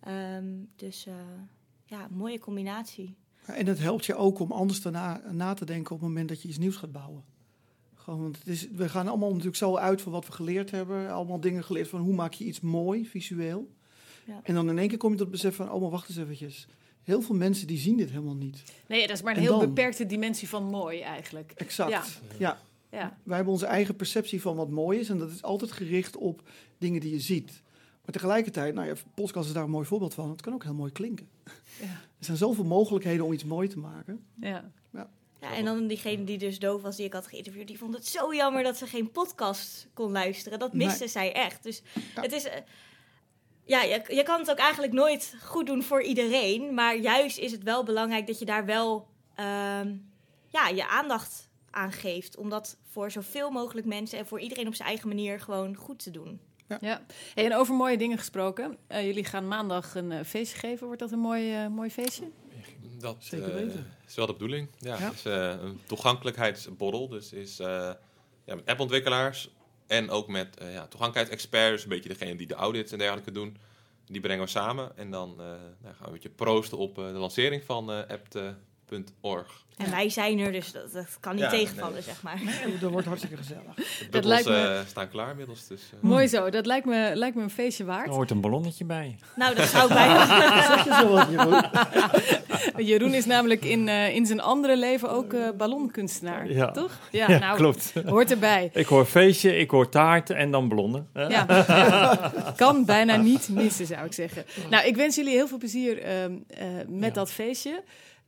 Ehm, 0.00 0.44
dus 0.76 1.06
eh, 1.06 1.14
ja, 1.84 2.08
mooie 2.10 2.38
combinatie. 2.38 3.16
En 3.46 3.66
het 3.66 3.78
helpt 3.78 4.06
je 4.06 4.14
ook 4.14 4.38
om 4.38 4.52
anders 4.52 4.80
te 4.80 4.90
na, 4.90 5.22
na 5.30 5.54
te 5.54 5.64
denken 5.64 5.94
op 5.94 6.00
het 6.00 6.08
moment 6.08 6.28
dat 6.28 6.42
je 6.42 6.48
iets 6.48 6.58
nieuws 6.58 6.76
gaat 6.76 6.92
bouwen. 6.92 7.24
Gewoon, 7.94 8.22
want 8.22 8.38
het 8.38 8.46
is, 8.46 8.68
we 8.70 8.88
gaan 8.88 9.08
allemaal 9.08 9.30
natuurlijk 9.30 9.56
zo 9.56 9.76
uit 9.76 10.02
van 10.02 10.12
wat 10.12 10.26
we 10.26 10.32
geleerd 10.32 10.70
hebben. 10.70 11.12
Allemaal 11.12 11.40
dingen 11.40 11.64
geleerd 11.64 11.88
van 11.88 12.00
hoe 12.00 12.14
maak 12.14 12.32
je 12.32 12.44
iets 12.44 12.60
mooi, 12.60 13.06
visueel. 13.06 13.73
Ja. 14.24 14.40
En 14.42 14.54
dan 14.54 14.68
in 14.68 14.78
één 14.78 14.88
keer 14.88 14.98
kom 14.98 15.10
je 15.10 15.16
tot 15.16 15.26
het 15.26 15.42
besef 15.42 15.56
van, 15.56 15.70
oh 15.72 15.80
maar 15.80 15.90
wacht 15.90 16.08
eens 16.08 16.18
eventjes. 16.18 16.66
Heel 17.02 17.22
veel 17.22 17.34
mensen 17.34 17.66
die 17.66 17.78
zien 17.78 17.96
dit 17.96 18.10
helemaal 18.10 18.34
niet. 18.34 18.62
Nee, 18.88 19.06
dat 19.06 19.16
is 19.16 19.22
maar 19.22 19.32
een 19.32 19.38
En 19.38 19.42
heel 19.48 19.58
dan? 19.58 19.68
beperkte 19.68 20.06
dimensie 20.06 20.48
van 20.48 20.64
mooi 20.64 21.00
eigenlijk. 21.00 21.52
Exact. 21.56 21.90
Ja. 21.90 22.02
ja. 22.38 22.58
Ja, 22.90 23.18
Wij 23.22 23.34
hebben 23.36 23.52
onze 23.54 23.66
eigen 23.66 23.96
perceptie 23.96 24.40
van 24.40 24.56
wat 24.56 24.70
mooi 24.70 24.98
is. 24.98 25.08
En 25.08 25.18
dat 25.18 25.30
is 25.30 25.42
altijd 25.42 25.72
gericht 25.72 26.16
op 26.16 26.42
dingen 26.78 27.00
die 27.00 27.10
je 27.12 27.20
ziet. 27.20 27.62
Maar 28.04 28.12
tegelijkertijd, 28.14 28.74
nou 28.74 28.86
ja, 28.88 28.94
podcast 29.14 29.46
is 29.48 29.52
daar 29.54 29.64
een 29.64 29.70
mooi 29.70 29.86
voorbeeld 29.86 30.14
van. 30.14 30.30
Het 30.30 30.40
kan 30.40 30.52
ook 30.54 30.62
heel 30.64 30.74
mooi 30.74 30.92
klinken. 30.92 31.28
ja, 31.80 31.84
Er 32.18 32.24
zijn 32.24 32.36
zoveel 32.36 32.64
mogelijkheden 32.64 33.24
om 33.24 33.32
iets 33.32 33.44
mooi 33.44 33.68
te 33.68 33.78
maken. 33.78 34.24
ja. 34.40 34.70
Ja, 35.40 35.54
en 35.54 35.64
dan 35.64 35.86
diegene 35.86 36.24
die 36.24 36.38
dus 36.38 36.58
doof 36.58 36.82
was, 36.82 36.96
die 36.96 37.04
ik 37.06 37.12
had 37.12 37.26
geïnterviewd, 37.26 37.66
die 37.66 37.78
vond 37.78 37.94
het 37.94 38.06
zo 38.06 38.34
jammer 38.34 38.62
dat 38.62 38.76
ze 38.76 38.86
geen 38.86 39.10
podcast 39.10 39.88
kon 39.94 40.10
luisteren. 40.12 40.58
Dat 40.58 40.72
miste 40.72 40.98
Nee. 40.98 41.08
zij 41.08 41.32
echt. 41.32 41.62
Dus 41.62 41.82
Ja. 42.14 42.22
het 42.22 42.32
is. 42.32 42.48
Ja, 43.64 43.82
je, 43.82 44.02
je 44.08 44.22
kan 44.22 44.38
het 44.40 44.50
ook 44.50 44.58
eigenlijk 44.58 44.92
nooit 44.92 45.34
goed 45.42 45.66
doen 45.66 45.82
voor 45.82 46.02
iedereen. 46.02 46.74
Maar 46.74 46.96
juist 46.96 47.38
is 47.38 47.52
het 47.52 47.62
wel 47.62 47.84
belangrijk 47.84 48.26
dat 48.26 48.38
je 48.38 48.44
daar 48.44 48.64
wel 48.64 49.08
ehm, 49.34 49.94
ja, 50.48 50.68
je 50.68 50.88
aandacht 50.88 51.48
aan 51.70 51.92
geeft. 51.92 52.36
Om 52.36 52.48
dat 52.50 52.76
voor 52.90 53.10
zoveel 53.10 53.50
mogelijk 53.50 53.86
mensen 53.86 54.18
en 54.18 54.26
voor 54.26 54.40
iedereen 54.40 54.66
op 54.66 54.74
zijn 54.74 54.88
eigen 54.88 55.08
manier 55.08 55.40
gewoon 55.40 55.74
goed 55.74 55.98
te 56.02 56.10
doen. 56.10 56.40
ja. 56.80 57.02
Hey, 57.34 57.44
en 57.44 57.54
over 57.54 57.74
mooie 57.74 57.96
dingen 57.98 58.18
gesproken. 58.18 58.76
Eh, 58.86 59.06
jullie 59.06 59.24
gaan 59.24 59.48
maandag 59.48 59.94
een 59.94 60.12
eh, 60.12 60.24
feestje 60.24 60.58
geven. 60.58 60.86
Wordt 60.86 61.00
dat 61.00 61.12
een 61.12 61.18
mooi, 61.18 61.54
eh, 61.54 61.66
mooi 61.68 61.90
feestje? 61.90 62.24
Dat 62.98 63.16
Zeker 63.18 63.54
weten. 63.54 63.86
is 64.06 64.14
wel 64.14 64.26
de 64.26 64.32
bedoeling. 64.32 64.68
Ja, 64.78 64.94
Ja. 64.98 65.00
Het 65.04 65.14
is 65.14 65.24
eh, 65.24 65.54
een 65.62 65.80
toegankelijkheidsborrel. 65.86 67.08
Dus 67.08 67.32
is 67.32 67.58
eh, 67.58 67.66
ja, 68.44 68.54
met 68.54 68.66
appontwikkelaars 68.66 69.50
en 69.86 70.10
ook 70.10 70.28
met 70.28 70.56
eh 70.56 70.72
ja, 70.72 70.86
toegankelijkheidsexperts. 70.86 71.82
Een 71.82 71.88
beetje 71.88 72.08
degene 72.08 72.36
die 72.36 72.46
de 72.46 72.54
audits 72.54 72.92
en 72.92 72.98
dergelijke 72.98 73.32
doen. 73.32 73.56
Die 74.06 74.20
brengen 74.20 74.44
we 74.44 74.50
samen. 74.50 74.96
En 74.96 75.10
dan 75.10 75.30
eh, 75.30 75.46
nou, 75.46 75.58
gaan 75.82 75.94
we 75.98 76.06
een 76.06 76.12
beetje 76.12 76.28
proosten 76.28 76.78
op 76.78 76.98
eh, 76.98 77.06
de 77.06 77.12
lancering 77.12 77.64
van 77.64 77.92
eh 77.92 78.10
apt.org. 78.92 79.62
En 79.76 79.90
wij 79.90 80.08
zijn 80.10 80.38
er, 80.38 80.52
dus 80.52 80.72
dat, 80.72 80.92
dat 80.92 81.06
kan 81.20 81.34
niet 81.34 81.44
Ja, 81.44 81.50
tegenvallen, 81.50 81.92
nee. 81.92 82.02
zeg 82.02 82.22
maar. 82.22 82.40
Dat 82.80 82.90
wordt 82.90 83.06
hartstikke 83.06 83.36
gezellig. 83.36 83.74
De 83.74 84.06
Dat 84.10 84.24
lijkt 84.24 84.48
me- 84.48 84.78
eh, 84.78 84.86
staan 84.86 85.08
klaar 85.08 85.30
inmiddels. 85.30 85.66
Dus, 85.66 85.80
eh, 85.94 86.00
Mooi 86.00 86.26
zo. 86.26 86.50
Dat 86.50 86.66
lijkt 86.66 86.86
me, 86.86 87.10
lijkt 87.14 87.36
me 87.36 87.42
een 87.42 87.50
feestje 87.50 87.82
Er 87.84 87.88
waard. 87.90 88.08
hoort 88.08 88.30
een 88.30 88.40
ballonnetje 88.40 88.84
bij. 88.84 89.18
Nou, 89.36 89.54
dat 89.54 89.66
zou 89.68 89.88
bijna. 89.88 90.26
Zeg 90.74 90.84
je 90.84 90.94
zo 91.00 91.08
wat, 91.08 91.28
Jeroen? 91.30 91.62
Jeroen 92.86 93.14
is 93.14 93.24
namelijk 93.26 93.64
in, 93.64 93.88
eh, 93.88 94.14
in 94.14 94.26
zijn 94.26 94.40
andere 94.40 94.76
leven 94.76 95.10
ook 95.10 95.32
eh, 95.32 95.48
ballonkunstenaar. 95.56 96.50
Ja. 96.50 96.70
Toch? 96.70 96.98
Ja, 97.10 97.28
Ja, 97.30 97.38
nou, 97.38 97.56
klopt. 97.56 97.92
hoort 98.06 98.30
erbij. 98.30 98.70
Ik 98.72 98.86
hoor 98.86 99.04
feestje, 99.04 99.56
ik 99.56 99.70
hoor 99.70 99.88
taart 99.88 100.30
en 100.30 100.50
dan 100.50 100.68
ballonnen. 100.68 101.08
hè? 101.12 101.22
Ja, 101.26 101.46
kan 102.56 102.84
bijna 102.84 103.16
niet 103.16 103.48
missen, 103.48 103.86
zou 103.86 104.04
ik 104.06 104.12
zeggen. 104.12 104.44
Nou, 104.70 104.86
ik 104.86 104.96
wens 104.96 105.16
jullie 105.16 105.32
heel 105.32 105.48
veel 105.48 105.58
plezier 105.58 106.02
ehm, 106.02 106.32
eh, 106.48 106.66
met 106.88 107.08
Ja. 107.08 107.14
dat 107.14 107.30
feestje. 107.32 107.82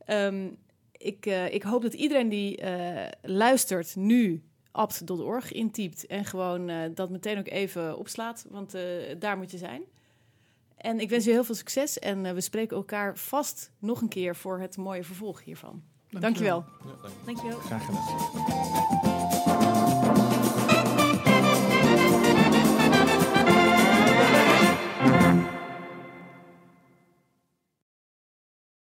Ehm, 0.07 0.49
ik, 0.91 1.25
eh, 1.25 1.53
ik 1.53 1.63
hoop 1.63 1.81
dat 1.81 1.93
iedereen 1.93 2.29
die 2.29 2.57
eh, 2.57 3.11
luistert 3.21 3.95
nu 3.95 4.43
apt.org 4.77 5.51
intypt 5.51 6.05
en 6.05 6.25
gewoon 6.25 6.69
eh, 6.69 6.77
dat 6.93 7.09
meteen 7.09 7.37
ook 7.37 7.47
even 7.47 7.97
opslaat, 7.97 8.45
want 8.49 8.73
eh, 8.73 8.83
daar 9.19 9.37
moet 9.37 9.51
je 9.51 9.57
zijn. 9.57 9.81
En 10.77 10.99
ik 10.99 11.09
wens 11.09 11.25
je 11.25 11.31
heel 11.31 11.43
veel 11.43 11.55
succes 11.55 11.99
en 11.99 12.33
we 12.33 12.41
spreken 12.41 12.77
elkaar 12.77 13.17
vast 13.17 13.71
nog 13.79 14.01
een 14.01 14.07
keer 14.07 14.35
voor 14.35 14.59
het 14.59 14.77
mooie 14.77 15.03
vervolg 15.03 15.43
hiervan. 15.43 15.83
Dankjewel. 16.09 16.65
ja, 16.79 16.85
dank 17.01 17.03
je. 17.03 17.25
Dankjewel. 17.25 17.59
Graag 17.59 17.85
gedaan. 17.85 19.36